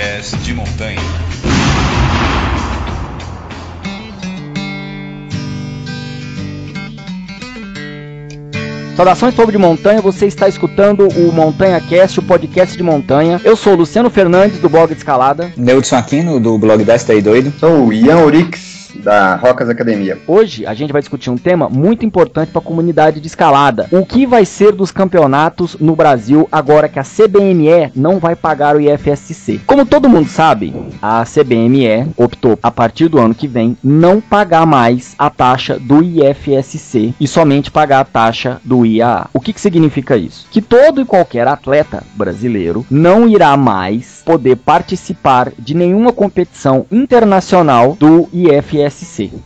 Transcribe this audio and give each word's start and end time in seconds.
podcast 0.00 0.36
de 0.38 0.54
montanha. 0.54 0.98
Saudações, 8.96 9.34
povo 9.34 9.52
de 9.52 9.58
montanha, 9.58 10.00
você 10.00 10.26
está 10.26 10.48
escutando 10.48 11.06
o 11.06 11.30
Montanha 11.32 11.78
Cast, 11.82 12.18
o 12.18 12.22
podcast 12.22 12.74
de 12.74 12.82
montanha. 12.82 13.42
Eu 13.44 13.54
sou 13.54 13.74
o 13.74 13.76
Luciano 13.76 14.08
Fernandes, 14.08 14.58
do 14.58 14.70
blog 14.70 14.88
de 14.88 14.96
Escalada. 14.96 15.52
Neudson 15.54 15.96
Aquino, 15.96 16.40
do 16.40 16.56
blog 16.56 16.82
Desta 16.82 17.12
aí 17.12 17.20
Doido. 17.20 17.52
Sou 17.58 17.88
o 17.88 17.92
Ian 17.92 18.24
Da 18.96 19.36
Rocas 19.36 19.68
Academia. 19.68 20.18
Hoje 20.26 20.66
a 20.66 20.74
gente 20.74 20.92
vai 20.92 21.00
discutir 21.00 21.30
um 21.30 21.36
tema 21.36 21.68
muito 21.68 22.04
importante 22.04 22.50
para 22.50 22.60
a 22.60 22.64
comunidade 22.64 23.20
de 23.20 23.26
escalada. 23.26 23.88
O 23.90 24.04
que 24.04 24.26
vai 24.26 24.44
ser 24.44 24.72
dos 24.72 24.90
campeonatos 24.90 25.76
no 25.78 25.94
Brasil 25.94 26.48
agora 26.50 26.88
que 26.88 26.98
a 26.98 27.04
CBME 27.04 27.92
não 27.94 28.18
vai 28.18 28.34
pagar 28.34 28.76
o 28.76 28.80
IFSC? 28.80 29.60
Como 29.66 29.86
todo 29.86 30.08
mundo 30.08 30.28
sabe, 30.28 30.74
a 31.00 31.24
CBME 31.24 32.12
optou 32.16 32.58
a 32.62 32.70
partir 32.70 33.08
do 33.08 33.18
ano 33.18 33.34
que 33.34 33.46
vem 33.46 33.76
não 33.82 34.20
pagar 34.20 34.66
mais 34.66 35.14
a 35.18 35.30
taxa 35.30 35.78
do 35.78 36.02
IFSC 36.02 37.14
e 37.20 37.28
somente 37.28 37.70
pagar 37.70 38.00
a 38.00 38.04
taxa 38.04 38.60
do 38.64 38.84
IAA. 38.84 39.28
O 39.32 39.40
que, 39.40 39.52
que 39.52 39.60
significa 39.60 40.16
isso? 40.16 40.46
Que 40.50 40.60
todo 40.60 41.00
e 41.00 41.04
qualquer 41.04 41.46
atleta 41.46 42.02
brasileiro 42.14 42.84
não 42.90 43.28
irá 43.28 43.56
mais 43.56 44.22
poder 44.24 44.56
participar 44.56 45.52
de 45.58 45.74
nenhuma 45.74 46.12
competição 46.12 46.86
internacional 46.90 47.96
do 47.98 48.28
IFSC. 48.32 48.79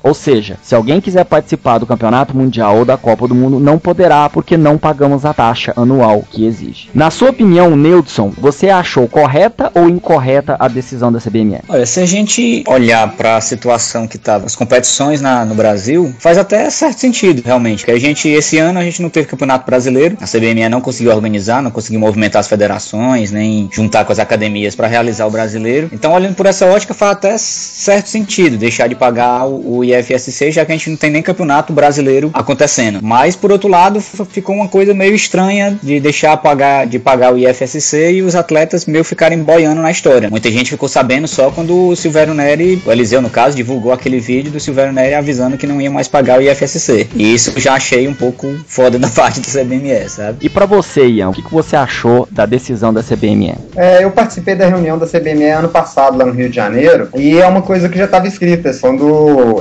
Ou 0.02 0.15
seja, 0.15 0.59
se 0.62 0.74
alguém 0.74 1.01
quiser 1.01 1.24
participar 1.24 1.79
do 1.79 1.87
Campeonato 1.87 2.37
Mundial 2.37 2.79
ou 2.79 2.84
da 2.84 2.97
Copa 2.97 3.27
do 3.27 3.34
Mundo, 3.34 3.59
não 3.59 3.79
poderá 3.79 4.29
porque 4.29 4.57
não 4.57 4.79
pagamos 4.79 5.24
a 5.24 5.33
taxa 5.35 5.73
anual 5.77 6.24
que 6.30 6.45
exige. 6.45 6.88
Na 6.95 7.10
sua 7.10 7.30
opinião, 7.30 7.77
Neudson, 7.77 8.32
você 8.38 8.68
achou 8.71 9.09
correta 9.09 9.71
ou 9.74 9.88
incorreta 9.88 10.57
a 10.59 10.68
decisão 10.68 11.12
da 11.12 11.21
CBME? 11.21 11.60
Olha, 11.68 11.87
se 11.87 12.01
a 12.01 12.07
gente 12.07 12.65
olhar 12.66 13.12
para 13.16 13.37
a 13.37 13.40
situação 13.40 14.07
que 14.07 14.18
tá 14.18 14.37
as 14.37 14.57
competições 14.57 15.21
na, 15.21 15.45
no 15.45 15.55
Brasil, 15.55 16.15
faz 16.18 16.38
até 16.38 16.68
certo 16.71 16.99
sentido, 16.99 17.43
realmente. 17.45 17.85
Que 17.85 17.90
a 17.90 17.99
gente 17.99 18.29
esse 18.29 18.59
ano 18.59 18.79
a 18.79 18.82
gente 18.82 19.02
não 19.02 19.10
teve 19.10 19.27
Campeonato 19.27 19.66
Brasileiro, 19.66 20.16
a 20.21 20.27
CBME 20.27 20.68
não 20.68 20.80
conseguiu 20.80 21.12
organizar, 21.12 21.62
não 21.62 21.71
conseguiu 21.71 22.01
movimentar 22.01 22.40
as 22.40 22.49
federações, 22.49 23.30
nem 23.30 23.68
juntar 23.73 24.05
com 24.05 24.12
as 24.12 24.18
academias 24.18 24.74
para 24.74 24.87
realizar 24.87 25.27
o 25.27 25.30
brasileiro. 25.30 25.88
Então, 25.93 26.12
olhando 26.12 26.35
por 26.35 26.46
essa 26.46 26.66
ótica, 26.66 26.95
faz 26.95 27.12
até 27.12 27.38
certo 27.38 28.09
sentido 28.09 28.57
deixar 28.57 28.88
de 28.88 28.95
pagar 28.95 29.24
o, 29.45 29.79
o 29.79 29.85
IFSC, 29.85 30.51
já 30.51 30.65
que 30.65 30.73
a 30.73 30.77
gente 30.77 30.91
não 30.91 30.97
tem 30.97 31.11
nem 31.11 31.23
campeonato 31.23 31.73
brasileiro 31.73 32.30
acontecendo. 32.33 33.01
Mas, 33.03 33.37
por 33.37 33.51
outro 33.53 33.69
lado, 33.69 34.01
ficou 34.01 34.55
uma 34.55 34.69
coisa 34.69 34.95
meio 34.95 35.15
estranha 35.15 35.79
de 35.83 36.01
deixar 36.01 36.37
pagar, 36.37 36.87
de 36.87 36.99
pagar 36.99 37.33
o 37.33 37.39
IFSC 37.39 38.13
e 38.13 38.23
os 38.23 38.35
atletas 38.35 38.87
meio 38.87 39.05
ficarem 39.05 39.39
boiando 39.39 39.80
na 39.80 39.91
história. 39.91 40.30
Muita 40.30 40.51
gente 40.51 40.71
ficou 40.71 40.89
sabendo 40.89 41.27
só 41.27 41.51
quando 41.51 41.89
o 41.89 41.97
Silvério 41.97 42.35
Neri, 42.35 42.83
o 42.85 42.93
Eliseu 42.93 43.23
no 43.23 43.30
caso, 43.30 43.57
divulgou 43.57 43.93
aquele 43.93 44.21
vídeo 44.21 44.51
do 44.51 44.61
Silvério 44.61 44.93
Neri 44.93 45.15
avisando 45.15 45.57
que 45.57 45.67
não 45.67 45.80
ia 45.80 45.91
mais 45.91 46.09
pagar 46.09 46.39
o 46.39 46.43
IFSC. 46.43 47.09
E 47.15 47.35
isso 47.35 47.52
eu 47.55 47.61
já 47.61 47.75
achei 47.75 48.07
um 48.09 48.15
pouco 48.15 48.52
foda 48.67 48.99
da 48.99 49.09
parte 49.15 49.41
do 49.41 49.47
CBME, 49.47 50.09
sabe? 50.09 50.39
E 50.43 50.49
para 50.49 50.67
você, 50.67 51.07
Ian, 51.07 51.30
o 51.30 51.33
que, 51.33 51.43
que 51.43 51.52
você 51.52 51.77
achou 51.77 52.29
da 52.30 52.47
decisão 52.47 52.93
da 52.93 53.02
CBME? 53.02 53.55
É, 53.77 54.05
eu 54.05 54.11
participei 54.11 54.55
da 54.55 54.67
reunião 54.67 54.99
da 54.99 55.07
CBME 55.07 55.51
ano 55.51 55.69
passado 55.69 56.17
lá 56.17 56.25
no 56.25 56.33
Rio 56.33 56.49
de 56.49 56.57
Janeiro 56.57 57.09
e 57.15 57.39
é 57.39 57.47
uma 57.47 57.63
coisa 57.63 57.89
que 57.89 57.99
já 57.99 58.05
estava 58.05 58.27
escrita. 58.27 58.73
Quando 58.80 59.05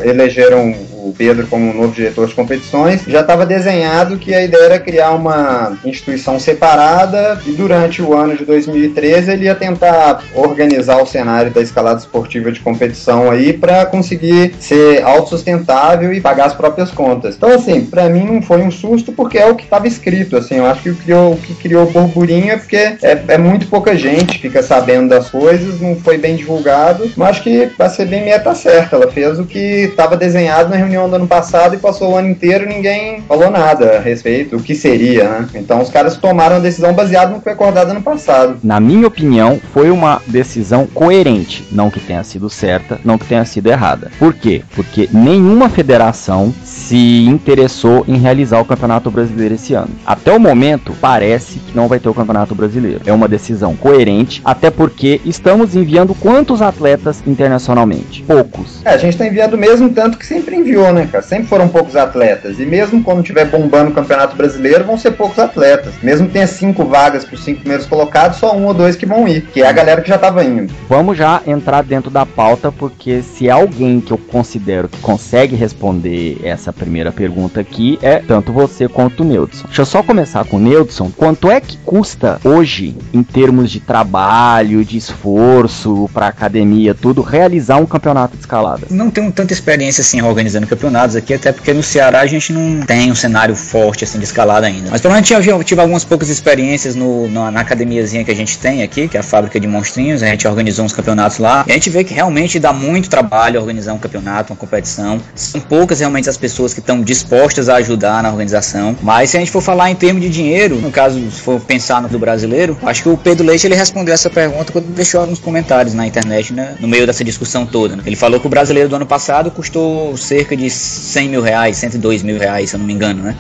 elegeram 0.04 0.76
o 1.04 1.14
Pedro 1.14 1.48
como 1.48 1.74
novo 1.74 1.94
diretor 1.94 2.28
de 2.28 2.34
competições, 2.34 3.04
já 3.08 3.22
estava 3.22 3.46
desenhado 3.46 4.18
que 4.18 4.34
a 4.34 4.44
ideia 4.44 4.64
era 4.64 4.80
criar 4.80 5.12
uma 5.12 5.78
instituição 5.84 6.40
separada 6.40 7.40
e 7.46 7.52
durante 7.52 8.02
o 8.02 8.14
ano 8.14 8.38
de 8.38 8.46
2013 8.46 9.32
ele 9.32 9.46
ia 9.46 9.56
tentar 9.56 10.24
organizar 10.34 11.02
o 11.02 11.06
cenário 11.06 11.52
da 11.52 11.62
escalada 11.62 12.00
esportiva 12.00 12.52
de 12.52 12.60
competição 12.60 13.30
aí 13.30 13.54
para 13.54 13.86
conseguir 13.86 14.56
ser 14.60 15.04
autossustentável 15.04 16.14
e 16.14 16.22
pagar 16.22 16.46
as 16.46 16.54
próprias 16.54 16.92
contas. 16.92 17.36
Então 17.36 17.50
assim, 17.52 17.86
para 17.86 18.10
mim 18.10 18.26
não 18.26 18.42
foi 18.42 18.62
um 18.62 18.72
susto 18.72 19.12
porque 19.12 19.38
é 19.38 19.46
o 19.46 19.56
que 19.56 19.64
estava 19.64 19.88
escrito, 19.88 20.38
assim, 20.38 20.56
eu 20.56 20.66
acho 20.66 20.84
que 20.84 20.90
o, 20.90 20.96
criou, 20.96 21.34
o 21.34 21.38
que 21.38 21.54
criou 21.56 21.92
burburinho 21.92 22.52
é 22.52 22.58
porque 22.58 22.76
é, 22.78 23.24
é 23.28 23.38
muito 23.38 23.68
pouca 23.68 23.96
gente 23.96 24.40
fica 24.40 24.64
sabendo 24.64 25.10
das 25.10 25.30
coisas, 25.30 25.80
não 25.82 25.96
foi 25.96 26.18
bem 26.18 26.36
divulgado, 26.36 27.12
mas 27.16 27.30
acho 27.30 27.44
que 27.44 27.72
a 27.80 27.90
CBME 27.90 28.40
tá 28.44 28.54
certa, 28.54 28.96
ela 28.96 29.12
fez 29.12 29.40
o 29.40 29.46
que 29.46 29.58
estava 29.58 30.16
desenhado 30.16 30.70
na 30.70 30.76
reunião 30.76 30.93
do 30.94 31.16
ano 31.16 31.28
passado 31.28 31.76
e 31.76 31.78
passou 31.78 32.12
o 32.12 32.16
ano 32.16 32.30
inteiro 32.30 32.68
ninguém 32.68 33.22
falou 33.28 33.50
nada 33.50 33.98
a 33.98 34.00
respeito 34.00 34.58
do 34.58 34.64
que 34.64 34.76
seria, 34.76 35.24
né? 35.24 35.50
Então 35.56 35.82
os 35.82 35.90
caras 35.90 36.18
tomaram 36.18 36.58
a 36.58 36.60
decisão 36.60 36.94
baseada 36.94 37.32
no 37.32 37.38
que 37.38 37.44
foi 37.44 37.54
acordado 37.54 37.92
ano 37.92 38.02
passado. 38.02 38.58
Na 38.64 38.80
minha 38.80 39.08
opinião, 39.08 39.60
foi 39.74 39.90
uma 39.90 40.22
decisão 40.28 40.86
coerente, 40.88 41.68
não 41.72 41.90
que 41.90 42.00
tenha 42.00 42.24
sido 42.24 42.50
certa, 42.50 43.00
não 43.04 43.18
que 43.18 43.26
tenha 43.26 43.46
sido 43.46 43.68
errada. 43.68 44.12
Por 44.20 44.34
quê? 44.34 44.62
Porque 44.76 45.10
nenhuma 45.12 45.70
federação 45.70 46.54
se 46.64 47.26
interessou 47.26 48.04
em 48.08 48.18
realizar 48.18 48.60
o 48.60 48.66
Campeonato 48.66 49.10
Brasileiro 49.10 49.56
esse 49.56 49.74
ano. 49.74 49.90
Até 50.06 50.32
o 50.32 50.40
momento, 50.40 50.94
parece 51.00 51.60
que 51.60 51.76
não 51.76 51.88
vai 51.88 52.00
ter 52.00 52.10
o 52.10 52.14
Campeonato 52.14 52.56
Brasileiro. 52.56 53.02
É 53.06 53.14
uma 53.14 53.28
decisão 53.28 53.76
coerente, 53.76 54.42
até 54.44 54.70
porque 54.70 55.22
estamos 55.26 55.76
enviando 55.76 56.14
quantos 56.16 56.62
atletas 56.62 57.24
internacionalmente? 57.26 58.24
Poucos. 58.24 58.82
É, 58.86 58.92
a 58.92 58.98
gente 58.98 59.18
tá 59.18 59.26
enviando 59.26 59.58
mesmo 59.58 59.90
tanto 59.90 60.18
que 60.18 60.26
sempre 60.26 60.56
enviou, 60.56 60.83
né, 60.92 61.08
cara? 61.12 61.24
Sempre 61.24 61.48
foram 61.48 61.68
poucos 61.68 61.96
atletas. 61.96 62.60
E 62.60 62.66
mesmo 62.66 63.04
quando 63.04 63.24
tiver 63.24 63.46
bombando 63.46 63.92
o 63.92 63.94
Campeonato 63.94 64.36
Brasileiro, 64.36 64.84
vão 64.84 64.98
ser 64.98 65.12
poucos 65.12 65.40
atletas. 65.40 65.94
Mesmo 66.02 66.28
que 66.28 66.34
tenha 66.34 66.48
cinco 66.48 66.86
vagas 66.86 67.24
para 67.24 67.36
os 67.36 67.44
cinco 67.44 67.60
primeiros 67.62 67.86
colocados, 67.86 68.38
só 68.38 68.56
um 68.56 68.66
ou 68.66 68.74
dois 68.74 68.96
que 68.96 69.06
vão 69.06 69.28
ir, 69.28 69.42
que 69.42 69.62
é 69.62 69.68
a 69.68 69.72
galera 69.72 70.02
que 70.02 70.10
já 70.10 70.18
tava 70.18 70.44
indo. 70.44 70.74
Vamos 70.90 71.18
já 71.18 71.42
entrar 71.46 71.84
dentro 71.84 72.10
da 72.10 72.26
pauta, 72.26 72.72
porque 72.72 73.22
se 73.22 73.50
alguém 73.50 74.02
que 74.02 74.12
eu 74.12 74.18
considero 74.18 74.88
que 74.88 75.00
consegue 75.00 75.56
responder 75.56 76.40
essa 76.44 76.74
primeira 76.74 77.12
pergunta 77.12 77.60
aqui, 77.60 78.00
é 78.02 78.20
tanto 78.20 78.52
você 78.52 78.88
quanto 78.88 79.24
o 79.24 79.26
Neudson. 79.26 79.66
Deixa 79.66 79.82
eu 79.82 79.86
só 79.86 80.04
começar 80.04 80.46
com 80.46 80.58
o 80.58 80.60
Neudson. 80.60 81.12
Quanto 81.16 81.50
é 81.50 81.62
que 81.62 81.78
custa 81.78 82.40
hoje, 82.44 82.96
em 83.14 83.24
termos 83.24 83.72
de 83.72 83.80
trabalho, 83.80 84.84
de 84.84 84.98
esforço 84.98 86.10
para 86.14 86.28
academia, 86.28 86.94
tudo, 86.94 87.22
realizar 87.22 87.78
um 87.78 87.86
campeonato 87.86 88.36
de 88.36 88.42
escalada? 88.42 88.88
Não 88.90 89.10
tenho 89.10 89.32
tanta 89.32 89.54
experiência 89.54 90.02
assim 90.02 90.22
organizando 90.22 90.68
campeonatos 90.76 91.16
aqui, 91.16 91.34
até 91.34 91.52
porque 91.52 91.74
no 91.74 91.84
Ceará 91.84 92.22
a 92.22 92.26
gente 92.26 92.52
não 92.54 92.82
tem 92.82 93.12
um 93.12 93.16
cenário 93.16 93.56
forte 93.56 94.04
assim 94.04 94.18
de 94.18 94.26
escalada 94.26 94.68
ainda. 94.68 94.90
Mas 94.90 95.02
pelo 95.02 95.14
menos 95.14 95.30
eu 95.30 95.64
tive, 95.64 95.82
algumas 95.82 96.04
poucas 96.04 96.30
experiências 96.30 96.96
no, 96.96 97.28
na, 97.30 97.52
na 97.52 97.62
academiazinha 97.62 98.24
que 98.24 98.32
a 98.32 98.36
gente 98.36 98.58
tem 98.58 98.84
aqui, 98.84 99.08
que 99.08 99.18
é 99.18 99.20
a 99.20 99.24
fábrica 99.24 99.60
de 99.60 99.68
monstrinhos. 99.68 100.24
A 100.24 100.28
gente 100.28 100.48
organizou 100.48 100.86
uns 100.86 100.94
campeonatos 100.94 101.38
lá 101.38 101.64
e 101.68 101.72
a 101.72 101.74
gente 101.76 101.90
vê 101.90 102.04
que 102.04 102.14
realmente 102.14 102.60
dá 102.60 102.72
muito 102.72 103.10
trabalho 103.10 103.60
organizar 103.60 103.94
um 103.94 103.98
campeonato, 103.98 104.54
uma 104.54 104.58
competição. 104.58 105.20
São 105.36 105.60
poucas 105.60 106.00
realmente 106.00 106.30
as 106.30 106.38
pessoas 106.38 106.74
que 106.74 106.80
estão 106.80 107.02
dispostas 107.02 107.70
a 107.70 107.76
ajudar 107.76 108.24
na 108.24 108.30
organização. 108.30 108.96
Mas 109.02 109.32
se 109.32 109.38
a 109.38 109.40
gente 109.40 109.52
for 109.52 109.62
falar 109.62 109.92
em 109.92 109.96
termos 109.96 110.22
de 110.22 110.30
dinheiro, 110.30 110.76
no 110.78 110.92
caso, 110.92 111.20
se 111.32 111.42
for 111.42 111.60
pensar 111.60 112.02
no 112.02 112.14
do 112.14 112.20
brasileiro, 112.20 112.78
acho 112.84 113.04
que 113.04 113.10
o 113.10 113.18
Pedro 113.18 113.46
Leite 113.46 113.66
ele 113.66 113.76
respondeu 113.76 114.14
essa 114.14 114.30
pergunta 114.30 114.72
quando 114.72 114.86
deixou 114.86 115.22
alguns 115.22 115.40
comentários 115.40 115.94
na 115.94 116.06
internet, 116.06 116.54
né, 116.54 116.76
no 116.80 116.88
meio 116.88 117.06
dessa 117.06 117.24
discussão 117.24 117.66
toda. 117.66 117.96
Né? 117.96 118.04
Ele 118.06 118.16
falou 118.16 118.40
que 118.40 118.46
o 118.46 118.50
brasileiro 118.50 118.88
do 118.88 118.96
ano 118.96 119.06
passado 119.06 119.50
custou 119.52 120.16
cerca 120.16 120.56
de 120.56 120.63
100 120.70 121.30
mil 121.30 121.42
reais, 121.42 121.78
102 121.78 122.24
mil 122.24 122.38
reais, 122.38 122.70
se 122.70 122.76
eu 122.76 122.80
não 122.80 122.86
me 122.86 122.94
engano, 122.94 123.24
né? 123.24 123.36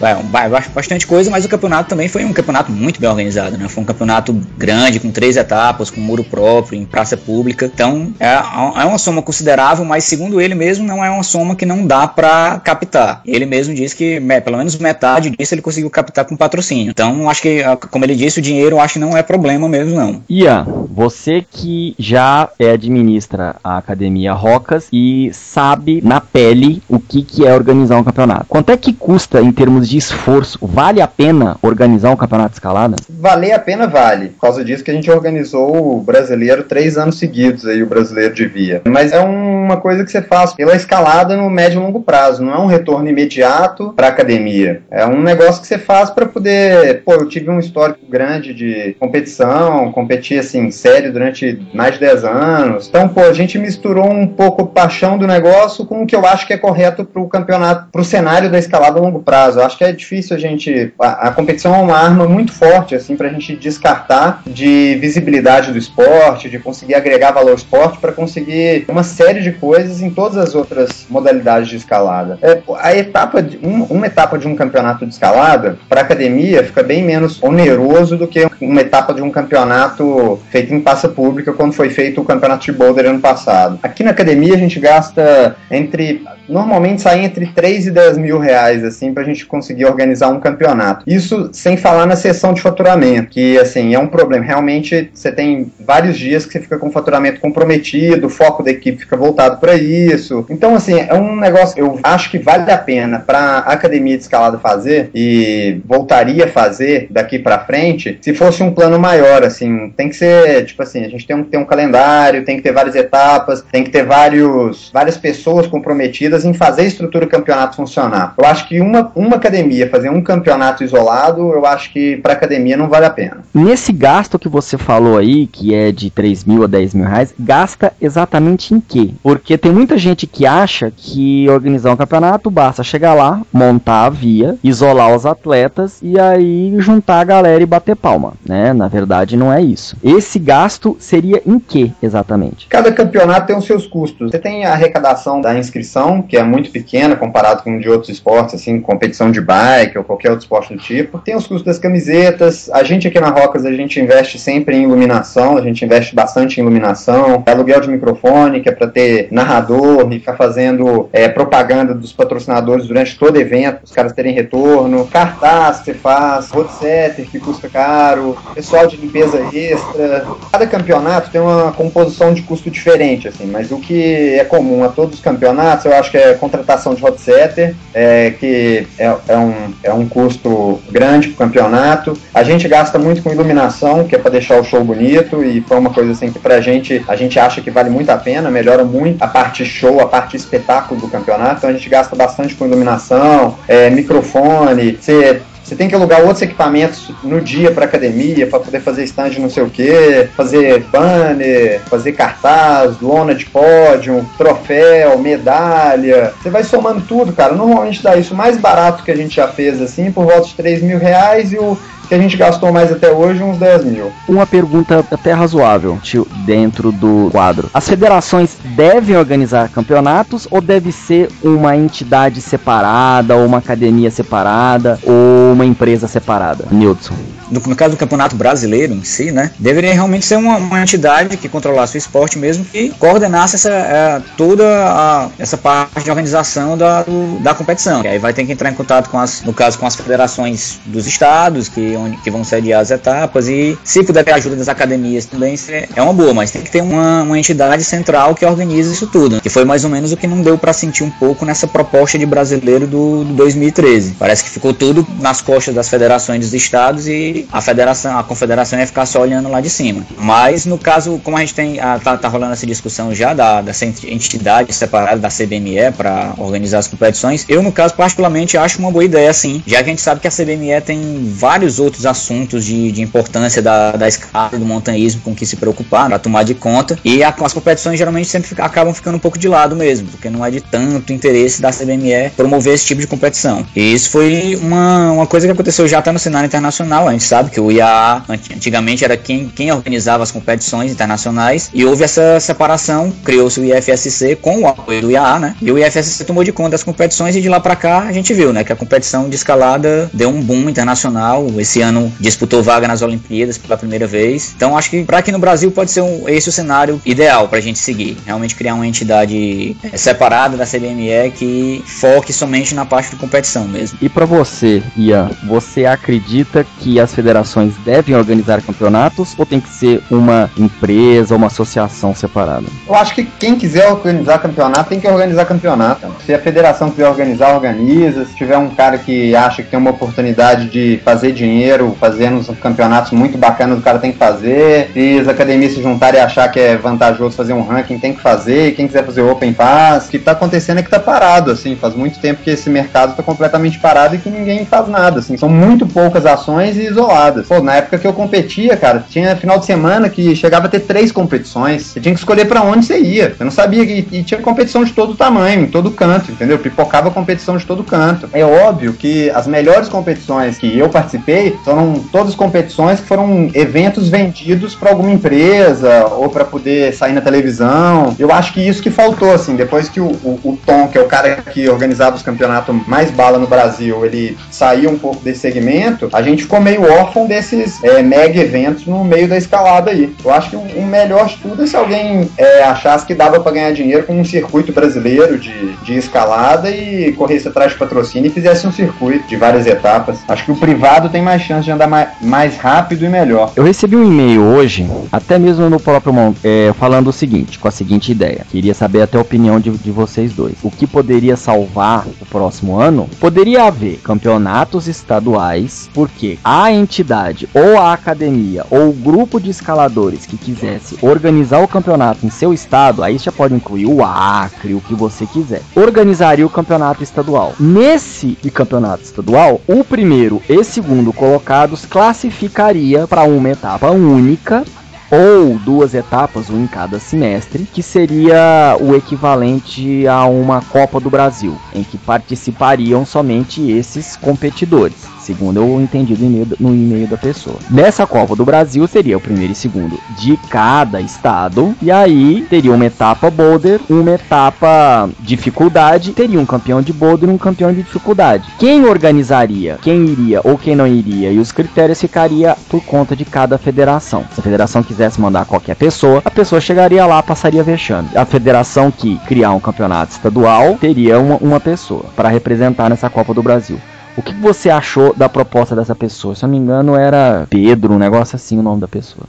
Bastante 0.73 1.07
coisa, 1.07 1.29
mas 1.29 1.45
o 1.45 1.50
campeonato 1.50 1.89
também 1.89 2.07
foi 2.07 2.25
um 2.25 2.34
campeonato 2.34 2.72
muito 2.72 3.00
bem 3.00 3.09
organizado, 3.09 3.57
né? 3.57 3.67
Foi 3.67 3.84
um 3.84 3.85
campeonato 3.85 4.34
grande, 4.57 5.00
com 5.00 5.11
três 5.11 5.38
etapas, 5.38 5.89
com 5.89 6.01
muro 6.01 6.23
próprio, 6.23 6.79
em 6.79 6.85
praça 6.85 7.17
pública. 7.17 7.69
Então, 7.73 8.13
é, 8.19 8.33
é 8.33 8.85
uma 8.85 8.97
soma 8.97 9.22
considerável, 9.22 9.85
mas 9.85 10.03
segundo 10.03 10.39
ele 10.41 10.56
mesmo, 10.56 10.85
não 10.85 11.03
é 11.03 11.09
uma 11.09 11.23
soma 11.23 11.56
que 11.56 11.66
não 11.66 11.85
dá 11.85 12.07
para 12.07 12.59
captar. 12.59 13.22
Ele 13.25 13.45
mesmo 13.45 13.73
diz 13.73 13.94
que 13.94 14.22
pelo 14.44 14.57
menos 14.57 14.77
metade 14.77 15.30
disso 15.30 15.53
ele 15.53 15.62
conseguiu 15.62 15.89
captar 15.89 16.25
com 16.25 16.36
patrocínio. 16.36 16.89
Então, 16.89 17.30
acho 17.30 17.42
que, 17.42 17.62
como 17.92 18.06
ele 18.06 18.15
disse, 18.15 18.39
o 18.39 18.42
dinheiro 18.42 18.80
acho 18.80 18.94
que 18.94 19.00
não 19.00 19.15
é 19.15 19.24
problema 19.24 19.68
mesmo, 19.68 19.95
não. 19.95 20.21
Ian, 20.30 20.65
você 20.89 21.45
que 21.50 21.95
já 21.97 22.50
administra 22.59 23.56
a 23.63 23.77
Academia 23.77 24.33
Rocas 24.33 24.88
e 24.92 25.31
sabe 25.33 26.01
na 26.03 26.19
pele 26.19 26.81
o 26.88 27.00
que, 27.00 27.12
que 27.21 27.45
é 27.45 27.54
organizar 27.54 27.98
um 27.98 28.04
campeonato. 28.04 28.45
Quanto 28.48 28.71
é 28.71 28.77
que 28.77 28.94
custa 28.94 29.42
em 29.42 29.51
termos 29.51 29.88
de 29.88 29.98
esforço? 29.98 30.57
Vale 30.62 31.01
a 31.01 31.07
pena 31.07 31.57
organizar 31.62 32.12
um 32.12 32.15
campeonato 32.15 32.51
de 32.51 32.56
escalada? 32.56 32.95
Valer 33.10 33.54
a 33.54 33.60
pena 33.60 33.88
vale. 33.88 34.30
Por 34.30 34.42
causa 34.42 34.63
disso 34.63 34.83
que 34.83 34.92
a 34.92 34.94
gente 34.94 35.10
organizou 35.12 35.98
o 35.98 36.01
brasileiro 36.01 36.63
três 36.63 36.98
anos 36.98 37.18
seguidos 37.18 37.65
aí, 37.65 37.83
o 37.83 37.88
brasileiro 37.88 38.33
de 38.33 38.45
via. 38.45 38.81
Mas 38.86 39.12
é 39.12 39.19
uma 39.19 39.77
coisa 39.77 40.04
que 40.04 40.12
você 40.12 40.21
faz 40.21 40.54
pela 40.54 40.75
escalada 40.75 41.36
no 41.36 41.50
médio 41.50 41.80
e 41.80 41.83
longo 41.83 42.01
prazo, 42.01 42.44
não 42.44 42.54
é 42.54 42.60
um 42.60 42.65
retorno 42.65 43.10
imediato 43.10 43.94
para 43.95 44.07
academia. 44.07 44.81
É 44.89 45.06
um 45.06 45.21
negócio 45.21 45.62
que 45.62 45.68
você 45.68 45.77
faz 45.77 46.09
para 46.09 46.25
poder. 46.25 47.04
Pô, 47.04 47.13
eu 47.13 47.27
tive 47.27 47.50
um 47.50 47.59
histórico 47.59 48.06
grande 48.09 48.54
de 48.54 48.95
competição, 49.00 49.92
competi 49.92 50.38
assim, 50.38 50.71
sério 50.71 51.12
durante 51.12 51.59
mais 51.74 51.95
de 51.95 52.00
10 52.00 52.24
anos. 52.25 52.88
Então, 52.88 53.07
pô, 53.09 53.21
a 53.21 53.33
gente 53.33 53.57
misturou 53.57 54.09
um 54.09 54.27
pouco 54.27 54.66
paixão 54.68 55.18
do 55.18 55.27
negócio 55.27 55.86
com 55.86 56.04
o 56.04 56.07
que 56.07 56.16
eu 56.16 56.25
acho 56.25 56.45
que 56.45 56.54
é 56.54 56.57
correto 56.57 56.93
para 56.94 57.22
o 57.22 57.28
campeonato, 57.28 57.90
para 57.92 58.01
o 58.01 58.06
cenário 58.06 58.50
da 58.50 58.60
escalada 58.60 59.00
a 59.00 59.01
longo 59.01 59.19
prazo. 59.19 59.62
Acho 59.62 59.78
que 59.78 59.84
é 59.84 59.92
difícil 59.92 60.36
a 60.36 60.40
gente. 60.40 60.94
A, 61.00 61.28
a 61.28 61.31
competição 61.31 61.74
é 61.74 61.80
uma 61.80 61.98
arma 61.98 62.25
muito 62.25 62.51
forte, 62.51 62.95
assim, 62.95 63.16
para 63.16 63.30
a 63.30 63.31
gente 63.31 63.56
descartar 63.56 64.42
de 64.45 64.98
visibilidade 65.00 65.72
do 65.72 65.78
esporte, 65.78 66.50
de 66.50 66.60
conseguir 66.60 66.95
agregar 66.95 67.31
valor 67.31 67.51
ao 67.51 67.56
esporte, 67.56 68.00
para 68.00 68.12
conseguir 68.12 68.86
uma 68.88 69.04
série 69.04 69.42
de 69.42 69.51
coisas 69.54 70.01
em 70.01 70.10
todas 70.10 70.38
as 70.38 70.56
outras 70.56 71.06
modalidades 71.10 71.69
de 71.69 71.78
escalada. 71.78 72.38
É, 72.42 72.62
a 72.80 72.95
etapa 72.95 73.42
de, 73.42 73.57
um, 73.66 73.84
uma 73.84 74.07
etapa 74.07 74.38
de 74.38 74.48
um 74.48 74.56
campeonato 74.56 75.06
de 75.06 75.13
escalada, 75.13 75.78
para 75.88 76.01
academia, 76.01 76.63
fica 76.63 76.84
bem 76.84 77.04
menos 77.04 77.42
oneroso 77.42 78.18
do 78.18 78.28
que 78.28 78.48
uma 78.60 78.81
etapa 78.81 79.13
de 79.13 79.22
um 79.22 79.31
campeonato 79.31 80.40
feito 80.50 80.74
em 80.74 80.80
praça 80.80 81.07
pública, 81.07 81.54
quando 81.54 81.74
foi 81.74 81.90
feito 81.90 82.22
o 82.22 82.25
campeonato 82.25 82.66
de 82.66 82.72
boulder 82.72 83.06
ano 83.06 83.19
passado. 83.19 83.80
Aqui 83.81 84.04
na 84.04 84.12
academia 84.12 84.54
a 84.54 84.57
gente 84.57 84.80
gasta 84.80 85.56
entre 85.69 86.24
normalmente 86.48 87.01
sai 87.01 87.24
entre 87.24 87.48
3 87.48 87.88
e 87.88 87.92
10 87.92 88.18
mil 88.18 88.40
reais, 88.40 88.84
assim, 88.84 89.13
pra 89.13 89.24
gente 89.24 89.45
conseguir 89.45 89.86
organizar 89.86 90.30
um 90.30 90.40
campeonato. 90.40 91.04
Isso 91.07 91.50
sem 91.54 91.78
falar 91.78 92.06
na 92.06 92.16
sessão 92.16 92.54
de 92.54 92.62
faturamento, 92.62 93.30
que, 93.30 93.57
assim, 93.57 93.94
é 93.94 94.00
um 94.00 94.07
problema. 94.07 94.45
Realmente, 94.45 95.10
você 95.13 95.31
tem 95.31 95.72
vários 95.80 96.18
dias 96.18 96.45
que 96.45 96.54
você 96.54 96.60
fica 96.60 96.78
com 96.78 96.88
o 96.88 96.92
faturamento 96.92 97.40
comprometido, 97.40 98.28
o 98.28 98.30
foco 98.30 98.63
da 98.63 98.72
equipe 98.72 99.00
fica 99.00 99.16
voltado 99.16 99.57
para 99.57 99.75
isso. 99.75 100.45
Então, 100.50 100.75
assim, 100.75 101.00
é 101.00 101.13
um 101.13 101.36
negócio, 101.36 101.80
eu 101.80 102.00
acho 102.04 102.30
que 102.30 102.38
vale 102.38 102.69
a 102.72 102.78
pena 102.78 103.19
para 103.19 103.40
a 103.40 103.74
academia 103.74 104.18
de 104.18 104.24
escalada 104.24 104.57
fazer 104.57 105.10
e 105.13 105.81
voltaria 105.86 106.45
a 106.45 106.48
fazer 106.48 107.07
daqui 107.10 107.40
para 107.40 107.60
frente, 107.60 108.18
se 108.22 108.34
fosse 108.34 108.63
um 108.63 108.72
plano 108.72 109.00
maior, 109.00 109.44
assim, 109.44 109.92
tem 109.95 110.10
que 110.10 110.16
ser, 110.16 110.66
tipo 110.66 110.81
assim, 110.81 111.04
a 111.04 111.10
gente 111.10 111.25
tem 111.25 111.36
um, 111.36 111.44
tem 111.44 111.60
um 111.60 111.66
calendário, 111.66 112.45
tem 112.45 112.57
que 112.57 112.63
ter 112.63 112.72
várias 112.72 112.95
etapas, 112.95 113.63
tem 113.72 113.84
que 113.84 113.90
ter 113.90 114.06
vários, 114.06 114.90
várias 114.94 115.18
pessoas 115.18 115.68
comprometidas 115.68 116.32
em 116.45 116.53
fazer 116.53 116.81
a 116.81 116.85
estrutura 116.85 117.25
do 117.25 117.30
campeonato 117.30 117.75
funcionar. 117.75 118.33
Eu 118.38 118.45
acho 118.45 118.68
que 118.68 118.80
uma, 118.81 119.12
uma 119.15 119.35
academia 119.35 119.89
fazer 119.89 120.09
um 120.09 120.21
campeonato 120.21 120.83
isolado, 120.83 121.53
eu 121.53 121.65
acho 121.65 121.91
que 121.91 122.18
para 122.18 122.33
academia 122.33 122.75
não 122.75 122.89
vale 122.89 123.06
a 123.06 123.09
pena. 123.09 123.38
Nesse 123.53 123.91
gasto 123.91 124.39
que 124.39 124.50
você 124.50 124.77
falou 124.77 125.18
aí, 125.18 125.47
que 125.47 125.74
é 125.74 125.91
de 125.91 126.09
3 126.09 126.44
mil 126.44 126.63
a 126.63 126.68
10 126.68 126.94
mil 126.95 127.06
reais, 127.06 127.33
gasta 127.39 127.94
exatamente 128.01 128.74
em 128.74 128.80
quê? 128.80 129.12
Porque 129.21 129.57
tem 129.57 129.71
muita 129.71 129.97
gente 129.97 130.25
que 130.27 130.45
acha 130.45 130.91
que 130.95 131.47
organizar 131.50 131.91
um 131.91 131.97
campeonato 131.97 132.50
basta 132.50 132.83
chegar 132.83 133.13
lá, 133.13 133.41
montar 133.51 134.06
a 134.06 134.09
via, 134.09 134.57
isolar 134.63 135.15
os 135.15 135.25
atletas 135.25 136.00
e 136.01 136.19
aí 136.19 136.74
juntar 136.80 137.19
a 137.19 137.24
galera 137.24 137.62
e 137.62 137.65
bater 137.65 137.95
palma, 137.95 138.33
né? 138.47 138.74
Na 138.74 138.88
verdade 138.88 139.38
não 139.38 139.51
é 139.51 139.62
isso. 139.62 139.95
Esse 140.03 140.39
gasto 140.39 140.97
seria 141.00 141.41
em 141.45 141.59
quê 141.59 141.91
exatamente? 142.01 142.68
Cada 142.68 142.91
campeonato 142.91 143.47
tem 143.47 143.57
os 143.57 143.65
seus 143.65 143.88
custos. 143.88 144.31
Você 144.31 144.39
tem 144.39 144.65
a 144.65 144.74
arrecadação 144.74 145.41
da 145.41 145.57
inscrição, 145.57 146.22
que 146.23 146.37
é 146.37 146.43
muito 146.43 146.71
pequena 146.71 147.15
comparado 147.15 147.63
com 147.63 147.77
de 147.79 147.89
outros 147.89 148.09
esportes, 148.09 148.55
assim, 148.55 148.79
competição 148.79 149.31
de 149.31 149.41
bike 149.41 149.97
ou 149.97 150.03
qualquer 150.03 150.29
outro 150.29 150.43
esporte 150.43 150.73
do 150.73 150.79
tipo. 150.79 151.19
Tem 151.19 151.35
os 151.35 151.47
custos 151.47 151.63
das 151.63 151.79
camisetas. 151.79 152.69
A 152.71 152.83
gente 152.83 153.07
aqui 153.07 153.19
na 153.19 153.29
Rocas, 153.29 153.65
a 153.65 153.71
gente 153.71 153.99
investe 153.99 154.39
sempre 154.39 154.75
em 154.75 154.83
iluminação, 154.83 155.57
a 155.57 155.61
gente 155.61 155.83
investe 155.83 156.15
bastante 156.15 156.59
em 156.59 156.63
iluminação, 156.63 157.43
aluguel 157.45 157.81
de 157.81 157.89
microfone, 157.89 158.61
que 158.61 158.69
é 158.69 158.71
para 158.71 158.87
ter 158.87 159.27
narrador 159.31 160.11
e 160.11 160.19
ficar 160.19 160.35
fazendo 160.35 161.09
é, 161.11 161.27
propaganda 161.27 161.93
dos 161.93 162.11
patrocinadores 162.11 162.87
durante 162.87 163.17
todo 163.17 163.37
evento, 163.37 163.81
os 163.83 163.91
caras 163.91 164.13
terem 164.13 164.33
retorno, 164.33 165.07
cartaz 165.07 165.79
que 165.79 165.85
você 165.85 165.93
faz, 165.93 166.49
road 166.49 166.71
setter 166.73 167.25
que 167.29 167.39
custa 167.39 167.69
caro, 167.69 168.37
pessoal 168.53 168.87
de 168.87 168.97
limpeza 168.97 169.39
extra. 169.53 170.25
Cada 170.51 170.67
campeonato 170.67 171.29
tem 171.29 171.41
uma 171.41 171.71
composição 171.71 172.33
de 172.33 172.41
custo 172.41 172.69
diferente, 172.69 173.27
assim, 173.27 173.45
mas 173.45 173.71
o 173.71 173.79
que 173.79 174.35
é 174.35 174.45
comum 174.45 174.83
a 174.83 174.89
todos 174.89 175.15
os 175.15 175.21
campeonatos, 175.21 175.85
eu 175.85 175.93
acho 175.93 176.11
que 176.13 176.18
é 176.19 176.36
contratação 176.36 176.94
de 176.94 177.04
hot 177.04 177.19
setter, 177.19 177.74
é, 177.92 178.30
que 178.39 178.86
é, 179.00 179.15
é, 179.30 179.36
um, 179.36 179.74
é 179.81 179.92
um 179.92 180.07
custo 180.07 180.80
grande 180.92 181.30
para 181.30 181.33
o 181.33 181.48
campeonato. 181.48 182.15
A 182.31 182.44
gente 182.44 182.68
gasta 182.68 183.00
muito 183.00 183.24
com 183.24 183.31
iluminação, 183.31 184.04
que 184.04 184.13
é 184.13 184.19
para 184.19 184.30
deixar 184.30 184.62
o 184.62 184.63
show 184.63 184.83
bonito, 184.83 185.44
e 185.44 185.62
foi 185.62 185.75
uma 185.75 185.89
coisa 185.89 186.12
assim 186.12 186.31
que 186.31 186.39
a 186.48 186.62
gente, 186.62 187.04
a 187.07 187.15
gente 187.15 187.39
acha 187.39 187.62
que 187.62 187.71
vale 187.71 187.89
muito 187.89 188.12
a 188.12 188.18
pena, 188.18 188.51
melhora 188.51 188.83
muito 188.83 189.24
a 189.24 189.27
parte 189.27 189.65
show, 189.65 190.00
a 190.01 190.06
parte 190.06 190.38
espetáculo 190.38 191.01
do 191.01 191.07
campeonato, 191.07 191.57
então 191.57 191.69
a 191.71 191.74
gente 191.74 191.89
gasta 191.89 192.16
bastante 192.16 192.54
com 192.54 192.68
iluminação, 192.68 193.57
é, 193.68 193.89
microfone, 193.89 194.95
você 195.01 195.42
você 195.63 195.77
tem 195.77 195.88
que 195.88 195.95
alugar 195.95 196.21
outros 196.21 196.42
equipamentos 196.42 197.09
no 197.24 197.39
dia 197.39 197.71
para 197.71 197.86
academia, 197.86 198.45
para 198.45 198.59
poder 198.59 198.81
fazer 198.81 199.06
stand 199.06 199.39
não 199.39 199.50
sei 199.50 199.63
o 199.63 199.69
que, 199.69 200.27
fazer 200.36 200.83
banner, 200.92 201.80
fazer 201.89 202.12
cartaz, 202.12 203.00
lona 203.00 203.33
de 203.33 203.45
pódio, 203.45 204.27
troféu, 204.38 205.18
medalha. 205.18 206.02
Você 206.11 206.50
vai 206.50 206.63
somando 206.63 207.01
tudo, 207.01 207.33
cara. 207.33 207.55
Normalmente 207.55 208.03
dá 208.03 208.15
isso 208.15 208.35
mais 208.35 208.57
barato 208.57 209.03
que 209.03 209.11
a 209.11 209.15
gente 209.15 209.35
já 209.35 209.47
fez, 209.47 209.81
assim, 209.81 210.11
por 210.11 210.25
volta 210.25 210.47
de 210.47 210.55
3 210.55 210.81
mil 210.81 210.97
reais 210.97 211.53
e 211.53 211.57
o 211.57 211.77
que 212.07 212.13
a 212.13 212.19
gente 212.19 212.38
gastou 212.38 212.71
mais 212.71 212.91
até 212.91 213.11
hoje, 213.11 213.41
uns 213.41 213.57
10 213.57 213.85
mil. 213.85 214.11
Uma 214.27 214.45
pergunta 214.45 215.05
até 215.11 215.31
razoável, 215.31 215.97
tio, 216.01 216.27
dentro 216.45 216.91
do 216.91 217.29
quadro. 217.31 217.69
As 217.73 217.88
federações 217.88 218.57
devem 218.75 219.15
organizar 219.15 219.69
campeonatos 219.69 220.47
ou 220.51 220.61
deve 220.61 220.91
ser 220.91 221.29
uma 221.41 221.75
entidade 221.75 222.41
separada, 222.41 223.35
ou 223.35 223.45
uma 223.45 223.59
academia 223.59 224.11
separada, 224.11 224.99
ou 225.03 225.53
uma 225.53 225.65
empresa 225.65 226.07
separada? 226.07 226.65
Nilson. 226.71 227.15
No, 227.53 227.75
caso 227.75 227.91
do 227.91 227.97
campeonato 227.97 228.35
brasileiro 228.35 228.94
em 228.94 229.03
si, 229.03 229.31
né, 229.31 229.51
deveria 229.59 229.94
realmente 229.94 230.25
ser 230.25 230.38
uma, 230.38 230.57
uma 230.57 230.81
entidade 230.81 231.38
que 231.38 231.50
controlasse 231.50 231.97
o 231.97 232.00
esporte 232.00 232.38
mesmo, 232.38 232.65
que 232.65 232.89
coordenasse 233.00 233.55
essa, 233.55 233.71
é, 233.71 234.21
toda 234.38 234.65
a, 234.65 235.29
essa 235.39 235.57
parte 235.57 236.03
de 236.03 236.09
organização 236.09 236.77
da, 236.77 237.03
do, 237.03 237.39
da 237.39 237.53
competição. 237.53 238.03
E 238.03 238.07
aí 238.07 238.19
vai 238.19 238.33
ter 238.33 238.45
que 238.45 238.51
entrar 238.51 238.69
em 238.69 238.73
contato 238.73 239.09
com 239.09 239.19
as, 239.19 239.41
no 239.41 239.53
caso, 239.53 239.77
com 239.77 239.85
as 239.85 239.95
federações 239.95 240.79
dos 240.85 241.07
estados, 241.07 241.69
que 241.69 241.95
onde, 241.95 242.17
que 242.17 242.31
vão 242.31 242.44
sediar 242.44 242.81
as 242.81 242.91
etapas 242.91 243.47
e 243.47 243.77
se 243.83 244.03
puder 244.03 244.23
ter 244.23 244.31
ajuda 244.31 244.56
das 244.56 244.69
academias 244.69 245.25
também 245.25 245.56
é 245.95 246.01
uma 246.01 246.13
boa, 246.13 246.33
mas 246.33 246.51
tem 246.51 246.61
que 246.61 246.71
ter 246.71 246.81
uma, 246.81 247.23
uma 247.23 247.38
entidade 247.38 247.83
central 247.83 248.35
que 248.35 248.45
organiza 248.45 248.91
isso 248.91 249.07
tudo, 249.07 249.41
que 249.41 249.49
foi 249.49 249.65
mais 249.65 249.83
ou 249.83 249.89
menos 249.89 250.11
o 250.11 250.17
que 250.17 250.27
não 250.27 250.41
deu 250.41 250.57
para 250.57 250.73
sentir 250.73 251.03
um 251.03 251.09
pouco 251.11 251.45
nessa 251.45 251.67
proposta 251.67 252.17
de 252.17 252.25
brasileiro 252.25 252.88
do, 252.88 253.23
do 253.23 253.33
2013. 253.33 254.15
Parece 254.17 254.44
que 254.44 254.49
ficou 254.49 254.73
tudo 254.73 255.06
nas 255.19 255.41
costas 255.41 255.73
das 255.73 255.89
federações 255.89 256.39
dos 256.41 256.53
estados 256.53 257.07
e 257.07 257.43
a 257.51 257.62
federação, 257.62 258.18
a 258.18 258.24
confederação 258.24 258.80
ia 258.80 258.88
ficar 258.88 259.06
só 259.06 259.22
olhando 259.22 259.50
lá 259.50 259.62
de 259.62 259.69
cima. 259.69 260.06
Mas 260.18 260.66
no 260.66 260.78
caso, 260.78 261.19
como 261.24 261.38
a 261.38 261.42
gente 261.42 261.54
tem, 261.54 261.80
a, 261.80 262.00
tá, 262.00 262.18
tá 262.18 262.28
rolando 262.28 262.54
essa 262.54 262.66
discussão 262.66 263.13
já 263.13 263.34
da, 263.34 263.62
dessa 263.62 263.86
entidade 263.86 264.74
separada 264.74 265.18
da 265.18 265.30
CBME 265.30 265.92
para 265.95 266.34
organizar 266.38 266.80
as 266.80 266.88
competições, 266.88 267.45
eu 267.48 267.62
no 267.62 267.72
caso 267.72 267.94
particularmente 267.94 268.57
acho 268.57 268.80
uma 268.80 268.92
boa 268.92 269.04
ideia 269.04 269.34
sim, 269.34 269.62
já 269.66 269.78
que 269.78 269.90
a 269.90 269.94
gente 269.94 270.01
sabe 270.01 270.22
que 270.22 270.28
a 270.28 270.31
CBME 270.31 270.81
tem 270.85 271.31
vários 271.33 271.80
outros 271.80 272.06
assuntos 272.06 272.66
de, 272.66 272.92
de 272.92 273.02
importância 273.02 273.62
da, 273.62 273.92
da 273.92 274.07
escala 274.07 274.57
do 274.57 274.66
montanhismo 274.66 275.21
com 275.21 275.35
que 275.35 275.45
se 275.45 275.56
preocupar, 275.56 276.07
para 276.14 276.19
tomar 276.19 276.44
de 276.44 276.54
conta. 276.54 276.97
E 277.04 277.23
a, 277.23 277.30
as 277.30 277.54
competições 277.54 277.97
geralmente 277.97 278.28
sempre 278.28 278.47
fica, 278.47 278.64
acabam 278.64 278.94
ficando 278.94 279.16
um 279.16 279.19
pouco 279.19 279.38
de 279.38 279.47
lado 279.47 279.76
mesmo, 279.76 280.07
porque 280.07 280.30
não 280.30 280.45
é 280.45 280.52
de 280.52 280.62
tanto 280.62 281.12
interesse 281.12 281.62
da 281.62 281.71
CBME 281.71 282.31
promover 282.35 282.73
esse 282.73 282.85
tipo 282.85 283.02
de 283.02 283.07
competição. 283.07 283.66
E 283.76 283.94
isso 283.94 284.09
foi 284.09 284.57
uma, 284.62 285.12
uma 285.12 285.28
coisa 285.28 285.47
que 285.47 285.52
aconteceu 285.52 285.88
já 285.88 286.00
até 286.00 286.12
no 286.12 286.19
cenário 286.19 286.47
internacional. 286.47 287.07
A 287.07 287.12
gente 287.12 287.22
sabe 287.25 287.49
que 287.49 287.59
o 287.59 287.71
IAA 287.71 288.23
antigamente 288.27 289.03
era 289.03 289.18
quem, 289.18 289.49
quem 289.49 289.71
organizava 289.71 290.23
as 290.23 290.31
competições 290.31 290.92
internacionais 290.92 291.69
e 291.73 291.85
houve 291.85 292.03
essa 292.03 292.39
separação, 292.39 293.11
criou-se 293.23 293.59
o 293.59 293.65
IFSC 293.65 294.35
com 294.37 294.61
o 294.61 294.68
apoio 294.68 295.01
do 295.01 295.11
IAA, 295.11 295.39
né? 295.39 295.56
E 295.61 295.71
o 295.71 295.77
IFSC 295.77 296.23
tomou 296.25 296.44
de 296.44 296.51
conta 296.51 296.71
das 296.71 296.83
competições 296.83 297.35
e 297.35 297.42
de 297.42 297.49
lá 297.49 297.59
para 297.59 297.75
cá 297.75 297.99
a 297.99 298.11
gente 298.11 298.33
viu, 298.33 298.51
né, 298.51 298.63
que 298.63 298.71
a 298.71 298.75
competição 298.75 299.30
de 299.30 299.35
escalada 299.35 300.09
deu 300.13 300.30
um 300.30 300.42
boom 300.42 300.69
internacional. 300.69 301.47
Esse 301.57 301.81
ano 301.81 302.11
disputou 302.19 302.61
vaga 302.63 302.87
nas 302.87 303.01
Olimpíadas 303.01 303.57
pela 303.57 303.77
primeira 303.77 304.07
vez. 304.07 304.53
Então 304.56 304.77
acho 304.77 304.89
que 304.89 305.03
para 305.03 305.19
aqui 305.19 305.31
no 305.31 305.39
Brasil 305.39 305.71
pode 305.71 305.92
ser 305.92 306.01
um, 306.01 306.27
esse 306.27 306.49
o 306.49 306.51
cenário 306.51 307.01
ideal 307.06 307.47
para 307.47 307.59
a 307.59 307.61
gente 307.61 307.80
seguir. 307.80 308.18
Realmente 308.25 308.56
criar 308.56 308.75
uma 308.75 308.87
entidade 308.87 309.75
é, 309.83 309.97
separada 309.97 310.57
da 310.57 310.65
CBME 310.65 311.31
que 311.35 311.83
foque 311.85 312.33
somente 312.33 312.75
na 312.75 312.85
parte 312.85 313.11
de 313.11 313.15
competição 313.15 313.68
mesmo. 313.68 313.97
E 314.01 314.09
para 314.09 314.25
você, 314.25 314.81
Ian, 314.97 315.30
você 315.45 315.85
acredita 315.85 316.65
que 316.80 316.99
as 316.99 317.12
as 317.13 317.15
federações 317.15 317.73
devem 317.85 318.15
organizar 318.15 318.61
campeonatos 318.61 319.35
ou 319.37 319.45
tem 319.45 319.59
que 319.59 319.69
ser 319.69 320.01
uma 320.09 320.49
empresa, 320.57 321.35
uma 321.35 321.47
associação 321.47 322.15
separada? 322.15 322.65
Eu 322.87 322.95
acho 322.95 323.13
que 323.13 323.23
quem 323.23 323.55
quiser 323.55 323.87
organizar 323.89 324.39
campeonato 324.39 324.89
tem 324.89 324.99
que 324.99 325.07
organizar 325.07 325.45
campeonato. 325.45 326.07
Se 326.25 326.33
a 326.33 326.39
federação 326.39 326.89
quiser 326.89 327.07
organizar, 327.07 327.53
organiza. 327.53 328.25
Se 328.25 328.35
tiver 328.35 328.57
um 328.57 328.69
cara 328.69 328.97
que 328.97 329.35
acha 329.35 329.61
que 329.61 329.69
tem 329.69 329.79
uma 329.79 329.91
oportunidade 329.91 330.69
de 330.69 330.99
fazer 331.05 331.31
dinheiro 331.31 331.95
fazendo 331.99 332.37
uns 332.37 332.49
campeonatos 332.59 333.11
muito 333.11 333.37
bacanas, 333.37 333.77
o 333.77 333.81
cara 333.81 333.99
tem 333.99 334.11
que 334.11 334.17
fazer. 334.17 334.89
Se 334.93 335.19
as 335.19 335.27
academias 335.27 335.73
se 335.73 335.81
juntarem 335.81 336.19
e 336.19 336.23
achar 336.23 336.49
que 336.51 336.59
é 336.59 336.75
vantajoso 336.75 337.35
fazer 337.35 337.53
um 337.53 337.63
ranking, 337.63 337.99
tem 337.99 338.13
que 338.13 338.21
fazer. 338.21 338.69
E 338.69 338.71
quem 338.71 338.87
quiser 338.87 339.05
fazer 339.05 339.21
Open 339.21 339.53
Pass, 339.53 340.07
o 340.07 340.09
que 340.09 340.19
tá 340.19 340.31
acontecendo 340.31 340.79
é 340.79 340.83
que 340.83 340.89
tá 340.89 340.99
parado, 340.99 341.51
assim. 341.51 341.75
Faz 341.75 341.93
muito 341.93 342.19
tempo 342.19 342.41
que 342.41 342.49
esse 342.49 342.69
mercado 342.69 343.15
tá 343.15 343.21
completamente 343.21 343.77
parado 343.79 344.15
e 344.15 344.17
que 344.17 344.29
ninguém 344.29 344.65
faz 344.65 344.87
nada, 344.87 345.19
assim. 345.19 345.37
São 345.37 345.49
muito 345.49 345.85
poucas 345.85 346.25
ações 346.25 346.77
e 346.77 346.89
isoladas. 347.04 347.48
Pô, 347.48 347.62
na 347.62 347.76
época 347.76 347.98
que 347.98 348.07
eu 348.07 348.14
competia, 348.14 348.76
cara, 348.78 349.04
tinha 349.07 349.36
final 349.36 349.60
de 349.60 349.66
semana 349.66 350.10
que 350.10 350.36
chegava 350.36 350.68
a 350.68 350.69
ter 350.69 350.81
três 350.81 351.12
competições. 351.12 351.83
Você 351.83 352.00
tinha 352.00 352.14
que 352.14 352.19
escolher 352.19 352.45
para 352.45 352.62
onde 352.62 352.86
você 352.86 353.00
ia. 353.00 353.36
Eu 353.38 353.45
não 353.45 353.52
sabia 353.52 353.86
que 353.86 354.07
e 354.12 354.24
tinha 354.24 354.40
competição 354.42 354.83
de 354.83 354.94
todo 354.94 355.16
tamanho, 355.16 355.64
em 355.64 355.68
todo 355.68 355.92
canto, 355.92 356.31
entendeu? 356.31 356.57
Pipocava 356.60 357.12
competição 357.12 357.57
de 357.57 357.66
todo 357.66 357.83
canto. 357.83 358.30
É 358.33 358.44
óbvio 358.44 358.94
que 358.94 359.30
as 359.31 359.48
melhores 359.48 359.90
competições 359.90 360.57
que 360.57 360.78
eu 360.78 360.90
participei 360.90 361.56
foram 361.64 361.94
todas 362.12 362.36
competições 362.36 363.00
que 363.00 363.07
foram 363.07 363.50
eventos 363.54 364.10
vendidos 364.10 364.76
para 364.76 364.90
alguma 364.90 365.12
empresa 365.12 366.06
ou 366.12 366.30
para 366.30 366.45
poder 366.45 366.94
sair 366.94 367.14
na 367.14 367.22
televisão. 367.22 368.16
Eu 368.18 368.31
acho 368.31 368.54
que 368.54 368.62
isso 368.62 368.81
que 368.81 368.90
faltou, 368.90 369.33
assim, 369.33 369.56
depois 369.56 369.90
que 369.90 370.00
o, 370.00 370.07
o, 370.24 370.40
o 370.44 370.60
Tom, 370.66 370.88
que 370.88 370.98
é 370.98 371.02
o 371.02 371.07
cara 371.07 371.38
que 371.38 371.68
organizava 371.69 372.16
os 372.16 372.22
campeonatos 372.22 372.76
mais 372.88 373.12
bala 373.12 373.38
no 373.38 373.48
Brasil, 373.48 374.06
ele 374.06 374.38
saiu 374.52 374.92
um 374.92 374.98
pouco 374.98 375.24
desse 375.24 375.42
segmento, 375.42 376.10
a 376.14 376.22
gente 376.22 376.44
ficou 376.44 376.62
meio 376.62 376.83
órfão 377.00 377.28
desses 377.28 377.83
é, 377.83 378.02
mega 378.02 378.40
eventos 378.40 378.85
no 378.85 379.04
meio 379.04 379.28
da 379.28 379.38
escalada 379.38 379.92
aí. 379.92 380.14
Eu 380.23 380.31
acho 380.31 380.52
que 380.52 380.56
o, 380.56 380.59
o 380.59 380.85
melhor 380.85 381.28
de 381.28 381.38
tudo 381.38 381.64
é 381.64 381.68
se 381.68 381.76
alguém 381.76 382.30
é, 382.38 382.64
achasse 382.64 383.06
que 383.06 383.14
dava 383.14 383.40
para 383.40 383.52
ganhar 383.52 383.71
dinheiro 383.71 384.04
com 384.04 384.19
um 384.19 384.26
circuito 384.26 384.71
brasileiro 384.71 385.38
de, 385.38 385.73
de 385.83 385.95
escalada 385.95 386.69
e 386.69 387.12
corresse 387.14 387.47
atrás 387.47 387.71
de 387.71 387.78
patrocínio 387.78 388.28
e 388.28 388.33
fizesse 388.33 388.66
um 388.68 388.71
circuito 388.71 389.28
de 389.28 389.35
várias 389.35 389.66
etapas. 389.66 390.19
Acho 390.28 390.45
que 390.45 390.52
o 390.52 390.56
privado 390.56 391.09
tem 391.09 391.21
mais 391.21 391.42
chance 391.42 391.66
de 391.66 391.71
andar 391.71 391.88
mais, 391.88 392.09
mais 392.21 392.57
rápido 392.57 393.06
e 393.06 393.09
melhor. 393.09 393.52
Eu 393.56 393.64
recebi 393.64 393.95
um 393.95 394.04
e-mail 394.04 394.42
hoje, 394.42 394.90
até 395.12 395.38
mesmo 395.38 395.69
no 395.69 395.80
próprio 395.80 396.14
é, 396.44 396.71
falando 396.80 397.07
o 397.07 397.14
seguinte, 397.14 397.57
com 397.57 397.68
a 397.68 397.71
seguinte 397.71 398.12
ideia. 398.12 398.45
Queria 398.50 398.73
saber 398.73 399.02
até 399.02 399.18
a 399.18 399.21
opinião 399.21 399.59
de, 399.59 399.71
de 399.71 399.92
vocês 399.92 400.33
dois. 400.33 400.56
O 400.62 400.69
que 400.69 400.85
poderia 400.85 401.35
salvar 401.35 402.06
o 402.21 402.26
próximo 402.26 402.80
ano? 402.80 403.09
Poderia 403.19 403.64
haver 403.66 404.00
campeonatos 404.04 404.88
estaduais, 404.88 405.90
porque 405.94 406.38
a 406.44 406.71
entidade 406.83 407.49
ou 407.54 407.78
a 407.78 407.94
academia 407.94 408.66
ou 408.69 408.90
o 408.90 408.94
grupo 408.94 409.40
de 409.40 409.49
escaladores 409.49 410.25
que 410.25 410.37
quisesse 410.37 410.97
organizar 411.02 411.63
o 411.63 411.68
campeonato 411.68 412.25
em 412.25 412.30
seu 412.30 412.54
estado, 412.54 413.04
aí 413.04 413.18
já 413.18 413.31
pode 413.31 413.56
incluir 413.56 413.85
o 413.85 414.04
Acre, 414.04 414.75
o 414.75 414.81
que 414.81 414.94
você 414.94 415.25
quiser, 415.25 415.61
organizaria 415.75 416.45
o 416.45 416.49
campeonato 416.49 417.04
estadual. 417.04 417.54
Nesse 417.59 418.37
campeonato 418.54 419.04
estadual, 419.04 419.61
o 419.68 419.83
primeiro 419.83 420.42
e 420.47 420.63
segundo 420.63 421.11
colocados 421.11 421.85
classificaria 421.85 423.07
para 423.07 423.23
uma 423.23 423.49
etapa 423.49 423.90
única 423.90 424.63
ou 425.11 425.59
duas 425.59 425.94
etapas, 425.94 426.49
um 426.49 426.63
em 426.63 426.68
cada 426.68 426.99
semestre, 426.99 427.68
que 427.71 427.83
seria 427.83 428.75
o 428.81 428.95
equivalente 428.95 430.07
a 430.07 430.25
uma 430.25 430.61
Copa 430.61 430.99
do 430.99 431.09
Brasil, 431.09 431.56
em 431.73 431.83
que 431.83 431.99
participariam 431.99 433.06
somente 433.06 433.69
esses 433.69 434.16
competidores 434.16 435.13
segundo 435.23 435.57
eu 435.57 435.81
entendi 435.81 436.13
no 436.59 436.73
e-mail, 436.73 437.07
da 437.07 437.18
pessoa. 437.18 437.57
Nessa 437.69 438.06
Copa 438.06 438.35
do 438.35 438.45
Brasil 438.45 438.85
seria 438.87 439.18
o 439.18 439.21
primeiro 439.21 439.53
e 439.53 439.56
segundo 439.56 439.99
de 440.18 440.37
cada 440.49 441.01
estado, 441.01 441.75
e 441.81 441.92
aí 441.92 442.45
teria 442.49 442.71
uma 442.71 442.85
etapa 442.85 443.30
boulder, 443.30 443.80
uma 443.89 444.11
etapa 444.11 445.09
dificuldade, 445.19 446.11
teria 446.11 446.39
um 446.39 446.45
campeão 446.45 446.81
de 446.81 446.94
boulder 446.94 447.30
e 447.30 447.33
um 447.33 447.37
campeão 447.37 447.71
de 447.71 447.83
dificuldade. 447.83 448.47
Quem 448.59 448.85
organizaria, 448.85 449.77
quem 449.81 450.06
iria 450.06 450.42
ou 450.44 450.57
quem 450.57 450.75
não 450.75 450.87
iria, 450.87 451.31
e 451.31 451.39
os 451.39 451.51
critérios 451.51 451.99
ficaria 451.99 452.56
por 452.69 452.83
conta 452.83 453.15
de 453.15 453.25
cada 453.25 453.57
federação. 453.57 454.25
Se 454.33 454.39
a 454.39 454.44
federação 454.44 454.83
quisesse 454.83 455.19
mandar 455.19 455.45
qualquer 455.45 455.75
pessoa, 455.75 456.21
a 456.23 456.31
pessoa 456.31 456.61
chegaria 456.61 457.06
lá, 457.06 457.21
passaria 457.23 457.63
vexame. 457.63 458.09
A 458.15 458.25
federação 458.25 458.92
que 458.92 459.18
criar 459.27 459.51
um 459.51 459.59
campeonato 459.59 460.11
estadual 460.11 460.77
teria 460.80 461.19
uma, 461.19 461.37
uma 461.37 461.59
pessoa 461.59 462.06
para 462.15 462.30
representar 462.30 462.89
nessa 462.89 463.09
Copa 463.09 463.33
do 463.33 463.44
Brasil. 463.44 463.80
O 464.15 464.21
que 464.21 464.33
você 464.33 464.69
achou 464.69 465.13
da 465.13 465.27
proposta 465.27 465.75
dessa 465.75 465.95
pessoa? 465.95 466.35
Se 466.35 466.45
eu 466.45 466.47
não 466.47 466.55
me 466.55 466.63
engano, 466.63 466.95
era 466.95 467.47
Pedro, 467.49 467.93
um 467.93 467.97
negócio 467.97 468.35
assim 468.35 468.59
o 468.59 468.61
nome 468.61 468.79
da 468.79 468.87
pessoa. 468.87 469.25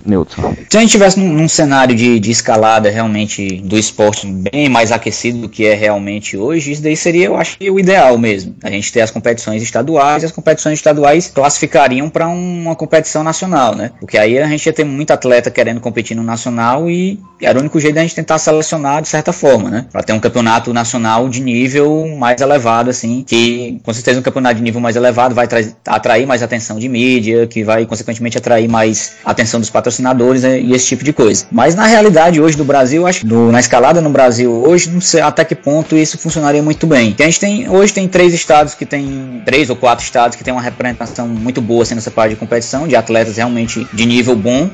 Se 0.68 0.76
a 0.76 0.80
gente 0.80 0.90
tivesse 0.90 1.18
num, 1.18 1.32
num 1.32 1.48
cenário 1.48 1.94
de, 1.94 2.20
de, 2.20 2.30
escalada 2.30 2.90
realmente 2.90 3.62
do 3.62 3.78
esporte 3.78 4.26
bem 4.26 4.68
mais 4.68 4.92
aquecido 4.92 5.38
do 5.38 5.48
que 5.48 5.64
é 5.64 5.74
realmente 5.74 6.36
hoje, 6.36 6.72
isso 6.72 6.82
daí 6.82 6.96
seria, 6.96 7.26
eu 7.26 7.36
acho, 7.36 7.56
o 7.60 7.80
ideal 7.80 8.18
mesmo. 8.18 8.54
A 8.62 8.70
gente 8.70 8.92
ter 8.92 9.00
as 9.00 9.10
competições 9.10 9.62
estaduais 9.62 10.22
e 10.22 10.26
as 10.26 10.32
competições 10.32 10.78
estaduais 10.78 11.28
classificariam 11.28 12.10
para 12.10 12.28
uma 12.28 12.76
competição 12.76 13.22
nacional, 13.22 13.74
né? 13.74 13.92
Porque 13.98 14.18
aí 14.18 14.38
a 14.38 14.46
gente 14.46 14.66
ia 14.66 14.72
ter 14.72 14.84
muito 14.84 15.10
atleta 15.12 15.50
querendo 15.50 15.80
competir 15.80 16.14
no 16.14 16.22
nacional 16.22 16.90
e 16.90 17.18
era 17.40 17.58
o 17.58 17.60
único 17.60 17.80
jeito 17.80 17.94
da 17.94 18.02
gente 18.02 18.14
tentar 18.14 18.38
selecionar 18.38 19.00
de 19.00 19.08
certa 19.08 19.32
forma, 19.32 19.70
né? 19.70 19.86
Para 19.90 20.02
ter 20.02 20.12
um 20.12 20.20
campeonato 20.20 20.72
nacional 20.72 21.28
de 21.28 21.40
nível 21.40 22.06
mais 22.18 22.40
elevado, 22.40 22.90
assim, 22.90 23.24
que 23.26 23.80
com 23.82 23.92
certeza 23.92 24.20
um 24.20 24.22
campeonato 24.22 24.56
de 24.56 24.62
nível 24.62 24.74
nível 24.75 24.81
mais 24.81 24.97
elevado 24.97 25.35
vai 25.35 25.47
atrair 25.87 26.26
mais 26.26 26.43
atenção 26.43 26.78
de 26.78 26.88
mídia, 26.88 27.47
que 27.47 27.62
vai 27.62 27.87
consequentemente 27.87 28.37
atrair 28.37 28.69
mais 28.69 29.12
atenção 29.25 29.61
dos 29.61 29.71
patrocinadores 29.71 30.43
né, 30.43 30.61
e 30.61 30.73
esse 30.73 30.87
tipo 30.87 31.04
de 31.04 31.12
coisa. 31.12 31.47
Mas 31.50 31.75
na 31.75 31.87
realidade 31.87 32.40
hoje 32.40 32.57
do 32.57 32.64
Brasil, 32.64 33.07
acho 33.07 33.21
que 33.21 33.26
do, 33.26 33.52
na 33.52 33.61
escalada 33.61 34.00
no 34.00 34.11
Brasil 34.11 34.50
hoje, 34.50 34.90
não 34.90 35.00
sei 35.00 35.21
até 35.21 35.45
que 35.45 35.54
ponto 35.54 35.97
isso 35.97 36.19
funcionaria 36.19 36.62
muito 36.62 36.87
bem. 36.87 37.14
a 37.19 37.23
gente 37.23 37.40
tem 37.40 37.69
hoje 37.69 37.93
tem 37.93 38.09
três 38.09 38.35
estados 38.35 38.75
que 38.75 38.85
tem 38.85 39.43
três 39.45 39.71
ou 39.71 39.76
quatro 39.76 40.04
estados 40.04 40.37
que 40.37 40.43
tem 40.43 40.52
uma 40.52 40.62
representação 40.62 41.28
muito 41.28 41.61
boa 41.61 41.83
assim, 41.83 41.95
nessa 41.95 42.11
parte 42.11 42.31
de 42.31 42.37
competição 42.37 42.88
de 42.88 42.97
atletas 42.97 43.37
realmente 43.37 43.87
de 43.93 44.07
nível 44.07 44.35
bom. 44.35 44.69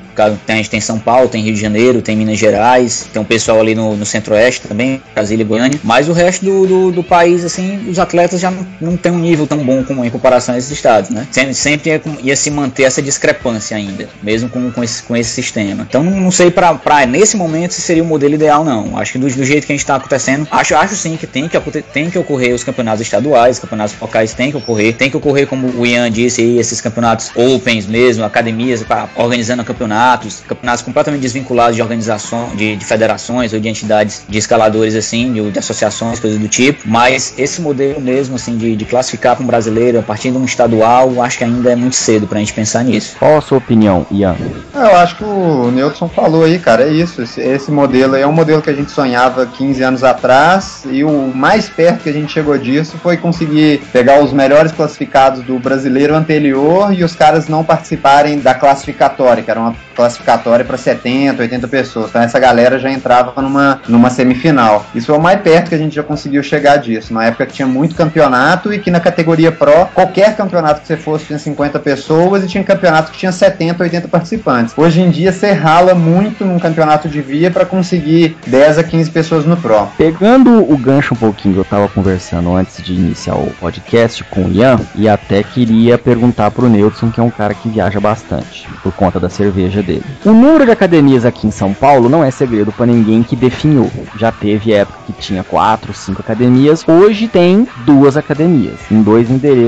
Tem, 0.47 0.55
a 0.55 0.57
gente 0.57 0.71
tem 0.71 0.81
São 0.81 0.99
Paulo, 0.99 1.29
tem 1.29 1.43
Rio 1.43 1.55
de 1.55 1.61
Janeiro, 1.61 2.03
tem 2.03 2.17
Minas 2.17 2.39
Gerais, 2.39 3.09
tem 3.13 3.21
um 3.21 3.25
pessoal 3.25 3.61
ali 3.61 3.75
no, 3.75 3.97
no 3.97 4.07
Centro-Oeste 4.07 4.69
também, 4.69 5.03
Brasília 5.15 5.43
e 5.43 5.47
Goiânia. 5.47 5.81
Mas 5.83 6.09
o 6.09 6.13
resto 6.13 6.45
do, 6.45 6.67
do, 6.67 6.93
do, 6.93 7.03
país, 7.03 7.45
assim, 7.45 7.89
os 7.89 7.99
atletas 7.99 8.41
já 8.41 8.51
não, 8.51 8.67
não 8.81 8.97
tem 8.97 9.11
um 9.11 9.19
nível 9.19 9.47
tão 9.47 9.59
bom 9.59 9.83
como 9.91 10.05
em 10.05 10.11
comparação 10.11 10.55
a 10.55 10.59
esses 10.59 10.71
estados, 10.71 11.11
né? 11.11 11.27
Sempre, 11.33 11.55
sempre 11.55 11.91
ia, 11.91 12.03
ia, 12.23 12.37
se 12.37 12.49
manter 12.49 12.85
essa 12.85 13.03
discrepância 13.03 13.77
ainda, 13.77 14.09
mesmo 14.23 14.49
com, 14.49 14.71
com, 14.71 14.85
esse, 14.85 15.03
com 15.03 15.17
esse 15.17 15.31
sistema. 15.31 15.85
Então 15.89 16.05
não, 16.05 16.31
sei 16.31 16.49
para 16.49 17.07
nesse 17.09 17.37
momento 17.37 17.73
se 17.73 17.81
seria 17.81 18.03
o 18.03 18.07
modelo 18.07 18.35
ideal, 18.35 18.63
não. 18.65 18.97
Acho 18.97 19.13
que 19.13 19.19
do, 19.19 19.29
do 19.29 19.45
jeito 19.45 19.67
que 19.67 19.73
a 19.73 19.75
gente 19.75 19.83
está 19.83 19.97
acontecendo, 19.97 20.47
acho, 20.49 20.77
acho 20.77 20.95
sim 20.95 21.17
que 21.17 21.27
tem 21.27 21.49
que, 21.49 21.59
tem 21.83 22.09
que 22.09 22.17
ocorrer 22.17 22.55
os 22.55 22.63
campeonatos 22.63 23.01
estaduais, 23.01 23.59
campeonatos 23.59 23.97
locais 24.01 24.33
tem 24.33 24.53
que 24.53 24.57
ocorrer, 24.57 24.95
tem 24.95 25.11
que 25.11 25.17
ocorrer, 25.17 25.49
como 25.49 25.67
o 25.67 25.85
Ian 25.85 26.09
disse 26.09 26.41
aí, 26.41 26.59
esses 26.59 26.81
campeonatos 26.81 27.33
opens 27.35 27.87
mesmo, 27.87 28.25
academias 28.25 28.85
pra, 28.85 29.09
organizando 29.17 29.65
campeonatos, 29.65 30.41
campeonatos 30.47 30.83
completamente 30.83 31.21
desvinculados 31.21 31.75
de 31.75 31.83
organização, 31.83 32.55
de, 32.55 32.77
de 32.77 32.85
federações 32.85 33.53
ou 33.53 33.59
de 33.59 33.69
entidades 33.69 34.23
de 34.29 34.39
escaladores 34.39 34.95
assim, 34.95 35.33
de, 35.33 35.51
de 35.51 35.59
associações, 35.59 36.21
coisas 36.21 36.39
do 36.39 36.47
tipo. 36.47 36.89
Mas 36.89 37.35
esse 37.37 37.61
modelo 37.61 38.01
mesmo, 38.01 38.37
assim, 38.37 38.57
de, 38.57 38.77
de 38.77 38.85
classificar 38.85 39.35
para 39.35 39.43
um 39.43 39.47
brasileiro 39.47 39.80
brasileiro, 39.81 39.99
a 39.99 40.03
partir 40.03 40.31
de 40.31 40.37
um 40.37 40.45
estadual, 40.45 41.23
acho 41.23 41.39
que 41.39 41.45
ainda 41.45 41.73
é 41.73 41.77
muito 41.77 41.97
cedo 41.97 42.27
pra 42.27 42.39
gente 42.39 42.53
pensar 42.53 42.85
nisso. 42.85 43.17
Qual 43.19 43.39
a 43.39 43.41
sua 43.41 43.59
opinião, 43.59 44.07
Ian? 44.11 44.37
Eu 44.75 44.97
acho 44.97 45.17
que 45.17 45.25
o 45.25 45.71
Nilson 45.71 46.09
falou 46.09 46.45
aí, 46.45 46.59
cara, 46.59 46.85
é 46.85 46.93
isso. 46.93 47.23
Esse, 47.23 47.41
esse 47.41 47.71
modelo 47.71 48.15
é 48.15 48.27
um 48.27 48.33
modelo 48.33 48.61
que 48.61 48.71
a 48.71 48.75
gente 48.75 48.91
sonhava 48.91 49.47
15 49.47 49.83
anos 49.83 50.05
atrás 50.05 50.85
e 50.91 51.03
o 51.03 51.33
mais 51.35 51.69
perto 51.69 52.03
que 52.03 52.11
a 52.11 52.13
gente 52.13 52.33
chegou 52.33 52.57
disso 52.59 52.99
foi 53.03 53.17
conseguir 53.17 53.83
pegar 53.93 54.23
os 54.23 54.33
melhores 54.33 54.73
classificados 54.73 55.43
do 55.43 55.59
brasileiro 55.59 56.15
anterior 56.15 56.93
e 56.93 57.03
os 57.03 57.15
caras 57.15 57.49
não 57.49 57.65
participarem 57.65 58.39
da 58.39 58.55
classificatória, 58.55 59.43
que 59.43 59.51
era 59.51 59.61
uma 59.61 59.75
classificatória 59.95 60.65
para 60.65 60.77
70, 60.77 61.43
80 61.43 61.69
pessoas. 61.69 62.11
Então 62.11 62.23
essa 62.23 62.39
galera 62.39 62.79
já 62.79 62.91
entrava 62.91 63.41
numa, 63.41 63.81
numa 63.89 64.11
semifinal. 64.11 64.85
Isso 64.95 65.07
foi 65.07 65.17
o 65.17 65.21
mais 65.21 65.41
perto 65.41 65.69
que 65.69 65.75
a 65.75 65.79
gente 65.79 65.95
já 65.95 66.03
conseguiu 66.03 66.43
chegar 66.43 66.77
disso. 66.77 67.13
Na 67.13 67.27
época 67.27 67.47
que 67.47 67.53
tinha 67.53 67.69
muito 67.69 67.95
campeonato 67.95 68.73
e 68.73 68.79
que 68.79 68.91
na 68.91 69.01
categoria 69.01 69.53
Pro 69.53 69.70
qualquer 69.95 70.37
campeonato 70.37 70.81
que 70.81 70.87
você 70.87 70.97
fosse 70.97 71.27
tinha 71.27 71.39
50 71.39 71.79
pessoas 71.79 72.45
e 72.45 72.47
tinha 72.47 72.65
campeonato 72.65 73.13
que 73.13 73.19
tinha 73.19 73.33
70, 73.33 73.83
80 73.83 74.09
participantes. 74.09 74.75
Hoje 74.77 75.01
em 75.01 75.11
dia 75.11 75.33
você 75.33 75.53
rala 75.53 75.95
muito 75.95 76.45
num 76.45 76.59
campeonato 76.59 77.09
de 77.09 77.21
via 77.21 77.51
para 77.51 77.65
conseguir 77.65 78.37
10 78.47 78.79
a 78.79 78.85
15 78.85 79.11
pessoas 79.11 79.45
no 79.45 79.57
Pro. 79.57 79.89
Pegando 79.97 80.71
o 80.71 80.77
gancho 80.77 81.15
um 81.15 81.17
pouquinho 81.17 81.59
eu 81.59 81.65
tava 81.65 81.89
conversando 81.89 82.55
antes 82.55 82.83
de 82.83 82.95
iniciar 82.95 83.35
o 83.35 83.51
podcast 83.61 84.25
com 84.25 84.45
o 84.45 84.53
Ian, 84.53 84.79
e 84.95 85.09
até 85.09 85.43
queria 85.43 85.99
perguntar 85.99 86.51
pro 86.51 86.69
Neilson, 86.69 87.11
que 87.11 87.21
é 87.21 87.23
um 87.23 87.31
cara 87.31 87.55
que 87.55 87.69
viaja 87.69 88.01
bastante, 88.01 88.69
por 88.83 88.93
conta 88.93 89.21
da 89.21 89.29
cerveja 89.29 89.83
dele. 89.83 90.05
O 90.25 90.33
número 90.33 90.65
de 90.65 90.71
academias 90.71 91.25
aqui 91.25 91.47
em 91.47 91.51
São 91.51 91.73
Paulo 91.73 92.09
não 92.09 92.25
é 92.25 92.31
segredo 92.31 92.73
para 92.73 92.87
ninguém 92.87 93.23
que 93.23 93.37
definiu. 93.37 93.91
Já 94.19 94.33
teve 94.33 94.73
época 94.73 94.99
que 95.07 95.13
tinha 95.13 95.45
4, 95.45 95.93
5 95.93 96.21
academias, 96.21 96.85
hoje 96.87 97.29
tem 97.29 97.67
duas 97.85 98.17
academias, 98.17 98.79
em 98.91 99.03
dois 99.03 99.31
endereços 99.31 99.60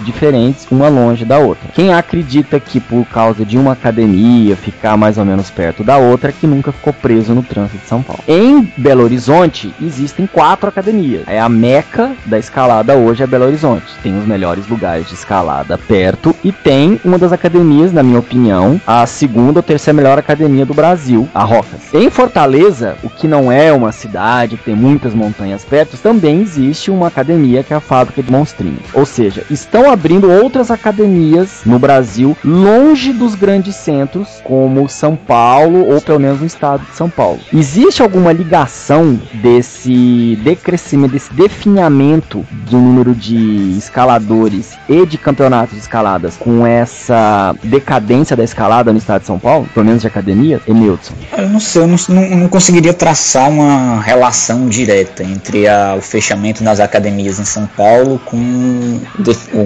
diferentes, 0.00 0.66
uma 0.70 0.88
longe 0.88 1.24
da 1.24 1.38
outra. 1.38 1.68
Quem 1.74 1.92
acredita 1.92 2.58
que 2.60 2.80
por 2.80 3.04
causa 3.06 3.44
de 3.44 3.58
uma 3.58 3.72
academia 3.72 4.56
ficar 4.56 4.96
mais 4.96 5.18
ou 5.18 5.24
menos 5.24 5.50
perto 5.50 5.84
da 5.84 5.96
outra, 5.96 6.32
que 6.32 6.46
nunca 6.46 6.72
ficou 6.72 6.92
preso 6.92 7.34
no 7.34 7.42
trânsito 7.42 7.78
de 7.78 7.86
São 7.86 8.02
Paulo. 8.02 8.22
Em 8.26 8.70
Belo 8.76 9.02
Horizonte 9.02 9.74
existem 9.80 10.26
quatro 10.26 10.68
academias. 10.68 11.22
É 11.26 11.40
a 11.40 11.48
meca 11.48 12.12
da 12.26 12.38
escalada 12.38 12.94
hoje 12.94 13.22
é 13.22 13.26
Belo 13.26 13.46
Horizonte. 13.46 13.86
Tem 14.02 14.16
os 14.18 14.26
melhores 14.26 14.66
lugares 14.68 15.08
de 15.08 15.14
escalada 15.14 15.76
perto 15.76 16.34
e 16.42 16.52
tem 16.52 17.00
uma 17.04 17.18
das 17.18 17.32
academias, 17.32 17.92
na 17.92 18.02
minha 18.02 18.18
opinião, 18.18 18.80
a 18.86 19.06
segunda 19.06 19.58
ou 19.58 19.62
terceira 19.62 19.96
melhor 19.96 20.18
academia 20.18 20.64
do 20.64 20.74
Brasil, 20.74 21.28
a 21.34 21.44
Rocas. 21.44 21.92
Em 21.92 22.10
Fortaleza, 22.10 22.96
o 23.02 23.10
que 23.10 23.26
não 23.26 23.50
é 23.50 23.72
uma 23.72 23.92
cidade 23.92 24.56
que 24.56 24.64
tem 24.64 24.74
muitas 24.74 25.14
montanhas 25.14 25.64
perto, 25.64 25.96
também 25.96 26.40
existe 26.40 26.90
uma 26.90 27.08
academia 27.08 27.62
que 27.62 27.72
é 27.72 27.76
a 27.76 27.80
fábrica 27.80 28.22
de 28.22 28.30
monstrinhos. 28.30 28.82
Ou 28.94 29.04
seja, 29.04 29.27
estão 29.50 29.90
abrindo 29.90 30.30
outras 30.30 30.70
academias 30.70 31.60
no 31.64 31.78
Brasil 31.78 32.36
longe 32.44 33.12
dos 33.12 33.34
grandes 33.34 33.76
centros, 33.76 34.40
como 34.44 34.88
São 34.88 35.16
Paulo 35.16 35.86
ou 35.92 36.00
pelo 36.00 36.20
menos 36.20 36.40
no 36.40 36.46
estado 36.46 36.84
de 36.84 36.96
São 36.96 37.08
Paulo. 37.08 37.40
Existe 37.52 38.02
alguma 38.02 38.32
ligação 38.32 39.20
desse 39.34 40.38
decrescimento, 40.42 41.12
desse 41.12 41.32
definhamento 41.32 42.44
do 42.70 42.78
número 42.78 43.14
de 43.14 43.76
escaladores 43.76 44.76
e 44.88 45.06
de 45.06 45.18
campeonatos 45.18 45.74
de 45.74 45.80
escaladas 45.80 46.36
com 46.36 46.66
essa 46.66 47.54
decadência 47.62 48.36
da 48.36 48.44
escalada 48.44 48.92
no 48.92 48.98
estado 48.98 49.20
de 49.20 49.26
São 49.26 49.38
Paulo, 49.38 49.68
pelo 49.74 49.86
menos 49.86 50.02
de 50.02 50.08
academia, 50.08 50.60
Emilson? 50.66 51.14
Eu 51.36 51.48
não 51.48 51.60
sei, 51.60 51.82
eu 51.82 51.86
não, 51.86 51.96
não, 52.08 52.36
não 52.36 52.48
conseguiria 52.48 52.92
traçar 52.92 53.48
uma 53.48 54.00
relação 54.00 54.68
direta 54.68 55.22
entre 55.22 55.66
a, 55.66 55.94
o 55.96 56.02
fechamento 56.02 56.62
das 56.62 56.80
academias 56.80 57.38
em 57.38 57.44
São 57.44 57.66
Paulo 57.66 58.20
com, 58.24 59.00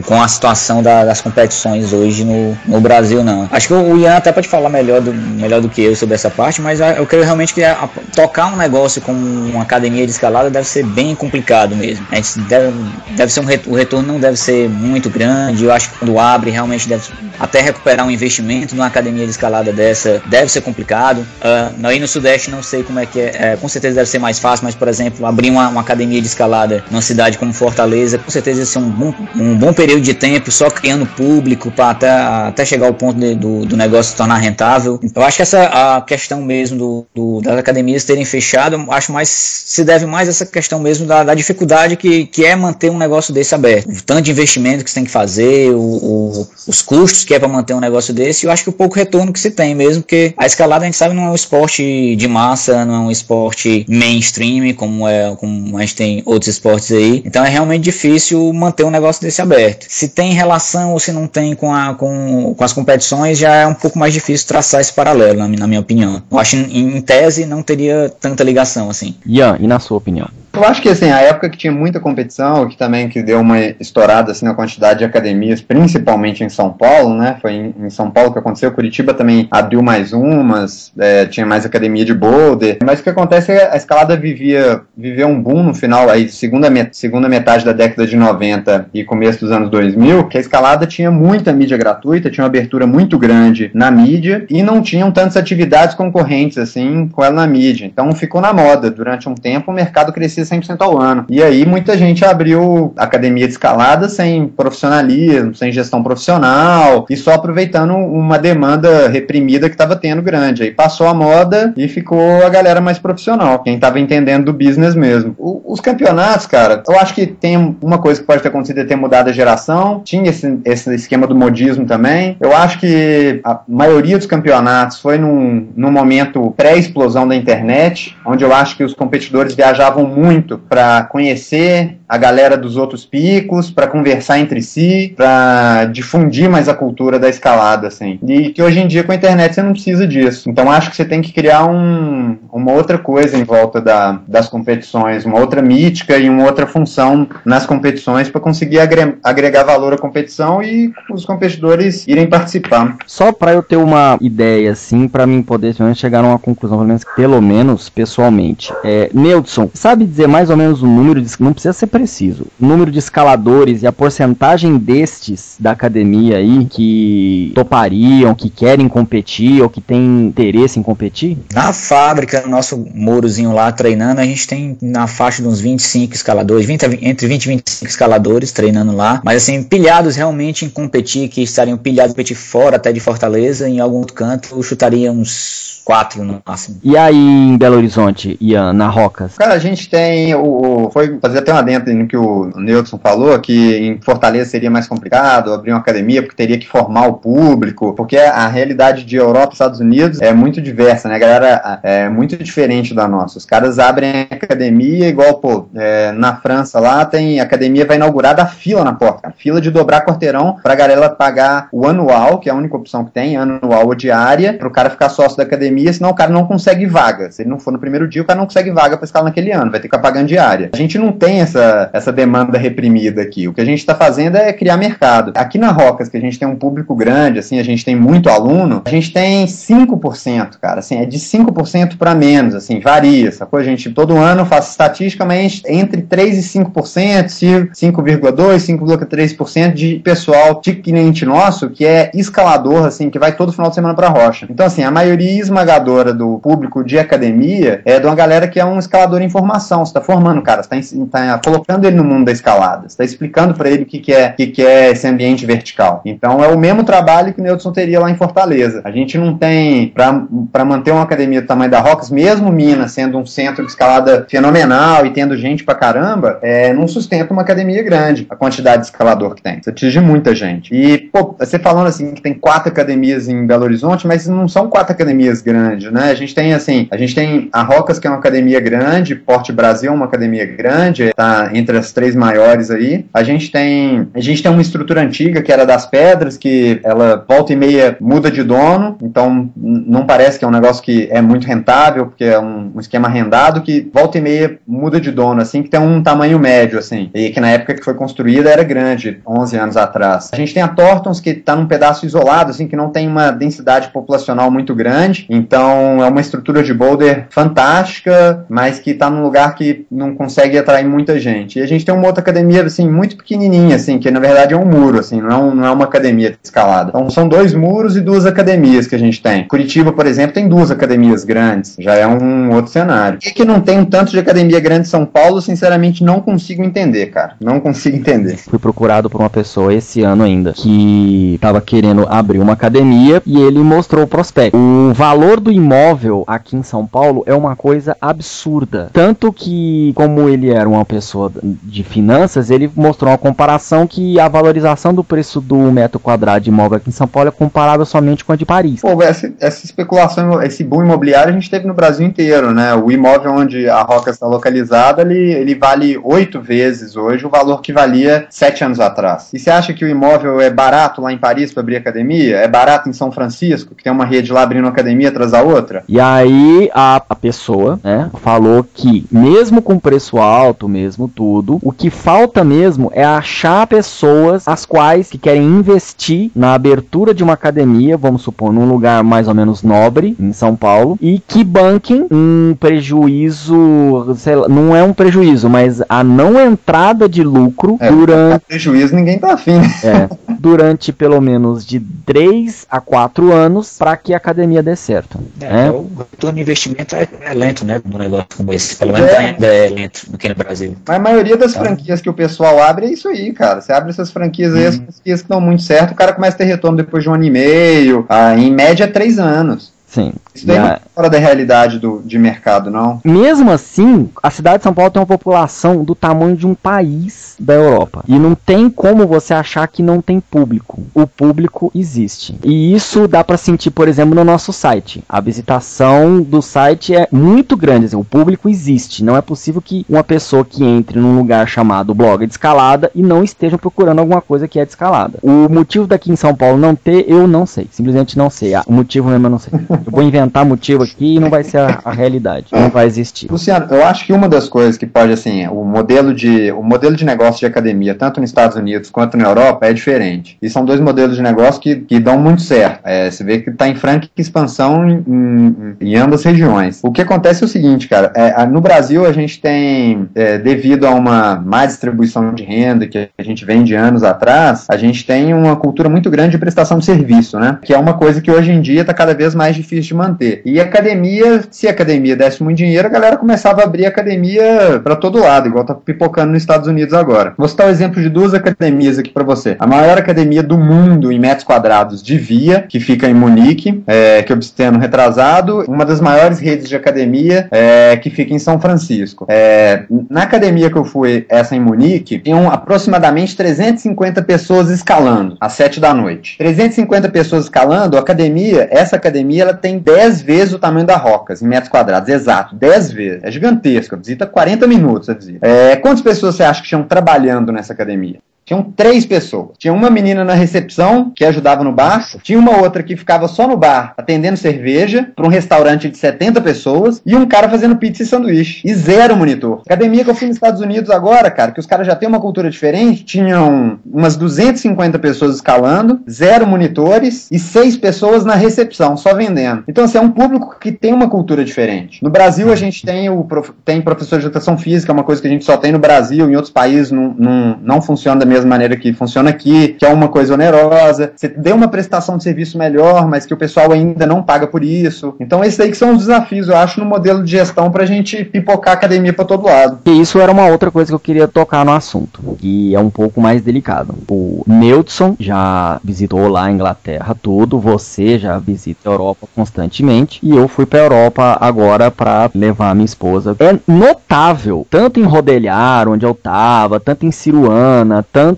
com 0.05 0.23
a 0.23 0.29
situação 0.29 0.83
da, 0.83 1.05
das 1.05 1.21
competições 1.21 1.93
hoje 1.93 2.25
no, 2.25 2.57
no 2.67 2.81
Brasil, 2.81 3.23
não. 3.23 3.49
Acho 3.51 3.69
que 3.69 3.75
o 3.75 3.99
Ian 3.99 4.17
até 4.17 4.33
pode 4.33 4.49
falar 4.49 4.69
melhor 4.69 5.01
do, 5.01 5.13
melhor 5.13 5.61
do 5.61 5.69
que 5.69 5.83
eu 5.83 5.95
sobre 5.95 6.15
essa 6.15 6.31
parte, 6.31 6.61
mas 6.61 6.81
eu 6.81 7.07
creio 7.07 7.25
realmente 7.25 7.55
que 7.55 7.63
a, 7.63 7.89
tocar 8.15 8.53
um 8.53 8.57
negócio 8.57 9.01
como 9.03 9.19
uma 9.19 9.63
academia 9.63 10.05
de 10.07 10.13
escalada 10.13 10.51
deve 10.51 10.67
ser 10.67 10.85
bem 10.85 11.15
complicado 11.15 11.75
mesmo. 11.77 12.07
A 12.11 12.17
gente 12.17 12.41
deve, 12.41 12.73
deve 13.11 13.33
ser 13.33 13.41
um 13.41 13.53
o 13.67 13.75
retorno 13.75 14.13
não 14.13 14.21
deve 14.21 14.37
ser 14.37 14.69
muito 14.69 15.11
grande. 15.11 15.65
Eu 15.65 15.73
acho 15.73 15.91
que 15.91 15.99
quando 15.99 16.19
abre, 16.19 16.51
realmente 16.51 16.89
deve 16.89 17.05
até 17.39 17.61
recuperar 17.61 18.07
um 18.07 18.11
investimento 18.11 18.75
numa 18.75 18.87
academia 18.87 19.25
de 19.25 19.31
escalada 19.31 19.73
dessa 19.73 20.23
deve 20.27 20.51
ser 20.51 20.61
complicado. 20.63 21.19
Uh, 21.19 21.87
aí 21.87 21.99
no 21.99 22.09
Sudeste 22.09 22.51
não 22.51 22.63
sei 22.63 22.83
como 22.83 22.99
é 22.99 23.07
que 23.07 23.21
é, 23.21 23.33
é, 23.35 23.57
com 23.57 23.69
certeza 23.69 23.97
deve 23.97 24.09
ser 24.09 24.19
mais 24.19 24.39
fácil, 24.39 24.65
mas 24.65 24.75
por 24.75 24.89
exemplo, 24.89 25.27
abrir 25.27 25.51
uma, 25.51 25.69
uma 25.69 25.81
academia 25.81 26.21
de 26.21 26.27
escalada 26.27 26.85
numa 26.91 27.03
cidade 27.03 27.39
como 27.39 27.53
Fortaleza, 27.53 28.19
com 28.19 28.31
certeza 28.31 28.61
deve 28.61 28.71
ser 28.71 28.79
um 28.79 28.91
bom, 28.91 29.15
um 29.37 29.57
bom 29.57 29.73
período 29.73 30.03
de 30.03 30.15
tempo 30.15 30.51
só 30.51 30.71
criando 30.71 31.07
público 31.07 31.71
para 31.71 31.91
até, 31.91 32.11
até 32.11 32.65
chegar 32.65 32.87
ao 32.87 32.95
ponto 32.95 33.19
de, 33.19 33.35
do, 33.35 33.65
do 33.65 33.77
negócio 33.77 34.13
se 34.13 34.17
tornar 34.17 34.37
rentável. 34.39 35.01
Eu 35.15 35.23
acho 35.23 35.37
que 35.37 35.43
essa 35.43 35.65
a 35.65 36.01
questão 36.01 36.43
mesmo 36.43 36.79
do, 36.79 37.07
do, 37.15 37.41
das 37.41 37.59
academias 37.59 38.05
terem 38.05 38.25
fechado, 38.25 38.85
acho 38.91 39.13
mais 39.13 39.29
se 39.29 39.85
deve 39.85 40.07
mais 40.07 40.29
essa 40.29 40.45
questão 40.45 40.79
mesmo 40.81 41.07
da, 41.07 41.25
da 41.25 41.35
dificuldade 41.35 41.97
que, 41.97 42.27
que 42.27 42.45
é 42.45 42.55
manter 42.55 42.91
um 42.91 42.99
negócio 42.99 43.33
desse 43.33 43.55
aberto. 43.55 43.89
O 43.91 44.03
tanto 44.03 44.23
de 44.23 44.31
investimento 44.31 44.85
que 44.85 44.91
você 44.91 44.95
tem 44.95 45.05
que 45.05 45.11
fazer, 45.11 45.71
o, 45.73 45.81
o, 45.81 46.49
os 46.67 46.83
custos 46.83 47.25
que 47.25 47.35
é 47.35 47.39
para 47.39 47.49
manter 47.49 47.75
um 47.75 47.81
negócio 47.81 48.13
desse, 48.13 48.47
eu 48.47 48.53
acho 48.53 48.65
que 48.65 48.71
o 48.71 48.73
pouco 48.73 48.97
retorno 48.97 49.33
que 49.33 49.41
se 49.41 49.51
tem 49.51 49.75
mesmo, 49.75 50.03
porque 50.03 50.35
a 50.37 50.47
escalada 50.47 50.85
a 50.85 50.87
gente 50.87 50.97
sabe 50.97 51.15
não 51.15 51.25
é 51.25 51.31
um 51.31 51.35
esporte 51.35 52.17
de 52.17 52.29
massa, 52.29 52.85
não 52.85 52.95
é 52.95 52.99
um 52.99 53.11
esporte 53.11 53.87
mainstream, 53.89 54.75
como 54.75 55.09
é 55.09 55.35
como 55.37 55.77
a 55.77 55.81
gente 55.81 55.97
tem 55.97 56.23
outros 56.25 56.49
esportes 56.49 56.93
aí. 56.93 57.23
Então 57.25 57.45
é 57.45 57.49
realmente 57.49 57.83
difícil 57.83 58.53
manter 58.53 58.85
um 58.85 58.91
negócio 58.91 59.22
desse 59.23 59.41
aberto. 59.41 59.87
Se 59.89 60.09
tem 60.09 60.33
relação 60.33 60.93
ou 60.93 61.01
se 61.01 61.13
não 61.13 61.27
tem 61.27 61.55
com, 61.55 61.73
a, 61.73 61.95
com, 61.95 62.55
com 62.55 62.65
as 62.65 62.73
competições, 62.73 63.39
já 63.39 63.55
é 63.55 63.67
um 63.67 63.75
pouco 63.75 63.99
mais 63.99 64.13
difícil 64.13 64.47
traçar 64.47 64.81
esse 64.81 64.93
paralelo, 64.93 65.47
na, 65.49 65.67
minha 65.67 65.81
opinião. 65.81 66.23
Eu 66.31 66.39
acho 66.39 66.57
em, 66.57 66.97
em 66.97 67.01
tese 67.01 67.47
não 67.47 67.63
teria 67.63 68.13
tanta 68.21 68.45
ligação 68.45 68.91
assim. 68.91 69.15
Ian, 69.27 69.57
e 69.61 69.67
na 69.67 69.79
sua 69.79 69.99
opinião? 69.99 70.29
Eu 70.55 70.65
acho 70.65 70.83
que 70.83 70.89
assim, 70.91 71.11
a 71.11 71.21
época 71.21 71.49
que 71.49 71.57
tinha 71.57 71.73
muita 71.73 71.99
competição, 71.99 72.69
que 72.69 72.77
também 72.77 73.09
que 73.09 73.23
deu 73.23 73.41
uma 73.41 73.59
estourada 73.59 74.33
assim 74.33 74.45
na 74.45 74.55
quantidade 74.55 74.99
de 74.99 75.05
academias, 75.05 75.63
principalmente 75.63 76.45
em 76.45 76.49
São 76.49 76.71
Paulo, 76.71 77.15
né? 77.15 77.39
Foi 77.41 77.53
em, 77.53 77.75
em 77.81 77.91
São 77.91 78.11
Paulo 78.11 78.33
que 78.33 78.39
aconteceu. 78.39 78.71
Curitiba 78.71 79.15
também 79.15 79.49
abriu 79.51 79.83
mais 79.83 80.13
umas, 80.13 80.93
é, 80.99 81.25
tinha 81.25 81.47
mais 81.47 81.65
academia 81.65 82.05
de 82.05 82.13
boulder. 82.13 82.79
Mas 82.85 83.01
o 83.01 83.03
que 83.03 83.09
acontece 83.09 83.51
é 83.51 83.57
que 83.57 83.75
a 83.75 83.77
escalada 83.77 84.15
vivia, 84.15 84.83
vivia 84.97 85.27
um 85.27 85.41
boom 85.41 85.63
no 85.63 85.75
final 85.75 86.11
aí, 86.11 86.29
segunda, 86.29 86.69
met 86.69 86.97
segunda 86.97 87.29
metade 87.29 87.65
da 87.65 87.73
década 87.73 88.07
de 88.07 88.17
90 88.17 88.91
e 88.93 89.05
começo 89.05 89.41
dos 89.41 89.51
anos 89.51 89.71
2000, 89.71 90.29
que 90.29 90.37
a 90.37 90.41
escalada 90.41 90.87
tinha 90.87 91.11
muita 91.11 91.53
mídia 91.53 91.79
gratuita, 91.79 92.31
tinha 92.31 92.45
uma 92.45 92.49
abertura 92.49 92.87
muito 92.87 93.19
grande 93.19 93.71
na 93.73 93.91
mídia 93.91 94.45
e 94.51 94.63
não 94.63 94.83
tinham 94.83 95.11
tantas 95.11 95.37
atividades 95.37 95.95
concorrentes 95.95 96.59
assim 96.59 97.09
com 97.09 97.25
ela 97.25 97.37
na 97.37 97.47
mídia. 97.47 97.87
Então 97.87 98.13
ficou 98.13 98.41
na 98.41 98.53
moda 98.53 98.91
durante 98.91 99.29
um 99.29 99.35
tempo, 99.35 99.71
o 99.71 99.75
mercado 99.75 100.13
crescia 100.13 100.42
crescia 100.43 100.59
100% 100.59 100.77
ao 100.81 100.99
ano. 100.99 101.25
E 101.29 101.43
aí 101.43 101.65
muita 101.65 101.97
gente 101.97 102.25
abriu 102.25 102.93
academia 102.97 103.47
de 103.47 103.53
escalada 103.53 104.09
sem 104.09 104.49
profissionalismo, 104.49 105.55
sem 105.55 105.73
gestão 105.73 106.03
profissional 106.03 107.07
e 107.09 107.17
só 107.17 107.35
aproveitando 107.35 107.95
uma 107.95 108.39
demanda 108.39 109.09
reprimida 109.09 109.69
que 109.69 109.75
estava 109.75 109.97
tendo 109.97 110.23
grande. 110.23 110.63
Aí 110.63 110.71
passou 110.71 111.07
a 111.07 111.15
moda 111.15 111.73
e 111.77 111.89
ficou 111.89 112.45
a 112.45 112.49
galera 112.49 112.81
mais 112.81 112.99
profissional, 112.99 113.61
quem 113.61 113.77
estava 113.77 114.01
entendendo 114.01 114.47
do 114.47 114.53
business 114.53 114.95
mesmo. 114.95 115.35
O, 115.39 115.73
os 115.73 115.81
campeonatos, 115.81 116.47
cara, 116.47 116.83
eu 116.87 116.99
acho 116.99 117.15
que 117.15 117.27
tem 117.27 117.77
uma 117.81 117.99
coisa 117.99 118.21
que 118.21 118.27
pode 118.27 118.43
ter 118.43 118.49
acontecido 118.49 118.81
é 118.81 118.85
ter 118.85 118.97
mudado 118.97 119.29
a 119.29 119.33
geração. 119.33 120.01
Tinha 120.05 120.31
esse, 120.31 120.59
esse 120.65 120.95
esquema 120.95 121.27
do 121.27 121.35
modismo 121.35 121.87
também. 121.87 122.37
Eu 122.41 122.55
acho 122.55 122.79
que 122.79 123.41
a 123.45 123.61
maioria 123.69 124.19
dos 124.19 124.27
campeonatos 124.27 124.99
foi 124.99 125.19
num, 125.19 125.69
num 125.77 125.91
momento 125.91 126.53
pré-explosão 126.57 127.27
da 127.27 127.37
internet, 127.37 128.17
onde 128.25 128.45
eu 128.45 128.53
acho 128.53 128.77
que 128.77 128.85
os 128.85 128.95
competidores 128.95 129.55
viajavam 129.55 130.07
muito 130.07 130.32
muito 130.33 130.59
para 130.59 131.05
conhecer 131.05 131.99
a 132.09 132.19
galera 132.19 132.57
dos 132.57 132.77
outros 132.77 133.07
picos, 133.07 133.71
para 133.71 133.87
conversar 133.87 134.39
entre 134.39 134.61
si, 134.61 135.15
para 135.17 135.87
difundir 135.87 136.49
mais 136.51 136.69
a 136.69 136.75
cultura 136.75 137.19
da 137.19 137.29
escalada, 137.29 137.89
assim. 137.89 138.19
E 138.27 138.51
que 138.51 138.63
hoje 138.63 138.81
em 138.81 138.87
dia 138.87 139.03
com 139.03 139.13
a 139.13 139.15
internet 139.15 139.55
você 139.55 139.63
não 139.63 139.73
precisa 139.73 140.07
disso. 140.07 140.51
Então 140.51 140.71
acho 140.71 140.91
que 140.91 140.97
você 140.97 141.05
tem 141.05 141.23
que 141.23 141.33
criar 141.33 141.65
um, 141.65 142.37
uma 142.53 142.73
outra 142.73 142.99
coisa 142.99 143.37
em 143.39 143.45
volta 143.45 143.81
da, 143.81 144.21
das 144.29 144.49
competições, 144.49 145.25
uma 145.25 145.39
outra 145.39 145.63
mítica 145.63 146.19
e 146.19 146.29
uma 146.29 146.45
outra 146.45 146.67
função 146.67 147.27
nas 147.45 147.65
competições 147.65 148.29
para 148.29 148.41
conseguir 148.41 148.79
agre 148.79 149.15
agregar 149.23 149.65
valor 149.65 149.95
à 149.95 149.99
competição 149.99 150.63
e 150.63 150.93
os 151.11 151.25
competidores 151.25 152.07
irem 152.07 152.27
participar. 152.27 152.97
Só 153.07 153.33
para 153.33 153.53
eu 153.53 153.63
ter 153.63 153.77
uma 153.77 154.19
ideia, 154.21 154.73
assim, 154.73 155.09
para 155.09 155.27
mim 155.27 155.43
poder 155.43 155.75
chegar 155.95 156.25
a 156.25 156.29
uma 156.29 156.39
conclusão, 156.39 156.79
pelo 156.79 156.89
menos, 156.89 157.05
pelo 157.17 157.41
menos 157.41 157.89
pessoalmente. 157.89 158.73
É, 158.85 159.11
Neudson, 159.15 159.71
sabe 159.73 160.05
dizer 160.05 160.22
mais 160.27 160.51
ou 160.51 160.57
menos 160.57 160.83
o 160.83 160.87
número 160.87 161.21
de. 161.21 161.31
Não 161.41 161.53
precisa 161.53 161.73
ser 161.73 161.87
preciso. 161.87 162.47
O 162.61 162.67
número 162.67 162.91
de 162.91 162.99
escaladores 162.99 163.83
e 163.83 163.87
a 163.87 163.93
porcentagem 163.93 164.77
destes 164.79 165.57
da 165.59 165.73
academia 165.73 166.37
aí 166.37 166.67
que 166.67 167.53
topariam, 167.55 168.35
que 168.35 168.51
querem 168.51 168.89
competir 168.89 169.63
ou 169.63 169.69
que 169.69 169.81
têm 169.81 170.27
interesse 170.27 170.79
em 170.79 170.83
competir? 170.83 171.39
Na 171.53 171.73
fábrica, 171.73 172.43
no 172.43 172.49
nosso 172.49 172.77
murozinho 172.95 173.53
lá 173.53 173.71
treinando, 173.73 174.21
a 174.21 174.25
gente 174.25 174.47
tem 174.47 174.77
na 174.81 175.07
faixa 175.07 175.43
de 175.43 175.49
uns 175.49 175.61
25 175.61 176.15
escaladores, 176.15 176.67
20, 176.67 176.85
entre 177.03 177.27
20 177.27 177.45
e 177.45 177.49
25 177.49 177.91
escaladores 177.91 178.53
treinando 178.53 178.95
lá, 178.95 179.21
mas 179.25 179.43
assim, 179.43 179.63
pilhados 179.63 180.17
realmente 180.17 180.65
em 180.65 180.69
competir, 180.69 181.29
que 181.29 181.43
estariam 181.43 181.77
pilhados 181.79 182.11
em 182.11 182.15
competir 182.15 182.37
fora 182.37 182.77
até 182.77 182.93
de 182.93 183.01
Fortaleza, 183.01 183.69
em 183.69 183.81
algum 183.81 183.99
outro 183.99 184.15
canto, 184.15 184.63
chutaria 184.63 185.11
uns 185.11 185.62
quatro 185.85 186.25
no 186.25 186.43
máximo. 186.45 186.79
E 186.83 186.97
aí 186.97 187.17
em 187.17 187.57
Belo 187.57 187.77
Horizonte, 187.77 188.37
Ian, 188.41 188.73
na 188.73 188.89
Rocas? 188.89 189.37
Cara, 189.37 189.55
a 189.55 189.59
gente 189.59 189.89
tem 189.89 190.35
o. 190.35 190.91
Foi 190.93 191.19
fazer 191.21 191.39
até 191.39 191.53
uma 191.53 191.63
dentro 191.63 191.93
no 191.95 192.07
que 192.07 192.17
o 192.17 192.51
Nilson 192.57 192.99
falou, 192.99 193.39
que 193.41 193.77
em 193.77 194.01
Fortaleza 194.01 194.51
seria 194.51 194.71
mais 194.71 194.87
complicado 194.87 195.53
abrir 195.53 195.73
uma 195.73 195.81
academia, 195.81 196.23
porque 196.23 196.37
teria 196.37 196.59
que 196.59 196.69
formar 196.69 197.07
o 197.07 197.15
público, 197.15 197.95
porque 197.95 198.17
a 198.17 198.47
realidade 198.49 199.05
de 199.05 199.17
Europa 199.17 199.51
e 199.51 199.53
Estados 199.55 199.81
Unidos 199.81 200.21
é 200.21 200.33
muito 200.33 200.61
diversa, 200.61 201.09
né? 201.09 201.17
A 201.17 201.19
galera 201.19 201.81
é 201.83 202.09
muito 202.09 202.37
diferente 202.37 202.95
da 202.95 203.07
nossa. 203.09 203.39
Os 203.39 203.45
caras 203.45 203.79
abrem 203.79 204.29
academia 204.31 205.09
igual, 205.09 205.35
pô, 205.35 205.69
é, 205.75 206.13
na 206.13 206.37
França 206.37 206.81
lá 206.81 207.05
tem 207.05 207.41
academia 207.41 207.87
vai 207.87 207.97
inaugurar 207.97 208.35
da 208.35 208.47
fila 208.47 208.85
na 208.85 208.93
porta, 208.93 209.23
cara. 209.23 209.35
Fila 209.37 209.61
de 209.61 209.71
dobrar 209.71 210.05
quarteirão 210.05 210.57
pra 210.63 210.75
galera 210.75 211.09
pagar 211.11 211.69
o 211.73 211.87
anual, 211.87 212.39
que 212.39 212.49
é 212.49 212.53
a 212.53 212.55
única 212.55 212.77
opção 212.77 213.05
que 213.05 213.11
tem, 213.11 213.37
anual 213.37 213.87
ou 213.87 213.95
diária, 213.95 214.55
pro 214.55 214.71
cara 214.71 214.91
ficar 214.91 215.09
sócio 215.09 215.37
da 215.37 215.43
academia 215.43 215.72
academia, 215.73 215.93
senão 215.93 216.11
o 216.11 216.15
cara 216.15 216.31
não 216.31 216.47
consegue 216.47 216.87
vaga. 216.87 217.31
Se 217.31 217.43
ele 217.43 217.51
não 217.51 217.59
for 217.59 217.73
no 217.73 217.79
primeiro 217.79 218.07
dia, 218.07 218.23
o 218.23 218.25
cara 218.25 218.39
não 218.39 218.47
consegue 218.47 218.71
vaga 218.71 218.97
para 218.97 219.05
escalar 219.05 219.25
naquele 219.25 219.51
ano, 219.51 219.71
vai 219.71 219.81
ter 219.81 219.89
que 219.89 219.99
pagando 219.99 220.27
diária. 220.27 220.71
A 220.73 220.77
gente 220.77 220.99
não 220.99 221.13
tem 221.13 221.41
essa, 221.41 221.91
essa 221.93 222.13
demanda 222.13 222.59
reprimida 222.59 223.23
aqui. 223.23 223.47
O 223.47 223.55
que 223.55 223.61
a 223.61 223.65
gente 223.65 223.79
está 223.79 223.95
fazendo 223.95 224.37
é 224.37 224.53
criar 224.53 224.77
mercado. 224.77 225.33
Aqui 225.37 225.59
na 225.59 225.71
Rocas, 225.71 226.09
que 226.09 226.17
a 226.17 226.21
gente 226.21 226.39
tem 226.39 226.49
um 226.49 226.57
público 226.57 226.95
grande, 226.95 227.39
assim, 227.39 227.59
a 227.59 227.63
gente 227.63 227.85
tem 227.85 227.95
muito 227.95 228.29
aluno, 228.29 228.83
a 228.85 228.91
gente 228.91 229.13
tem 229.13 229.47
5%, 229.47 230.59
cara, 230.61 230.81
assim, 230.81 230.97
é 230.97 231.07
de 231.07 231.19
5% 231.19 231.97
para 231.97 232.15
menos, 232.15 232.55
assim, 232.55 232.81
varia, 232.81 233.31
sacou? 233.31 233.61
A 233.61 233.63
gente 233.63 233.91
todo 233.91 234.17
ano 234.17 234.45
faz 234.45 234.71
estatística, 234.71 235.25
mas 235.25 235.63
entre 235.67 236.03
3 236.03 236.39
e 236.39 236.59
5%, 236.59 237.71
5,2, 237.73 238.33
5,3% 238.33 239.73
de 239.73 240.01
pessoal 240.01 240.61
de 240.61 240.75
cliente 240.75 241.25
nosso 241.25 241.71
que 241.71 241.85
é 241.85 242.11
escalador, 242.15 242.87
assim, 242.87 243.09
que 243.09 243.19
vai 243.19 243.37
todo 243.37 243.53
final 243.53 243.69
de 243.69 243.77
semana 243.77 243.95
para 243.95 244.09
rocha. 244.09 244.47
Então, 244.51 244.67
assim, 244.67 244.83
a 244.83 244.91
maioria 244.91 245.41
esmagadora 245.63 246.13
do 246.13 246.39
público 246.39 246.85
de 246.85 246.99
academia 246.99 247.81
é 247.85 247.99
de 247.99 248.07
uma 248.07 248.15
galera 248.15 248.49
que 248.49 248.59
é 248.59 248.65
um 248.65 248.79
escalador 248.79 249.23
em 249.23 249.31
formação. 249.31 249.85
Você 249.85 249.95
tá 249.95 250.01
formando, 250.01 250.43
cara, 250.43 250.63
você 250.63 250.69
tá, 251.11 251.37
tá 251.39 251.41
colocando 251.45 251.87
ele 251.87 251.97
no 251.97 252.05
mundo 252.05 252.27
da 252.27 252.33
escalada, 252.33 252.89
você 252.89 252.97
tá 252.97 253.05
explicando 253.05 253.55
para 253.55 253.71
ele 253.71 253.85
o 253.85 253.87
que, 253.87 253.99
que 253.99 254.13
é, 254.13 254.31
o 254.31 254.35
que, 254.35 254.47
que 254.49 254.63
é 254.63 254.91
esse 254.91 255.07
ambiente 255.07 255.47
vertical. 255.47 256.03
Então, 256.05 256.43
é 256.43 256.49
o 256.49 256.59
mesmo 256.59 256.85
trabalho 256.85 257.33
que 257.33 257.41
o 257.41 257.43
Neudson 257.43 257.73
teria 257.73 258.01
lá 258.01 258.11
em 258.11 258.17
Fortaleza. 258.17 258.83
A 258.85 258.91
gente 258.91 259.17
não 259.17 259.37
tem, 259.37 259.89
para 259.89 260.65
manter 260.65 260.91
uma 260.91 261.03
academia 261.03 261.41
do 261.41 261.47
tamanho 261.47 261.71
da 261.71 261.81
Rocks, 261.81 262.11
mesmo 262.11 262.51
Minas 262.51 262.93
sendo 262.93 263.19
um 263.19 263.27
centro 263.27 263.65
de 263.65 263.71
escalada 263.71 264.27
fenomenal 264.29 265.07
e 265.07 265.11
tendo 265.11 265.37
gente 265.37 265.65
pra 265.65 265.75
caramba, 265.75 266.39
é, 266.43 266.73
não 266.73 266.89
sustenta 266.89 267.33
uma 267.33 267.43
academia 267.43 267.83
grande, 267.83 268.27
a 268.29 268.37
quantidade 268.37 268.83
de 268.83 268.87
escalador 268.87 269.35
que 269.35 269.43
tem. 269.43 269.63
Você 269.63 269.71
atinge 269.71 270.01
muita 270.01 270.35
gente. 270.35 270.75
E, 270.75 270.99
pô, 270.99 271.35
você 271.39 271.59
falando 271.59 271.87
assim 271.87 272.13
que 272.13 272.23
tem 272.23 272.35
quatro 272.35 272.69
academias 272.69 273.29
em 273.29 273.47
Belo 273.47 273.65
Horizonte, 273.65 274.07
mas 274.07 274.27
não 274.27 274.49
são 274.49 274.69
quatro 274.69 274.93
academias 274.93 275.41
grandes, 275.41 275.52
né? 275.53 276.11
A 276.11 276.15
gente 276.15 276.35
tem, 276.35 276.55
assim, 276.55 276.89
a 276.91 276.97
gente 276.97 277.15
tem 277.15 277.49
a 277.53 277.63
Rocas, 277.63 277.99
que 277.99 278.07
é 278.07 278.11
uma 278.11 278.19
academia 278.19 278.61
grande, 278.61 279.15
Porte 279.15 279.53
Brasil 279.53 279.91
é 279.91 279.95
uma 279.95 280.07
academia 280.07 280.45
grande, 280.45 281.13
tá 281.15 281.51
entre 281.53 281.77
as 281.77 281.93
três 281.93 282.15
maiores 282.15 282.71
aí. 282.71 283.07
A 283.13 283.23
gente 283.23 283.51
tem, 283.51 284.09
a 284.15 284.21
gente 284.21 284.43
tem 284.43 284.51
uma 284.51 284.63
estrutura 284.63 285.01
antiga 285.01 285.43
que 285.43 285.53
era 285.53 285.65
das 285.65 285.87
pedras, 285.87 286.37
que 286.37 286.81
ela 286.83 287.25
volta 287.29 287.53
e 287.53 287.57
meia 287.57 287.97
muda 288.01 288.31
de 288.31 288.43
dono, 288.43 288.97
então 289.03 289.51
não 289.57 290.07
parece 290.07 290.39
que 290.39 290.45
é 290.45 290.49
um 290.49 290.53
negócio 290.53 290.83
que 290.83 291.09
é 291.11 291.21
muito 291.21 291.47
rentável, 291.47 292.07
porque 292.07 292.25
é 292.25 292.39
um, 292.39 292.73
um 292.75 292.81
esquema 292.81 293.09
rendado 293.09 293.63
que 293.63 293.91
volta 293.93 294.19
e 294.19 294.21
meia 294.21 294.59
muda 294.67 295.01
de 295.01 295.11
dono, 295.11 295.41
assim, 295.41 295.63
que 295.63 295.71
tem 295.71 295.81
um 295.81 296.03
tamanho 296.03 296.39
médio, 296.39 296.79
assim, 296.79 297.11
e 297.15 297.31
que 297.31 297.41
na 297.41 297.51
época 297.51 297.75
que 297.75 297.85
foi 297.85 297.95
construída 297.95 298.51
era 298.51 298.63
grande, 298.63 299.21
11 299.27 299.57
anos 299.57 299.77
atrás. 299.77 300.31
A 300.33 300.37
gente 300.37 300.55
tem 300.55 300.63
a 300.63 300.69
Tortons, 300.69 301.21
que 301.21 301.31
está 301.31 301.57
num 301.57 301.67
pedaço 301.67 302.07
isolado, 302.07 302.51
assim, 302.51 302.67
que 302.67 302.77
não 302.77 302.91
tem 302.91 303.09
uma 303.09 303.31
densidade 303.31 303.89
populacional 303.89 304.51
muito 304.51 304.75
grande, 304.75 305.27
então 305.43 306.03
é 306.03 306.09
uma 306.09 306.21
estrutura 306.21 306.63
de 306.63 306.73
boulder 306.73 307.27
fantástica, 307.31 308.47
mas 308.49 308.79
que 308.79 308.91
está 308.91 309.11
num 309.11 309.23
lugar 309.23 309.55
que 309.55 309.85
não 309.91 310.15
consegue 310.15 310.57
atrair 310.57 310.87
muita 310.87 311.19
gente. 311.19 311.59
E 311.59 311.63
a 311.63 311.67
gente 311.67 311.85
tem 311.85 311.95
uma 311.95 312.07
outra 312.07 312.23
academia, 312.23 312.63
assim, 312.63 312.89
muito 312.89 313.17
pequenininha, 313.17 313.77
assim, 313.77 313.99
que 313.99 314.11
na 314.11 314.21
verdade 314.21 314.55
é 314.55 314.57
um 314.57 314.65
muro, 314.65 314.99
assim, 314.99 315.21
não 315.21 315.51
é, 315.51 315.55
não 315.55 315.67
é 315.67 315.71
uma 315.71 315.85
academia 315.85 316.31
de 316.31 316.39
escalada. 316.43 316.91
Então 316.91 317.11
são 317.11 317.29
dois 317.29 317.53
muros 317.55 317.97
e 317.97 318.01
duas 318.01 318.25
academias 318.25 318.87
que 318.87 318.95
a 318.95 318.99
gente 318.99 319.21
tem. 319.21 319.47
Curitiba, 319.49 319.93
por 319.93 320.07
exemplo, 320.07 320.35
tem 320.35 320.49
duas 320.49 320.71
academias 320.71 321.25
grandes, 321.25 321.77
já 321.79 321.95
é 321.95 322.07
um 322.07 322.55
outro 322.55 322.71
cenário. 322.71 323.19
E 323.25 323.31
que 323.31 323.45
não 323.45 323.61
tem 323.61 323.79
um 323.79 323.85
tanto 323.85 324.13
de 324.13 324.19
academia 324.19 324.61
grande 324.61 324.87
em 324.87 324.91
São 324.91 325.05
Paulo, 325.05 325.41
sinceramente 325.43 326.05
não 326.05 326.21
consigo 326.21 326.63
entender, 326.63 327.07
cara. 327.07 327.35
Não 327.41 327.59
consigo 327.59 327.97
entender. 327.97 328.37
Fui 328.37 328.59
procurado 328.59 329.11
por 329.11 329.21
uma 329.21 329.31
pessoa 329.31 329.75
esse 329.75 330.03
ano 330.03 330.23
ainda 330.23 330.53
que 330.53 331.35
estava 331.35 331.61
querendo 331.61 332.07
abrir 332.09 332.39
uma 332.39 332.53
academia 332.53 333.23
e 333.27 333.41
ele 333.41 333.59
mostrou 333.59 334.05
o 334.05 334.07
prospecto. 334.07 334.57
O 334.57 334.93
valor 334.93 335.32
do 335.41 335.51
imóvel 335.51 336.25
aqui 336.27 336.57
em 336.57 336.63
São 336.63 336.87
Paulo 336.87 337.23
é 337.27 337.35
uma 337.35 337.57
coisa 337.57 337.97
absurda. 338.01 338.91
Tanto 338.93 339.33
que, 339.33 339.93
como 339.95 340.29
ele 340.29 340.51
era 340.51 340.69
uma 340.69 340.85
pessoa 340.85 341.33
de 341.43 341.83
finanças, 341.83 342.51
ele 342.51 342.71
mostrou 342.75 343.11
uma 343.11 343.19
comparação 343.19 343.87
que 343.87 344.19
a 344.19 344.29
valorização 344.29 344.95
do 344.95 345.05
preço 345.05 345.41
do 345.41 345.57
metro 345.57 345.99
quadrado 345.99 346.45
de 346.45 346.51
imóvel 346.51 346.77
aqui 346.77 346.89
em 346.89 346.93
São 346.93 347.07
Paulo 347.07 347.29
é 347.29 347.33
comparável 347.33 347.85
somente 347.85 348.25
com 348.25 348.33
a 348.33 348.37
de 348.37 348.45
Paris. 348.45 348.81
Pô, 348.81 349.03
essa, 349.03 349.33
essa 349.41 349.65
especulação, 349.65 350.43
esse 350.43 350.65
boom 350.65 350.83
imobiliário 350.83 351.31
a 351.31 351.33
gente 351.33 351.51
teve 351.51 351.67
no 351.67 351.75
Brasil 351.75 352.07
inteiro, 352.07 352.53
né? 352.53 352.75
O 352.75 352.91
imóvel 352.91 353.33
onde 353.33 353.69
a 353.69 353.83
Roca 353.83 354.11
está 354.11 354.27
localizada, 354.27 355.03
ele, 355.03 355.33
ele 355.33 355.55
vale 355.55 355.99
oito 356.03 356.41
vezes 356.41 356.97
hoje 356.97 357.25
o 357.27 357.31
valor 357.31 357.61
que 357.61 357.73
valia 357.73 358.27
sete 358.31 358.65
anos 358.65 358.81
atrás. 358.81 359.29
E 359.33 359.39
você 359.39 359.51
acha 359.51 359.73
que 359.73 359.85
o 359.85 359.89
imóvel 359.89 360.41
é 360.41 360.51
barato 360.51 361.01
lá 361.01 361.13
em 361.13 361.19
Paris 361.19 361.53
para 361.53 361.63
abrir 361.63 361.77
academia? 361.77 362.39
É 362.39 362.49
barato 362.49 362.89
em 362.89 362.93
São 362.93 363.13
Francisco, 363.13 363.75
que 363.75 363.83
tem 363.83 363.93
uma 363.93 364.05
rede 364.05 364.33
lá 364.33 364.43
abrindo 364.43 364.67
academia 364.67 365.11
atrás 365.23 365.31
da 365.31 365.43
outra? 365.43 365.85
E 365.89 366.01
aí 366.01 366.71
a, 366.75 367.03
a 367.09 367.15
pessoa, 367.15 367.79
né, 367.83 368.11
falou 368.21 368.65
que 368.75 369.05
mesmo 369.11 369.63
com 369.63 369.79
preço 369.79 370.19
alto, 370.19 370.69
mesmo 370.69 371.09
tudo, 371.09 371.59
o 371.63 371.73
que 371.73 371.91
falta 371.91 372.45
mesmo 372.45 372.91
é 372.95 373.05
achar 373.05 373.67
pessoas 373.67 374.49
as 374.49 374.65
quais 374.65 375.11
que 375.11 375.19
querem 375.19 375.43
investir 375.43 376.31
na 376.35 376.55
abertura 376.55 377.15
de 377.15 377.23
uma 377.23 377.35
academia, 377.35 377.97
vamos 377.97 378.23
supor, 378.23 378.53
num 378.53 378.69
lugar 378.69 379.03
mais 379.05 379.29
ou 379.29 379.35
menos 379.35 379.63
nobre, 379.63 380.17
em 380.19 380.33
São 380.33 380.57
Paulo, 380.57 380.99
e 381.01 381.21
que 381.27 381.45
banquem 381.45 382.07
um 382.11 382.57
prejuízo, 382.59 384.15
sei 384.17 384.37
lá, 384.37 384.49
não 384.49 384.75
é 384.75 384.83
um 384.83 384.93
prejuízo, 384.93 385.49
mas 385.49 385.83
a 385.89 386.03
não 386.03 386.41
entrada 386.41 387.09
de 387.09 387.23
lucro 387.23 387.77
é, 387.81 387.91
durante. 387.91 388.45
Prejuízo 388.47 388.95
ninguém 388.95 389.19
tá 389.19 389.35
afim. 389.35 389.61
É, 389.85 390.09
durante 390.39 390.93
pelo 390.93 391.21
menos 391.21 391.65
de 391.65 391.81
3 391.81 392.67
a 392.71 392.81
4 392.81 393.33
anos 393.33 393.77
para 393.79 393.97
que 393.97 394.15
a 394.15 394.17
academia 394.17 394.63
dê 394.63 394.75
certo. 394.77 395.12
É, 395.41 395.51
né? 395.51 395.71
o 395.71 395.91
retorno 396.11 396.37
de 396.37 396.43
investimento 396.43 396.97
é, 396.97 397.09
é, 397.21 397.35
lento, 397.35 397.65
né? 397.65 397.81
Um 397.85 397.99
negócio 397.99 398.27
como 398.37 398.53
esse. 398.53 398.77
Pelo 398.77 398.93
menos 398.93 399.11
é. 399.11 399.17
ainda 399.17 399.47
é 399.47 399.69
lento 399.69 400.07
aqui 400.13 400.29
no 400.29 400.35
Brasil. 400.35 400.77
Mas 400.87 400.97
a 400.97 401.01
maioria 401.01 401.37
das 401.37 401.53
então, 401.53 401.65
franquias 401.65 402.01
que 402.01 402.11
o 402.11 402.15
pessoal 402.15 402.63
abre 402.63 402.87
é 402.87 402.93
isso 402.93 403.09
aí, 403.09 403.33
cara. 403.33 403.61
Você 403.61 403.73
abre 403.73 403.91
essas 403.91 404.11
franquias 404.11 404.55
aí, 404.55 404.67
as 404.67 404.77
uhum. 404.77 404.85
franquias 404.85 405.23
que 405.23 405.29
dão 405.29 405.41
muito 405.41 405.63
certo, 405.63 405.93
o 405.93 405.95
cara 405.97 406.13
começa 406.13 406.37
a 406.37 406.39
ter 406.39 406.45
retorno 406.45 406.77
depois 406.77 407.03
de 407.03 407.11
um 407.11 407.15
ano 407.15 407.25
e 407.25 407.31
meio, 407.31 408.07
ah, 408.09 408.37
em 408.37 408.51
média 408.51 408.89
três 408.89 409.19
anos. 409.19 409.73
Sim. 409.87 410.13
Isso 410.35 410.47
daí 410.47 410.59
não 410.59 410.67
é 410.67 410.81
fora 410.95 411.11
da 411.11 411.19
realidade 411.19 411.79
do, 411.79 412.03
de 412.05 412.19
mercado, 412.19 412.71
não? 412.71 413.01
Mesmo 413.05 413.51
assim, 413.51 414.09
a 414.23 414.31
cidade 414.31 414.59
de 414.59 414.65
São 414.65 414.75
Paulo 414.75 414.91
tem 414.91 415.01
uma 415.01 415.07
população 415.07 415.85
do 415.85 415.95
tamanho 415.95 416.37
de 416.37 416.47
um 416.47 416.55
país 416.55 417.35
da 417.39 417.55
Europa. 417.55 418.05
E 418.07 418.19
não 418.19 418.35
tem 418.35 418.71
como 418.71 419.07
você 419.07 419.35
achar 419.35 419.67
que 419.69 419.83
não 419.83 420.01
tem 420.01 420.21
público. 420.21 420.83
O 420.95 421.07
público 421.07 421.71
existe. 421.75 422.37
E 422.43 422.75
isso 422.75 423.07
dá 423.07 423.23
para 423.23 423.37
sentir, 423.37 423.71
por 423.71 423.89
exemplo, 423.89 424.15
no 424.15 424.25
nosso 424.25 424.53
site. 424.53 425.03
A 425.09 425.21
visitação 425.21 426.23
do 426.23 426.41
site 426.41 426.95
é 426.95 427.09
muito 427.11 427.57
grande. 427.57 427.87
Assim, 427.87 427.97
o 427.97 428.05
público 428.05 428.49
existe. 428.49 429.05
Não 429.05 429.17
é 429.17 429.21
possível 429.21 429.61
que 429.61 429.85
uma 429.89 430.05
pessoa 430.05 430.45
que 430.45 430.65
entre 430.65 430.99
num 430.99 431.17
lugar 431.17 431.47
chamado 431.47 431.95
blog 431.95 432.27
de 432.27 432.33
escalada 432.33 432.91
e 432.95 433.03
não 433.03 433.23
esteja 433.23 433.59
procurando 433.59 433.99
alguma 433.99 434.21
coisa 434.21 434.49
que 434.49 434.59
é 434.59 434.65
de 434.65 434.71
escalada. 434.71 435.19
O 435.23 435.49
motivo 435.49 435.87
daqui 435.87 436.11
em 436.11 436.17
São 436.17 436.35
Paulo 436.35 436.59
não 436.59 436.75
ter, 436.75 437.05
eu 437.09 437.27
não 437.27 437.47
sei. 437.47 437.69
Simplesmente 437.71 438.17
não 438.17 438.31
sei. 438.31 438.55
Ah, 438.55 438.63
o 438.67 438.73
motivo 438.73 439.09
mesmo 439.09 439.27
eu 439.27 439.31
não 439.31 439.39
sei. 439.39 439.53
Eu 439.53 439.91
vou 439.91 440.03
inventar 440.03 440.22
motivo 440.45 440.83
aqui 440.83 441.17
e 441.17 441.21
não 441.21 441.31
vai 441.31 441.45
ser 441.45 441.59
a, 441.59 441.81
a, 441.85 441.93
realidade. 441.93 442.47
Não 442.53 442.69
vai 442.69 442.87
existir. 442.87 443.31
Luciano, 443.31 443.67
eu 443.71 443.85
acho 443.85 444.05
que 444.05 444.13
uma 444.13 444.29
das 444.29 444.49
coisas 444.49 444.77
que 444.77 444.87
pode, 444.87 445.13
assim, 445.13 445.47
o 445.49 445.65
modelo 445.65 446.15
de, 446.15 446.53
o 446.53 446.63
modelo 446.63 446.97
de 446.97 447.05
negócio 447.05 447.41
de 447.41 447.47
academia, 447.47 447.95
tanto 447.95 448.21
nos 448.21 448.31
Estados 448.31 448.57
Unidos 448.57 448.91
quanto 448.91 449.17
na 449.17 449.25
Europa, 449.25 449.67
é 449.67 449.73
diferente. 449.73 450.37
E 450.41 450.49
são 450.49 450.65
dois 450.65 450.81
modelos 450.81 451.17
de 451.17 451.23
negócio 451.23 451.61
que, 451.61 451.77
que 451.77 452.01
dão 452.01 452.19
muito 452.19 452.43
certo. 452.43 452.72
É, 452.85 453.11
você 453.11 453.25
vê 453.25 453.39
que 453.39 453.51
está 453.51 453.69
em 453.69 453.75
franca 453.75 454.09
expansão 454.17 454.89
em, 454.89 455.05
em, 455.07 455.77
em, 455.81 455.97
ambas 455.97 456.25
regiões. 456.25 456.81
O 456.83 456.91
que 456.91 457.03
acontece 457.03 457.43
é 457.43 457.47
o 457.47 457.49
seguinte, 457.49 457.89
cara, 457.89 458.13
é, 458.15 458.45
no 458.47 458.61
Brasil 458.61 459.07
a 459.07 459.13
gente 459.13 459.41
tem, 459.41 460.09
é, 460.15 460.39
devido 460.39 460.87
a 460.87 460.91
uma 460.91 461.37
má 461.37 461.67
distribuição 461.67 462.35
de 462.35 462.45
renda 462.45 462.87
que 462.87 463.09
a 463.19 463.23
gente 463.23 463.45
vem 463.45 463.63
de 463.63 463.75
anos 463.75 464.03
atrás, 464.03 464.67
a 464.69 464.77
gente 464.77 465.07
tem 465.07 465.35
uma 465.35 465.57
cultura 465.57 465.89
muito 465.89 466.11
grande 466.11 466.33
de 466.33 466.39
prestação 466.39 466.79
de 466.79 466.85
serviço, 466.85 467.39
né? 467.39 467.59
Que 467.63 467.75
é 467.75 467.79
uma 467.79 467.95
coisa 467.95 468.21
que 468.21 468.31
hoje 468.31 468.53
em 468.53 468.61
dia 468.61 468.83
está 468.83 468.95
cada 468.95 469.15
vez 469.15 469.35
mais 469.35 469.55
difícil 469.57 469.83
de 469.83 469.95
manter. 469.95 470.43
E 470.45 470.61
academia, 470.61 471.43
se 471.51 471.67
a 471.69 471.71
academia 471.71 472.17
desse 472.17 472.43
muito 472.43 472.59
dinheiro, 472.59 472.87
a 472.89 472.91
galera 472.91 473.17
começava 473.17 473.61
a 473.61 473.65
abrir 473.65 473.87
academia 473.87 474.81
para 474.83 474.97
todo 474.97 475.21
lado, 475.21 475.49
igual 475.49 475.65
tá 475.65 475.75
pipocando 475.75 476.33
nos 476.33 476.43
Estados 476.43 476.69
Unidos 476.69 476.95
agora. 476.95 477.35
Vou 477.37 477.49
citar 477.49 477.67
o 477.67 477.71
exemplo 477.71 478.03
de 478.03 478.09
duas 478.09 478.35
academias 478.35 478.99
aqui 478.99 479.11
para 479.11 479.25
você. 479.25 479.57
A 479.59 479.67
maior 479.67 479.99
academia 479.99 480.43
do 480.43 480.59
mundo 480.59 481.13
em 481.13 481.19
metros 481.19 481.45
quadrados 481.45 482.03
de 482.03 482.19
Via, 482.19 482.65
que 482.73 482.81
fica 482.81 483.07
em 483.07 483.13
Munique, 483.13 483.85
é, 483.87 484.23
que 484.23 484.33
eu 484.33 484.41
tendo 484.57 484.79
retrasado. 484.79 485.63
Uma 485.69 485.85
das 485.85 486.01
maiores 486.01 486.39
redes 486.39 486.67
de 486.67 486.75
academia, 486.75 487.47
é, 487.51 487.99
que 487.99 488.09
fica 488.09 488.33
em 488.33 488.39
São 488.39 488.59
Francisco. 488.59 489.27
É, 489.29 489.85
na 490.09 490.23
academia 490.23 490.71
que 490.71 490.79
eu 490.79 490.85
fui, 490.85 491.27
essa 491.29 491.55
em 491.55 491.61
Munique, 491.61 492.19
tinham 492.19 492.51
aproximadamente 492.51 493.37
350 493.37 494.23
pessoas 494.23 494.71
escalando 494.71 495.37
às 495.39 495.53
7 495.53 495.81
da 495.81 495.93
noite. 495.93 496.39
350 496.39 497.11
pessoas 497.11 497.45
escalando, 497.45 497.99
a 497.99 498.01
academia, 498.01 498.67
essa 498.71 498.97
academia, 498.97 499.43
ela 499.43 499.55
tem 499.55 499.79
10 499.79 500.23
vezes 500.23 500.55
o 500.55 500.59
tamanho 500.59 500.87
da 500.87 500.97
Rocas, 500.97 501.43
em 501.43 501.47
metros 501.47 501.69
quadrados, 501.69 502.09
exato, 502.09 502.57
10 502.57 502.91
vezes. 502.91 503.21
É 503.23 503.31
gigantesca, 503.31 503.99
visita 503.99 504.25
40 504.25 504.67
minutos 504.67 505.11
a 505.11 505.13
visita. 505.13 505.47
É, 505.47 505.77
quantas 505.77 506.01
pessoas 506.01 506.37
você 506.37 506.43
acha 506.43 506.61
que 506.63 506.67
estão 506.69 506.85
trabalhando 506.85 507.53
nessa 507.53 507.75
academia? 507.75 508.19
Tinham 508.53 508.63
três 508.63 509.07
pessoas. 509.07 509.53
Tinha 509.59 509.73
uma 509.73 509.89
menina 509.89 510.23
na 510.25 510.35
recepção 510.35 511.11
que 511.15 511.25
ajudava 511.25 511.65
no 511.65 511.73
bar, 511.73 512.07
tinha 512.23 512.39
uma 512.39 512.61
outra 512.61 512.83
que 512.83 512.95
ficava 512.97 513.27
só 513.27 513.49
no 513.49 513.57
bar 513.57 513.95
atendendo 513.97 514.37
cerveja 514.37 515.11
para 515.17 515.25
um 515.25 515.31
restaurante 515.31 515.89
de 515.89 515.97
70 515.97 516.39
pessoas 516.43 517.01
e 517.07 517.17
um 517.17 517.25
cara 517.25 517.49
fazendo 517.49 517.77
pizza 517.77 518.03
e 518.03 518.07
sanduíche. 518.07 518.61
E 518.63 518.75
zero 518.75 519.17
monitor. 519.17 519.63
Academia 519.65 520.05
que 520.05 520.11
eu 520.11 520.15
fui 520.15 520.27
nos 520.27 520.37
Estados 520.37 520.61
Unidos 520.61 520.91
agora, 520.91 521.31
cara, 521.31 521.53
que 521.53 521.61
os 521.61 521.65
caras 521.65 521.87
já 521.87 521.97
têm 521.97 522.07
uma 522.07 522.21
cultura 522.21 522.51
diferente, 522.51 523.05
tinham 523.05 523.79
umas 523.87 524.17
250 524.17 524.99
pessoas 524.99 525.37
escalando, 525.37 526.03
zero 526.11 526.47
monitores 526.47 527.29
e 527.33 527.39
seis 527.39 527.75
pessoas 527.75 528.23
na 528.23 528.35
recepção, 528.35 528.99
só 528.99 529.15
vendendo. 529.15 529.65
Então, 529.67 529.85
assim, 529.85 529.97
é 529.97 530.01
um 530.03 530.11
público 530.11 530.59
que 530.61 530.73
tem 530.73 530.93
uma 530.93 531.09
cultura 531.09 531.43
diferente. 531.43 532.03
No 532.03 532.11
Brasil, 532.11 532.53
a 532.53 532.57
gente 532.57 532.85
tem 532.85 533.09
o 533.09 533.27
tem 533.65 533.81
professor 533.81 534.19
de 534.19 534.27
educação 534.27 534.59
física, 534.59 534.93
é 534.93 534.95
uma 534.95 535.05
coisa 535.05 535.23
que 535.23 535.29
a 535.29 535.31
gente 535.31 535.45
só 535.45 535.57
tem 535.57 535.73
no 535.73 535.79
Brasil, 535.79 536.29
em 536.29 536.37
outros 536.37 536.53
países 536.53 536.91
não, 536.91 537.15
não, 537.19 537.59
não 537.63 537.81
funciona 537.81 538.21
da 538.21 538.27
mesma 538.27 538.42
maneira 538.47 538.77
que 538.77 538.93
funciona 538.93 539.31
aqui, 539.31 539.69
que 539.79 539.85
é 539.85 539.89
uma 539.89 540.09
coisa 540.09 540.35
onerosa. 540.35 541.13
Você 541.15 541.29
deu 541.29 541.55
uma 541.55 541.69
prestação 541.69 542.17
de 542.17 542.23
serviço 542.23 542.59
melhor, 542.59 543.09
mas 543.09 543.27
que 543.27 543.35
o 543.35 543.37
pessoal 543.37 543.73
ainda 543.73 544.07
não 544.07 544.23
paga 544.23 544.47
por 544.47 544.63
isso. 544.63 545.15
Então, 545.21 545.43
esses 545.45 545.59
aí 545.61 545.71
que 545.71 545.77
são 545.77 545.93
os 545.93 545.99
desafios, 545.99 546.49
eu 546.49 546.57
acho, 546.57 546.81
no 546.81 546.87
modelo 546.87 547.23
de 547.23 547.31
gestão 547.31 547.71
para 547.71 547.85
a 547.85 547.87
gente 547.87 548.25
pipocar 548.25 548.75
a 548.75 548.77
academia 548.77 549.13
para 549.13 549.25
todo 549.25 549.47
lado. 549.47 549.79
E 549.85 550.01
isso 550.01 550.21
era 550.21 550.33
uma 550.33 550.47
outra 550.47 550.71
coisa 550.71 550.91
que 550.91 550.95
eu 550.95 551.01
queria 551.01 551.29
tocar 551.29 551.65
no 551.65 551.73
assunto, 551.73 552.37
que 552.39 552.75
é 552.75 552.81
um 552.81 552.91
pouco 552.91 553.21
mais 553.21 553.43
delicado. 553.43 553.95
O 554.09 554.43
Neudson 554.47 555.17
já 555.19 555.81
visitou 555.83 556.29
lá 556.29 556.45
a 556.45 556.51
Inglaterra 556.51 557.17
tudo, 557.21 557.59
você 557.59 558.19
já 558.19 558.39
visita 558.39 558.89
a 558.89 558.93
Europa 558.93 559.27
constantemente, 559.35 560.19
e 560.23 560.37
eu 560.37 560.49
fui 560.49 560.67
para 560.67 560.81
a 560.81 560.85
Europa 560.85 561.39
agora 561.41 561.91
para 561.91 562.31
levar 562.35 562.75
minha 562.75 562.85
esposa. 562.85 563.37
É 563.39 563.59
notável, 563.67 564.67
tanto 564.69 565.01
em 565.01 565.05
Rodelhar, 565.05 565.89
onde 565.89 566.05
eu 566.05 566.15
tava, 566.15 566.81
tanto 566.81 567.07
em 567.07 567.11
Ciruana, 567.11 568.05
tanto 568.13 568.32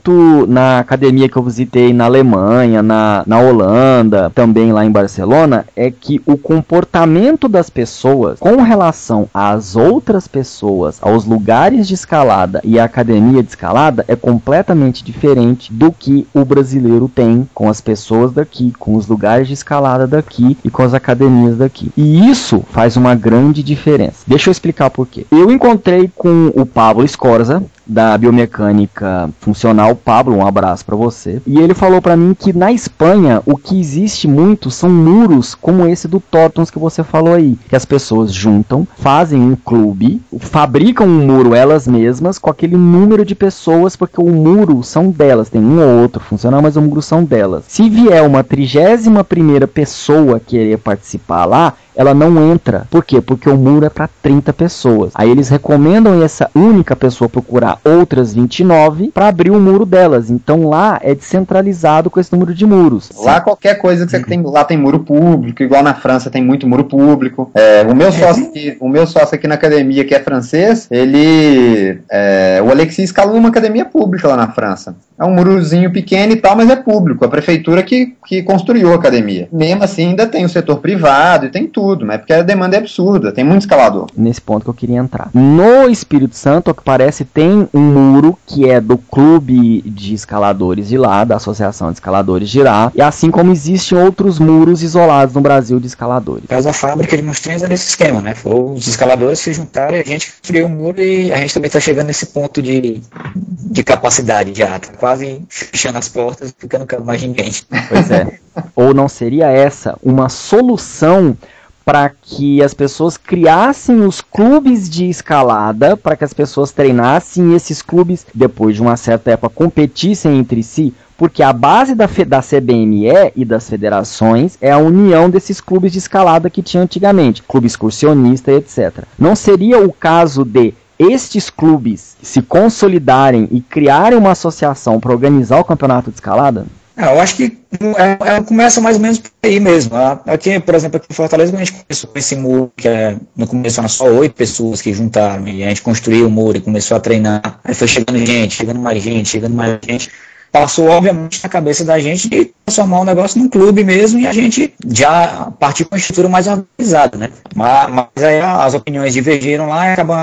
na 0.48 0.78
academia 0.78 1.28
que 1.28 1.36
eu 1.36 1.42
visitei 1.42 1.92
na 1.92 2.04
Alemanha, 2.04 2.82
na, 2.82 3.22
na 3.26 3.40
Holanda, 3.40 4.30
também 4.34 4.72
lá 4.72 4.84
em 4.84 4.90
Barcelona, 4.90 5.64
é 5.76 5.90
que 5.90 6.20
o 6.26 6.36
comportamento 6.36 7.48
das 7.48 7.70
pessoas 7.70 8.38
com 8.38 8.62
relação 8.62 9.28
às 9.32 9.76
outras 9.76 10.26
pessoas, 10.26 10.98
aos 11.00 11.24
lugares 11.24 11.88
de 11.88 11.94
escalada 11.94 12.60
e 12.64 12.78
à 12.78 12.84
academia 12.84 13.42
de 13.42 13.48
escalada 13.48 14.04
é 14.08 14.16
completamente 14.16 15.04
diferente 15.04 15.72
do 15.72 15.92
que 15.92 16.26
o 16.34 16.44
brasileiro 16.44 17.08
tem 17.08 17.48
com 17.54 17.68
as 17.68 17.80
pessoas 17.80 18.32
daqui, 18.32 18.72
com 18.78 18.94
os 18.94 19.06
lugares 19.06 19.48
de 19.48 19.54
escalada 19.54 20.06
daqui 20.06 20.56
e 20.64 20.70
com 20.70 20.82
as 20.82 20.94
academias 20.94 21.56
daqui. 21.56 21.90
E 21.96 22.28
isso 22.30 22.62
faz 22.70 22.96
uma 22.96 23.14
grande 23.14 23.62
diferença. 23.62 24.24
Deixa 24.26 24.50
eu 24.50 24.52
explicar 24.52 24.90
por 24.90 25.06
quê. 25.06 25.26
Eu 25.30 25.50
encontrei 25.50 26.10
com 26.14 26.52
o 26.54 26.66
Pablo 26.66 27.06
Scorza, 27.06 27.62
da 27.86 28.16
biomecânica 28.16 29.28
funcional, 29.40 29.73
Pablo, 29.96 30.36
um 30.36 30.46
abraço 30.46 30.84
para 30.84 30.96
você. 30.96 31.40
E 31.46 31.58
ele 31.58 31.74
falou 31.74 32.00
para 32.00 32.16
mim 32.16 32.34
que 32.38 32.52
na 32.52 32.72
Espanha 32.72 33.42
o 33.46 33.56
que 33.56 33.78
existe 33.78 34.28
muito 34.28 34.70
são 34.70 34.90
muros 34.90 35.54
como 35.54 35.86
esse 35.86 36.06
do 36.06 36.20
Tortons 36.20 36.70
que 36.70 36.78
você 36.78 37.02
falou 37.02 37.34
aí, 37.34 37.58
que 37.68 37.76
as 37.76 37.84
pessoas 37.84 38.32
juntam, 38.32 38.86
fazem 38.96 39.40
um 39.40 39.56
clube, 39.56 40.20
fabricam 40.38 41.06
um 41.06 41.26
muro 41.26 41.54
elas 41.54 41.86
mesmas 41.86 42.38
com 42.38 42.50
aquele 42.50 42.76
número 42.76 43.24
de 43.24 43.34
pessoas, 43.34 43.96
porque 43.96 44.20
o 44.20 44.30
muro 44.30 44.82
são 44.82 45.10
delas, 45.10 45.48
tem 45.48 45.62
um 45.62 45.80
ou 45.80 46.02
outro 46.02 46.22
funcional, 46.22 46.60
mas 46.60 46.76
o 46.76 46.82
muro 46.82 47.02
são 47.02 47.24
delas. 47.24 47.64
Se 47.68 47.88
vier 47.88 48.22
uma 48.26 48.44
trigésima 48.44 49.24
primeira 49.24 49.66
pessoa 49.66 50.40
querer 50.40 50.78
participar 50.78 51.44
lá, 51.44 51.74
ela 51.96 52.14
não 52.14 52.52
entra. 52.52 52.86
Por 52.90 53.04
quê? 53.04 53.20
Porque 53.20 53.48
o 53.48 53.56
muro 53.56 53.86
é 53.86 53.88
para 53.88 54.08
30 54.22 54.52
pessoas. 54.52 55.12
Aí 55.14 55.30
eles 55.30 55.48
recomendam 55.48 56.22
essa 56.22 56.50
única 56.54 56.96
pessoa 56.96 57.28
procurar 57.28 57.78
outras 57.84 58.34
29 58.34 59.10
para 59.12 59.28
abrir 59.28 59.50
o 59.50 59.60
muro 59.60 59.86
delas. 59.86 60.30
Então 60.30 60.68
lá 60.68 60.98
é 61.02 61.14
descentralizado 61.14 62.10
com 62.10 62.20
esse 62.20 62.32
número 62.32 62.54
de 62.54 62.66
muros. 62.66 63.10
Lá 63.18 63.40
qualquer 63.40 63.76
coisa 63.76 64.04
que 64.04 64.10
você 64.10 64.22
tem, 64.22 64.42
lá 64.42 64.64
tem 64.64 64.76
muro 64.76 65.00
público, 65.00 65.62
igual 65.62 65.82
na 65.82 65.94
França 65.94 66.30
tem 66.30 66.42
muito 66.42 66.66
muro 66.66 66.84
público. 66.84 67.50
É, 67.54 67.82
o 67.82 67.94
meu 67.94 68.10
sócio 68.12 68.46
aqui, 68.46 68.76
o 68.80 68.88
meu 68.88 69.06
sócio 69.06 69.34
aqui 69.34 69.46
na 69.46 69.54
academia 69.54 70.04
que 70.04 70.14
é 70.14 70.20
francês, 70.20 70.88
ele, 70.90 72.00
é, 72.10 72.60
o 72.64 72.70
Alexis 72.70 73.04
escalou 73.04 73.36
uma 73.36 73.48
academia 73.48 73.84
pública 73.84 74.28
lá 74.28 74.36
na 74.36 74.48
França. 74.48 74.96
É 75.18 75.24
um 75.24 75.32
murozinho 75.32 75.92
pequeno 75.92 76.32
e 76.32 76.36
tal, 76.36 76.56
mas 76.56 76.68
é 76.68 76.76
público. 76.76 77.24
A 77.24 77.28
prefeitura 77.28 77.82
que, 77.82 78.14
que 78.26 78.42
construiu 78.42 78.92
a 78.92 78.96
academia. 78.96 79.48
Mesmo 79.52 79.84
assim, 79.84 80.08
ainda 80.08 80.26
tem 80.26 80.44
o 80.44 80.48
setor 80.48 80.78
privado 80.78 81.46
e 81.46 81.50
tem 81.50 81.66
tudo, 81.66 82.04
mas 82.04 82.18
porque 82.18 82.32
a 82.32 82.42
demanda 82.42 82.76
é 82.76 82.80
absurda. 82.80 83.32
Tem 83.32 83.44
muito 83.44 83.62
escalador. 83.62 84.06
Nesse 84.16 84.40
ponto 84.40 84.64
que 84.64 84.70
eu 84.70 84.74
queria 84.74 84.98
entrar. 84.98 85.30
No 85.32 85.88
Espírito 85.88 86.36
Santo, 86.36 86.70
o 86.70 86.74
que 86.74 86.82
parece, 86.82 87.24
tem 87.24 87.68
um 87.72 87.80
muro 87.80 88.36
que 88.46 88.68
é 88.68 88.80
do 88.80 88.98
clube 88.98 89.82
de 89.82 90.14
escaladores 90.14 90.88
de 90.88 90.98
lá, 90.98 91.24
da 91.24 91.36
Associação 91.36 91.88
de 91.88 91.94
Escaladores 91.94 92.50
de 92.50 92.62
lá, 92.62 92.90
e 92.94 93.00
assim 93.00 93.30
como 93.30 93.52
existem 93.52 93.96
outros 93.96 94.38
muros 94.38 94.82
isolados 94.82 95.34
no 95.34 95.40
Brasil 95.40 95.78
de 95.78 95.86
escaladores. 95.86 96.44
Caso 96.48 96.68
a 96.68 96.72
fábrica 96.72 97.16
de 97.16 97.22
Monstrinhos 97.22 97.62
é 97.62 97.68
nesse 97.68 97.88
esquema, 97.88 98.20
né? 98.20 98.34
Foi 98.34 98.54
os 98.54 98.86
escaladores 98.86 99.38
se 99.38 99.52
juntaram 99.52 99.96
e 99.96 100.00
a 100.00 100.04
gente 100.04 100.32
criou 100.42 100.68
um 100.68 100.72
muro 100.72 101.00
e 101.00 101.32
a 101.32 101.36
gente 101.36 101.54
também 101.54 101.68
está 101.68 101.80
chegando 101.80 102.08
nesse 102.08 102.26
ponto 102.26 102.60
de, 102.60 103.00
de 103.34 103.84
capacidade 103.84 104.52
já. 104.54 104.78
Tá 104.78 105.03
quase 105.04 105.42
fechando 105.50 105.98
as 105.98 106.08
portas, 106.08 106.50
porque 106.50 106.78
não 106.78 106.86
quero 106.86 107.04
mais 107.04 107.22
ninguém. 107.22 107.52
Pois 107.90 108.10
é. 108.10 108.38
Ou 108.74 108.94
não 108.94 109.06
seria 109.06 109.50
essa 109.50 109.98
uma 110.02 110.30
solução 110.30 111.36
para 111.84 112.08
que 112.08 112.62
as 112.62 112.72
pessoas 112.72 113.18
criassem 113.18 114.00
os 114.00 114.22
clubes 114.22 114.88
de 114.88 115.06
escalada, 115.06 115.94
para 115.94 116.16
que 116.16 116.24
as 116.24 116.32
pessoas 116.32 116.72
treinassem 116.72 117.52
e 117.52 117.54
esses 117.54 117.82
clubes, 117.82 118.24
depois 118.34 118.76
de 118.76 118.80
uma 118.80 118.96
certa 118.96 119.32
época, 119.32 119.54
competissem 119.54 120.38
entre 120.38 120.62
si? 120.62 120.94
Porque 121.18 121.42
a 121.42 121.52
base 121.52 121.94
da, 121.94 122.08
da 122.26 122.40
CBME 122.40 123.32
e 123.36 123.44
das 123.44 123.68
federações 123.68 124.56
é 124.58 124.72
a 124.72 124.78
união 124.78 125.28
desses 125.28 125.60
clubes 125.60 125.92
de 125.92 125.98
escalada 125.98 126.48
que 126.48 126.62
tinha 126.62 126.82
antigamente, 126.82 127.42
clube 127.42 127.66
excursionista 127.66 128.50
e 128.50 128.56
etc. 128.56 129.04
Não 129.18 129.36
seria 129.36 129.78
o 129.84 129.92
caso 129.92 130.46
de 130.46 130.72
estes 130.98 131.50
clubes 131.50 132.16
se 132.22 132.42
consolidarem 132.42 133.48
e 133.50 133.60
criarem 133.60 134.18
uma 134.18 134.32
associação 134.32 135.00
para 135.00 135.12
organizar 135.12 135.58
o 135.58 135.64
campeonato 135.64 136.10
de 136.10 136.16
escalada? 136.16 136.66
É, 136.96 137.06
eu 137.06 137.20
acho 137.20 137.34
que 137.36 137.58
é, 137.96 138.36
é, 138.36 138.40
começa 138.42 138.80
mais 138.80 138.96
ou 138.96 139.02
menos 139.02 139.18
por 139.18 139.30
aí 139.42 139.58
mesmo. 139.58 139.96
Aqui, 140.26 140.60
por 140.60 140.74
exemplo, 140.76 140.96
aqui 140.96 141.06
em 141.10 141.14
Fortaleza, 141.14 141.54
a 141.54 141.58
gente 141.58 141.72
começou 141.72 142.10
com 142.10 142.18
esse 142.18 142.36
muro, 142.36 142.72
que 142.76 142.86
é, 142.86 143.16
no 143.36 143.48
começo 143.48 143.80
eram 143.80 143.88
só 143.88 144.06
oito 144.06 144.36
pessoas 144.36 144.80
que 144.80 144.92
juntaram, 144.92 145.48
e 145.48 145.64
a 145.64 145.68
gente 145.68 145.82
construiu 145.82 146.28
o 146.28 146.30
muro 146.30 146.58
e 146.58 146.60
começou 146.60 146.96
a 146.96 147.00
treinar. 147.00 147.58
Aí 147.64 147.74
foi 147.74 147.88
chegando 147.88 148.24
gente, 148.24 148.54
chegando 148.54 148.78
mais 148.78 149.02
gente, 149.02 149.28
chegando 149.28 149.54
mais 149.54 149.78
gente 149.84 150.08
passou 150.54 150.86
obviamente 150.86 151.42
na 151.42 151.48
cabeça 151.48 151.84
da 151.84 151.98
gente 151.98 152.28
de 152.28 152.52
transformar 152.64 153.00
o 153.00 153.04
negócio 153.04 153.40
num 153.40 153.48
clube 153.48 153.82
mesmo 153.82 154.20
e 154.20 154.26
a 154.28 154.32
gente 154.32 154.72
já 154.86 155.52
partiu 155.58 155.84
com 155.84 155.96
uma 155.96 155.98
estrutura 155.98 156.28
mais 156.28 156.46
organizada, 156.46 157.18
né? 157.18 157.30
Mas, 157.56 157.90
mas 157.90 158.24
aí 158.24 158.40
as 158.40 158.72
opiniões 158.72 159.12
divergiram 159.12 159.68
lá 159.68 159.88
e 159.88 159.92
acabou, 159.94 160.14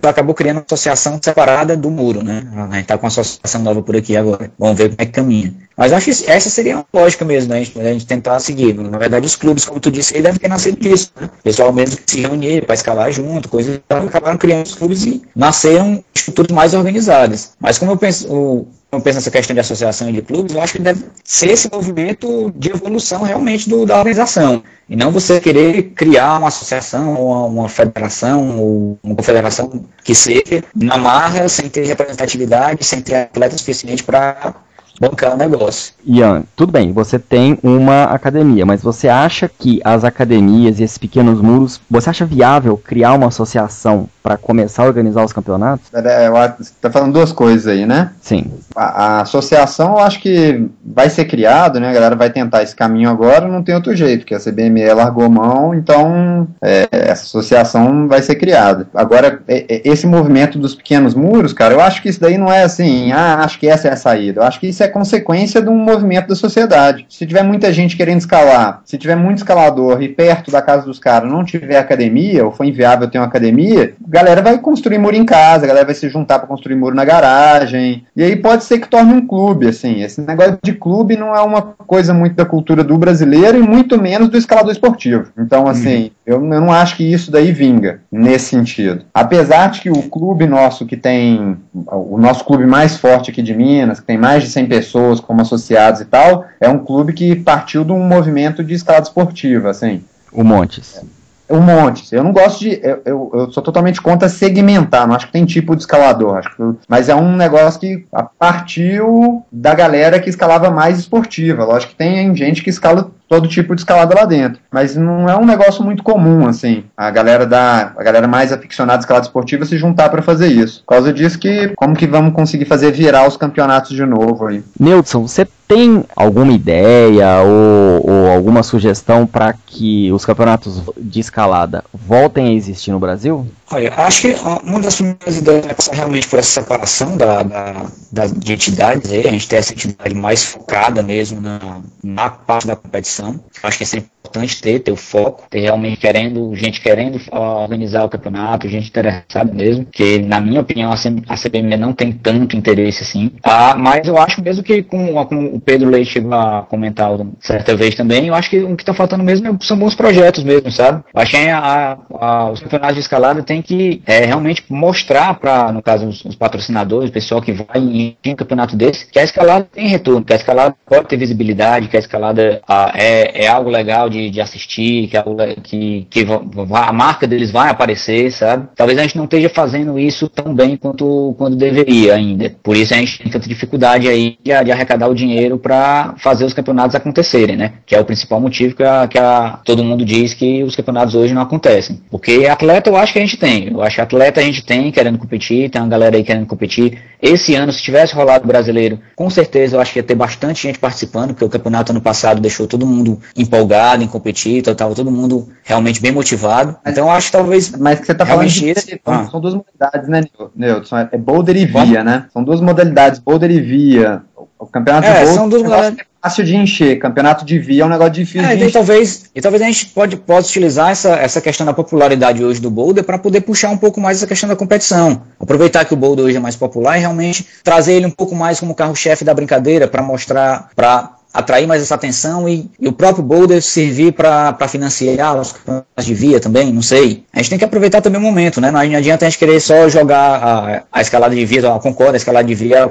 acabou 0.00 0.32
criando 0.32 0.58
uma 0.58 0.64
associação 0.64 1.18
separada 1.20 1.76
do 1.76 1.90
muro, 1.90 2.22
né? 2.22 2.44
A 2.70 2.76
gente 2.76 2.86
tá 2.86 2.96
com 2.96 3.04
uma 3.04 3.08
associação 3.08 3.62
nova 3.62 3.82
por 3.82 3.96
aqui 3.96 4.16
agora. 4.16 4.48
Vamos 4.56 4.78
ver 4.78 4.90
como 4.90 5.02
é 5.02 5.06
que 5.06 5.12
caminha. 5.12 5.52
Mas 5.76 5.92
acho 5.92 6.04
que 6.04 6.30
essa 6.30 6.48
seria 6.48 6.76
uma 6.76 6.86
lógica 6.94 7.24
mesmo, 7.24 7.52
né? 7.52 7.56
A 7.56 7.64
gente, 7.64 7.80
a 7.80 7.92
gente 7.92 8.06
tentar 8.06 8.38
seguir. 8.38 8.74
Na 8.74 8.96
verdade, 8.96 9.26
os 9.26 9.34
clubes, 9.34 9.64
como 9.64 9.80
tu 9.80 9.90
disse, 9.90 10.14
aí 10.14 10.22
devem 10.22 10.38
ter 10.38 10.46
nascido 10.46 10.78
disso, 10.78 11.10
né? 11.20 11.28
O 11.40 11.42
pessoal 11.42 11.72
mesmo 11.72 11.96
que 11.96 12.12
se 12.12 12.20
reunia 12.20 12.62
para 12.62 12.74
escalar 12.76 13.10
junto, 13.10 13.48
coisas 13.48 13.80
acabaram 13.88 14.38
criando 14.38 14.66
os 14.66 14.76
clubes 14.76 15.04
e 15.04 15.20
nasceram 15.34 16.02
estruturas 16.14 16.52
mais 16.52 16.74
organizadas. 16.74 17.54
Mas 17.58 17.76
como 17.76 17.90
eu 17.90 17.96
penso, 17.96 18.32
o, 18.32 18.68
eu 18.94 19.00
penso 19.00 19.16
nessa 19.16 19.30
questão 19.30 19.54
de 19.54 19.60
associação 19.60 20.08
e 20.08 20.12
de 20.12 20.22
clubes, 20.22 20.54
eu 20.54 20.60
acho 20.60 20.74
que 20.74 20.82
deve 20.82 21.04
ser 21.22 21.50
esse 21.50 21.70
movimento 21.70 22.52
de 22.56 22.70
evolução 22.70 23.22
realmente 23.22 23.68
do, 23.68 23.84
da 23.84 23.98
organização. 23.98 24.62
E 24.88 24.96
não 24.96 25.10
você 25.10 25.40
querer 25.40 25.92
criar 25.94 26.38
uma 26.38 26.48
associação, 26.48 27.14
ou 27.14 27.48
uma 27.48 27.68
federação, 27.68 28.58
ou 28.58 28.98
uma 29.02 29.14
confederação 29.14 29.84
que 30.02 30.14
seja 30.14 30.62
na 30.74 30.98
marra, 30.98 31.48
sem 31.48 31.68
ter 31.68 31.86
representatividade, 31.86 32.84
sem 32.84 33.00
ter 33.00 33.14
atleta 33.14 33.56
suficiente 33.56 34.02
para 34.02 34.54
bancar 35.00 35.34
o 35.34 35.36
negócio. 35.36 35.94
Ian, 36.06 36.44
tudo 36.54 36.72
bem, 36.72 36.92
você 36.92 37.18
tem 37.18 37.58
uma 37.62 38.04
academia, 38.04 38.64
mas 38.64 38.82
você 38.82 39.08
acha 39.08 39.48
que 39.48 39.80
as 39.84 40.04
academias 40.04 40.78
e 40.78 40.84
esses 40.84 40.98
pequenos 40.98 41.40
muros, 41.40 41.80
você 41.90 42.10
acha 42.10 42.24
viável 42.24 42.76
criar 42.76 43.14
uma 43.14 43.28
associação 43.28 44.08
para 44.22 44.36
começar 44.38 44.84
a 44.84 44.86
organizar 44.86 45.22
os 45.22 45.32
campeonatos? 45.32 45.92
É, 45.92 46.30
você 46.30 46.72
tá 46.80 46.90
falando 46.90 47.12
duas 47.12 47.30
coisas 47.30 47.66
aí, 47.66 47.84
né? 47.84 48.10
Sim. 48.22 48.50
A, 48.74 48.84
a, 48.84 49.20
associação, 49.20 49.92
eu 49.92 49.98
acho 49.98 50.20
que 50.20 50.66
vai 50.82 51.10
ser 51.10 51.26
criado, 51.26 51.78
né? 51.78 51.90
A 51.90 51.92
galera 51.92 52.16
vai 52.16 52.30
tentar 52.30 52.62
esse 52.62 52.74
caminho 52.74 53.10
agora, 53.10 53.46
não 53.46 53.62
tem 53.62 53.74
outro 53.74 53.94
jeito, 53.94 54.20
porque 54.20 54.34
a 54.34 54.40
CBME 54.40 54.94
largou 54.94 55.28
mão, 55.28 55.74
então 55.74 56.48
é, 56.62 56.88
essa 56.90 57.24
associação 57.24 58.08
vai 58.08 58.22
ser 58.22 58.36
criada. 58.36 58.88
Agora, 58.94 59.42
é, 59.46 59.66
é, 59.68 59.82
esse 59.84 60.06
movimento 60.06 60.58
dos 60.58 60.74
pequenos 60.74 61.14
muros, 61.14 61.52
cara, 61.52 61.74
eu 61.74 61.80
acho 61.80 62.00
que 62.00 62.08
isso 62.08 62.20
daí 62.20 62.38
não 62.38 62.50
é 62.50 62.62
assim, 62.62 63.12
ah, 63.12 63.40
acho 63.44 63.58
que 63.58 63.68
essa 63.68 63.88
é 63.88 63.92
a 63.92 63.96
saída. 63.96 64.40
Eu 64.40 64.44
acho 64.44 64.58
que 64.58 64.68
isso 64.68 64.82
é 64.82 64.83
consequência 64.88 65.60
de 65.60 65.68
um 65.68 65.78
movimento 65.78 66.28
da 66.28 66.34
sociedade. 66.34 67.06
Se 67.08 67.26
tiver 67.26 67.42
muita 67.42 67.72
gente 67.72 67.96
querendo 67.96 68.20
escalar, 68.20 68.82
se 68.84 68.98
tiver 68.98 69.16
muito 69.16 69.38
escalador 69.38 70.02
e 70.02 70.08
perto 70.08 70.50
da 70.50 70.62
casa 70.62 70.86
dos 70.86 70.98
caras 70.98 71.30
não 71.30 71.44
tiver 71.44 71.78
academia, 71.78 72.44
ou 72.44 72.52
for 72.52 72.64
inviável 72.64 73.08
ter 73.08 73.18
uma 73.18 73.26
academia, 73.26 73.94
a 74.04 74.10
galera 74.10 74.42
vai 74.42 74.58
construir 74.58 74.98
muro 74.98 75.16
em 75.16 75.24
casa, 75.24 75.64
a 75.64 75.68
galera 75.68 75.86
vai 75.86 75.94
se 75.94 76.08
juntar 76.08 76.38
para 76.38 76.48
construir 76.48 76.76
muro 76.76 76.94
na 76.94 77.04
garagem. 77.04 78.04
E 78.16 78.22
aí 78.22 78.36
pode 78.36 78.64
ser 78.64 78.78
que 78.78 78.88
torne 78.88 79.12
um 79.12 79.26
clube, 79.26 79.68
assim. 79.68 80.02
Esse 80.02 80.20
negócio 80.20 80.58
de 80.62 80.72
clube 80.72 81.16
não 81.16 81.34
é 81.34 81.40
uma 81.40 81.62
coisa 81.62 82.12
muito 82.14 82.34
da 82.34 82.44
cultura 82.44 82.82
do 82.84 82.96
brasileiro 82.96 83.58
e 83.58 83.62
muito 83.62 84.00
menos 84.00 84.28
do 84.28 84.36
escalador 84.36 84.72
esportivo. 84.72 85.28
Então, 85.38 85.66
assim, 85.66 86.10
eu, 86.26 86.36
eu 86.36 86.60
não 86.60 86.72
acho 86.72 86.96
que 86.96 87.04
isso 87.04 87.30
daí 87.30 87.52
vinga 87.52 88.00
nesse 88.10 88.46
sentido. 88.46 89.04
Apesar 89.12 89.70
de 89.70 89.80
que 89.80 89.90
o 89.90 90.02
clube 90.02 90.46
nosso 90.46 90.86
que 90.86 90.96
tem, 90.96 91.56
o 91.72 92.18
nosso 92.18 92.44
clube 92.44 92.66
mais 92.66 92.96
forte 92.96 93.30
aqui 93.30 93.42
de 93.42 93.54
Minas, 93.54 94.00
que 94.00 94.06
tem 94.06 94.18
mais 94.18 94.42
de 94.42 94.50
100 94.50 94.66
pessoas 94.74 95.20
como 95.20 95.40
associados 95.40 96.00
e 96.00 96.04
tal, 96.04 96.44
é 96.60 96.68
um 96.68 96.78
clube 96.78 97.12
que 97.12 97.36
partiu 97.36 97.84
de 97.84 97.92
um 97.92 98.02
movimento 98.02 98.64
de 98.64 98.74
escalada 98.74 99.04
esportiva, 99.04 99.70
assim. 99.70 100.02
O 100.32 100.42
Montes. 100.42 101.00
Um 101.48 101.60
monte. 101.60 102.14
Eu 102.14 102.24
não 102.24 102.32
gosto 102.32 102.60
de. 102.60 102.80
Eu, 102.82 103.02
eu, 103.04 103.30
eu, 103.34 103.52
sou 103.52 103.62
totalmente 103.62 104.00
contra 104.00 104.30
segmentar. 104.30 105.06
Não 105.06 105.14
acho 105.14 105.26
que 105.26 105.32
tem 105.32 105.44
tipo 105.44 105.76
de 105.76 105.82
escalador. 105.82 106.38
Acho 106.38 106.56
que, 106.56 106.62
mas 106.88 107.10
é 107.10 107.14
um 107.14 107.36
negócio 107.36 107.78
que 107.78 108.06
partiu 108.38 109.44
da 109.52 109.74
galera 109.74 110.18
que 110.18 110.30
escalava 110.30 110.70
mais 110.70 110.98
esportiva. 110.98 111.64
Lógico 111.64 111.92
que 111.92 111.98
tem 111.98 112.34
gente 112.34 112.62
que 112.62 112.70
escala 112.70 113.10
todo 113.28 113.48
tipo 113.48 113.74
de 113.74 113.80
escalada 113.80 114.14
lá 114.14 114.24
dentro. 114.24 114.60
Mas 114.70 114.96
não 114.96 115.28
é 115.28 115.36
um 115.36 115.44
negócio 115.44 115.82
muito 115.82 116.02
comum, 116.02 116.46
assim, 116.46 116.84
a 116.96 117.10
galera 117.10 117.46
da 117.46 117.92
a 117.96 118.02
galera 118.02 118.26
mais 118.26 118.52
aficionada 118.52 118.98
de 118.98 119.04
escalada 119.04 119.26
esportiva 119.26 119.64
se 119.64 119.76
juntar 119.78 120.08
para 120.08 120.22
fazer 120.22 120.48
isso. 120.48 120.80
Por 120.80 120.94
causa 120.94 121.12
disso 121.12 121.38
que 121.38 121.72
como 121.76 121.96
que 121.96 122.06
vamos 122.06 122.34
conseguir 122.34 122.64
fazer 122.64 122.92
virar 122.92 123.26
os 123.26 123.36
campeonatos 123.36 123.94
de 123.94 124.04
novo 124.04 124.46
aí? 124.46 124.62
Nilson, 124.78 125.26
você 125.26 125.46
tem 125.66 126.04
alguma 126.14 126.52
ideia 126.52 127.40
ou, 127.40 128.10
ou 128.10 128.30
alguma 128.30 128.62
sugestão 128.62 129.26
para 129.26 129.54
que 129.66 130.12
os 130.12 130.24
campeonatos 130.24 130.82
de 130.96 131.20
escalada 131.20 131.84
voltem 131.92 132.48
a 132.48 132.52
existir 132.52 132.90
no 132.90 132.98
Brasil? 132.98 133.46
Olha, 133.70 133.92
acho 133.96 134.20
que 134.22 134.36
uma 134.62 134.80
das 134.80 134.96
primeiras 134.96 135.38
ideias 135.38 135.66
é 135.66 135.74
passar 135.74 135.94
realmente 135.94 136.28
por 136.28 136.38
essa 136.38 136.60
separação 136.60 137.16
da, 137.16 137.42
da, 137.42 137.86
da, 138.12 138.26
de 138.26 138.52
entidades, 138.52 139.10
aí, 139.10 139.26
a 139.26 139.30
gente 139.30 139.48
ter 139.48 139.56
essa 139.56 139.72
entidade 139.72 140.14
mais 140.14 140.44
focada 140.44 141.02
mesmo 141.02 141.40
na, 141.40 141.58
na 142.02 142.30
parte 142.30 142.66
da 142.66 142.76
competição. 142.76 143.23
Acho 143.62 143.78
que 143.78 143.84
é 143.84 143.86
sempre 143.86 144.10
importante 144.24 144.60
ter, 144.60 144.80
ter 144.80 144.92
o 144.92 144.96
foco, 144.96 145.44
ter 145.48 145.60
realmente 145.60 145.96
querendo, 145.98 146.54
gente 146.54 146.80
querendo 146.80 147.20
organizar 147.30 148.04
o 148.04 148.08
campeonato, 148.08 148.68
gente 148.68 148.88
interessada 148.88 149.52
mesmo, 149.52 149.86
que 149.86 150.18
na 150.18 150.40
minha 150.40 150.60
opinião 150.60 150.92
a 150.92 151.36
CBM 151.36 151.76
não 151.76 151.92
tem 151.92 152.12
tanto 152.12 152.56
interesse 152.56 153.02
assim. 153.02 153.32
Ah, 153.42 153.74
mas 153.76 154.08
eu 154.08 154.18
acho 154.18 154.42
mesmo 154.42 154.62
que, 154.62 154.82
como, 154.82 155.24
como 155.26 155.54
o 155.54 155.60
Pedro 155.60 155.90
Leite 155.90 156.12
chegou 156.12 156.34
a 156.34 156.62
comentar 156.62 157.10
certa 157.40 157.76
vez 157.76 157.94
também, 157.94 158.26
eu 158.26 158.34
acho 158.34 158.50
que 158.50 158.58
o 158.58 158.76
que 158.76 158.82
está 158.82 158.94
faltando 158.94 159.22
mesmo 159.22 159.58
são 159.62 159.76
bons 159.76 159.94
projetos 159.94 160.42
mesmo, 160.42 160.70
sabe? 160.70 161.04
Eu 161.14 161.20
acho 161.20 161.30
que 161.30 161.48
a, 161.48 161.98
a, 162.20 162.50
os 162.50 162.60
campeonatos 162.60 162.94
de 162.94 163.00
escalada 163.00 163.42
tem 163.42 163.62
que 163.62 164.02
é, 164.06 164.24
realmente 164.24 164.64
mostrar 164.68 165.34
para, 165.34 165.72
no 165.72 165.82
caso, 165.82 166.08
os, 166.08 166.24
os, 166.24 166.34
patrocinadores, 166.34 167.10
o 167.10 167.12
pessoal 167.12 167.40
que 167.40 167.52
vai 167.52 167.78
em, 167.78 168.16
um 168.26 168.34
campeonato 168.34 168.76
desse, 168.76 169.06
que 169.06 169.18
a 169.18 169.24
escalada 169.24 169.68
tem 169.72 169.86
retorno, 169.86 170.24
que 170.24 170.32
a 170.32 170.36
escalada 170.36 170.74
pode 170.86 171.08
ter 171.08 171.16
visibilidade, 171.16 171.88
que 171.88 171.96
a 171.96 172.00
escalada 172.00 172.60
ah, 172.66 172.92
é, 172.94 173.03
é 173.06 173.46
algo 173.46 173.70
legal 173.70 174.08
de, 174.08 174.30
de 174.30 174.40
assistir, 174.40 175.08
que, 175.08 175.16
é 175.16 175.22
que, 175.62 176.06
que 176.10 176.26
a 176.72 176.92
marca 176.92 177.26
deles 177.26 177.50
vai 177.50 177.70
aparecer, 177.70 178.30
sabe? 178.30 178.68
Talvez 178.74 178.98
a 178.98 179.02
gente 179.02 179.16
não 179.16 179.24
esteja 179.24 179.48
fazendo 179.48 179.98
isso 179.98 180.28
tão 180.28 180.54
bem 180.54 180.76
quanto 180.76 181.34
quando 181.38 181.56
deveria 181.56 182.14
ainda. 182.14 182.54
Por 182.62 182.76
isso 182.76 182.94
a 182.94 182.96
gente 182.96 183.18
tem 183.18 183.30
tanta 183.30 183.48
dificuldade 183.48 184.08
aí 184.08 184.38
de, 184.42 184.64
de 184.64 184.72
arrecadar 184.72 185.08
o 185.08 185.14
dinheiro 185.14 185.58
para 185.58 186.14
fazer 186.18 186.44
os 186.44 186.54
campeonatos 186.54 186.94
acontecerem, 186.94 187.56
né? 187.56 187.72
Que 187.86 187.94
é 187.94 188.00
o 188.00 188.04
principal 188.04 188.40
motivo 188.40 188.74
que, 188.74 188.82
a, 188.82 189.06
que 189.06 189.18
a, 189.18 189.58
todo 189.64 189.84
mundo 189.84 190.04
diz 190.04 190.34
que 190.34 190.62
os 190.62 190.76
campeonatos 190.76 191.14
hoje 191.14 191.34
não 191.34 191.42
acontecem. 191.42 192.00
Porque 192.10 192.46
atleta 192.46 192.90
eu 192.90 192.96
acho 192.96 193.12
que 193.12 193.18
a 193.18 193.22
gente 193.22 193.36
tem. 193.36 193.68
Eu 193.68 193.82
acho 193.82 193.96
que 193.96 194.02
atleta 194.02 194.40
a 194.40 194.44
gente 194.44 194.64
tem 194.64 194.90
querendo 194.90 195.18
competir, 195.18 195.70
tem 195.70 195.80
uma 195.80 195.88
galera 195.88 196.16
aí 196.16 196.24
querendo 196.24 196.46
competir. 196.46 196.98
Esse 197.20 197.54
ano, 197.54 197.72
se 197.72 197.82
tivesse 197.82 198.14
rolado 198.14 198.46
brasileiro, 198.46 199.00
com 199.16 199.30
certeza 199.30 199.76
eu 199.76 199.80
acho 199.80 199.92
que 199.92 199.98
ia 199.98 200.02
ter 200.02 200.14
bastante 200.14 200.62
gente 200.62 200.78
participando, 200.78 201.28
porque 201.28 201.44
o 201.44 201.48
campeonato 201.48 201.90
ano 201.90 202.00
passado 202.00 202.40
deixou 202.40 202.66
todo 202.66 202.86
mundo 202.86 202.93
empolgado 203.36 204.02
em 204.02 204.06
competir, 204.06 204.58
então 204.58 204.74
tava 204.74 204.94
todo 204.94 205.10
mundo 205.10 205.48
realmente 205.62 206.00
bem 206.00 206.12
motivado. 206.12 206.76
Mas, 206.84 206.92
então 206.92 207.06
eu 207.06 207.10
acho 207.10 207.26
que 207.26 207.32
talvez. 207.32 207.70
Mas 207.70 208.00
que 208.00 208.06
você 208.06 208.14
tá 208.14 208.26
falando 208.26 208.48
de, 208.48 208.74
ah. 209.06 209.26
são 209.30 209.40
duas 209.40 209.54
modalidades, 209.54 210.08
né, 210.08 210.24
Neilton? 210.54 210.98
É 211.10 211.18
boulder 211.18 211.56
e 211.56 211.66
via, 211.66 212.04
né? 212.04 212.26
São 212.32 212.44
duas 212.44 212.60
modalidades, 212.60 213.18
boulder 213.18 213.50
e 213.50 213.60
via. 213.60 214.22
O 214.58 214.66
campeonato 214.66 215.06
é, 215.06 215.10
de 215.10 215.16
boulder 215.16 215.34
são 215.34 215.48
duas 215.48 215.62
modalidades 215.62 216.06
fácil 216.24 216.42
de 216.42 216.56
encher. 216.56 216.98
Campeonato 216.98 217.44
de 217.44 217.58
via 217.58 217.82
é 217.82 217.86
um 217.86 217.88
negócio 217.88 218.14
difícil 218.14 218.48
é, 218.48 218.56
de 218.56 218.64
e 218.64 218.72
talvez 218.72 219.30
E 219.34 219.40
talvez 219.42 219.62
a 219.62 219.66
gente 219.66 219.86
pode, 219.86 220.16
pode 220.16 220.46
utilizar 220.46 220.90
essa, 220.90 221.10
essa 221.16 221.40
questão 221.40 221.66
da 221.66 221.74
popularidade 221.74 222.42
hoje 222.42 222.60
do 222.60 222.70
boulder 222.70 223.04
para 223.04 223.18
poder 223.18 223.42
puxar 223.42 223.70
um 223.70 223.76
pouco 223.76 224.00
mais 224.00 224.16
essa 224.18 224.26
questão 224.26 224.48
da 224.48 224.56
competição. 224.56 225.22
Aproveitar 225.38 225.84
que 225.84 225.92
o 225.92 225.96
boulder 225.96 226.24
hoje 226.24 226.36
é 226.38 226.40
mais 226.40 226.56
popular 226.56 226.96
e 226.96 227.00
realmente 227.00 227.46
trazer 227.62 227.92
ele 227.92 228.06
um 228.06 228.10
pouco 228.10 228.34
mais 228.34 228.58
como 228.58 228.74
carro-chefe 228.74 229.24
da 229.24 229.34
brincadeira 229.34 229.86
para 229.86 230.02
mostrar, 230.02 230.70
para 230.74 231.12
atrair 231.34 231.66
mais 231.66 231.82
essa 231.82 231.96
atenção 231.96 232.48
e, 232.48 232.70
e 232.78 232.86
o 232.86 232.92
próprio 232.92 233.24
Boulder 233.24 233.60
servir 233.60 234.12
para 234.12 234.56
financiar 234.68 235.36
os 235.36 235.52
campeonatos 235.52 236.06
de 236.06 236.14
via 236.14 236.38
também, 236.38 236.72
não 236.72 236.80
sei. 236.80 237.24
A 237.32 237.38
gente 237.38 237.50
tem 237.50 237.58
que 237.58 237.64
aproveitar 237.64 238.00
também 238.00 238.20
o 238.20 238.22
momento, 238.22 238.60
né? 238.60 238.70
Não 238.70 238.78
adianta 238.78 239.26
a 239.26 239.28
gente 239.28 239.38
querer 239.38 239.58
só 239.60 239.88
jogar 239.88 240.42
a, 240.42 240.82
a 240.92 241.00
escalada 241.00 241.34
de 241.34 241.44
via, 241.44 241.60
eu 241.62 241.80
concordo, 241.80 242.14
a 242.14 242.16
escalada 242.16 242.46
de 242.46 242.54
via 242.54 242.88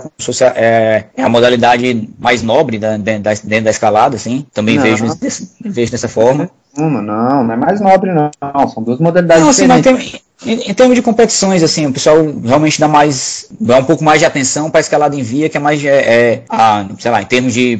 é, 0.55 1.05
é 1.15 1.23
a 1.23 1.29
modalidade 1.29 2.09
mais 2.19 2.43
nobre 2.43 2.77
da, 2.77 2.97
dentro, 2.97 3.23
da, 3.23 3.33
dentro 3.33 3.63
da 3.63 3.71
escalada, 3.71 4.17
assim. 4.17 4.45
Também 4.53 4.77
vejo, 4.77 5.05
vejo 5.63 5.91
dessa 5.91 6.09
forma. 6.09 6.49
Uma, 6.75 7.01
não, 7.01 7.43
não 7.43 7.53
é 7.53 7.57
mais 7.57 7.79
nobre, 7.79 8.11
não. 8.11 8.31
São 8.67 8.83
duas 8.83 8.99
modalidades 8.99 9.43
não, 9.43 9.49
assim, 9.51 9.67
diferentes. 9.67 10.21
Em, 10.45 10.69
em, 10.69 10.73
termos 10.73 10.95
de 10.95 11.01
competições, 11.01 11.63
assim, 11.63 11.85
o 11.85 11.93
pessoal 11.93 12.17
realmente 12.43 12.79
dá 12.79 12.87
mais, 12.87 13.47
dá 13.59 13.77
um 13.77 13.83
pouco 13.83 14.03
mais 14.03 14.19
de 14.19 14.25
atenção 14.25 14.69
para 14.69 14.79
a 14.79 14.81
escalada 14.81 15.15
em 15.15 15.21
via, 15.21 15.47
que 15.47 15.55
é 15.55 15.59
mais, 15.59 15.83
é, 15.83 15.89
é 15.89 16.41
a, 16.49 16.85
sei 16.99 17.11
lá, 17.11 17.21
em 17.21 17.25
termos 17.25 17.53
de 17.53 17.77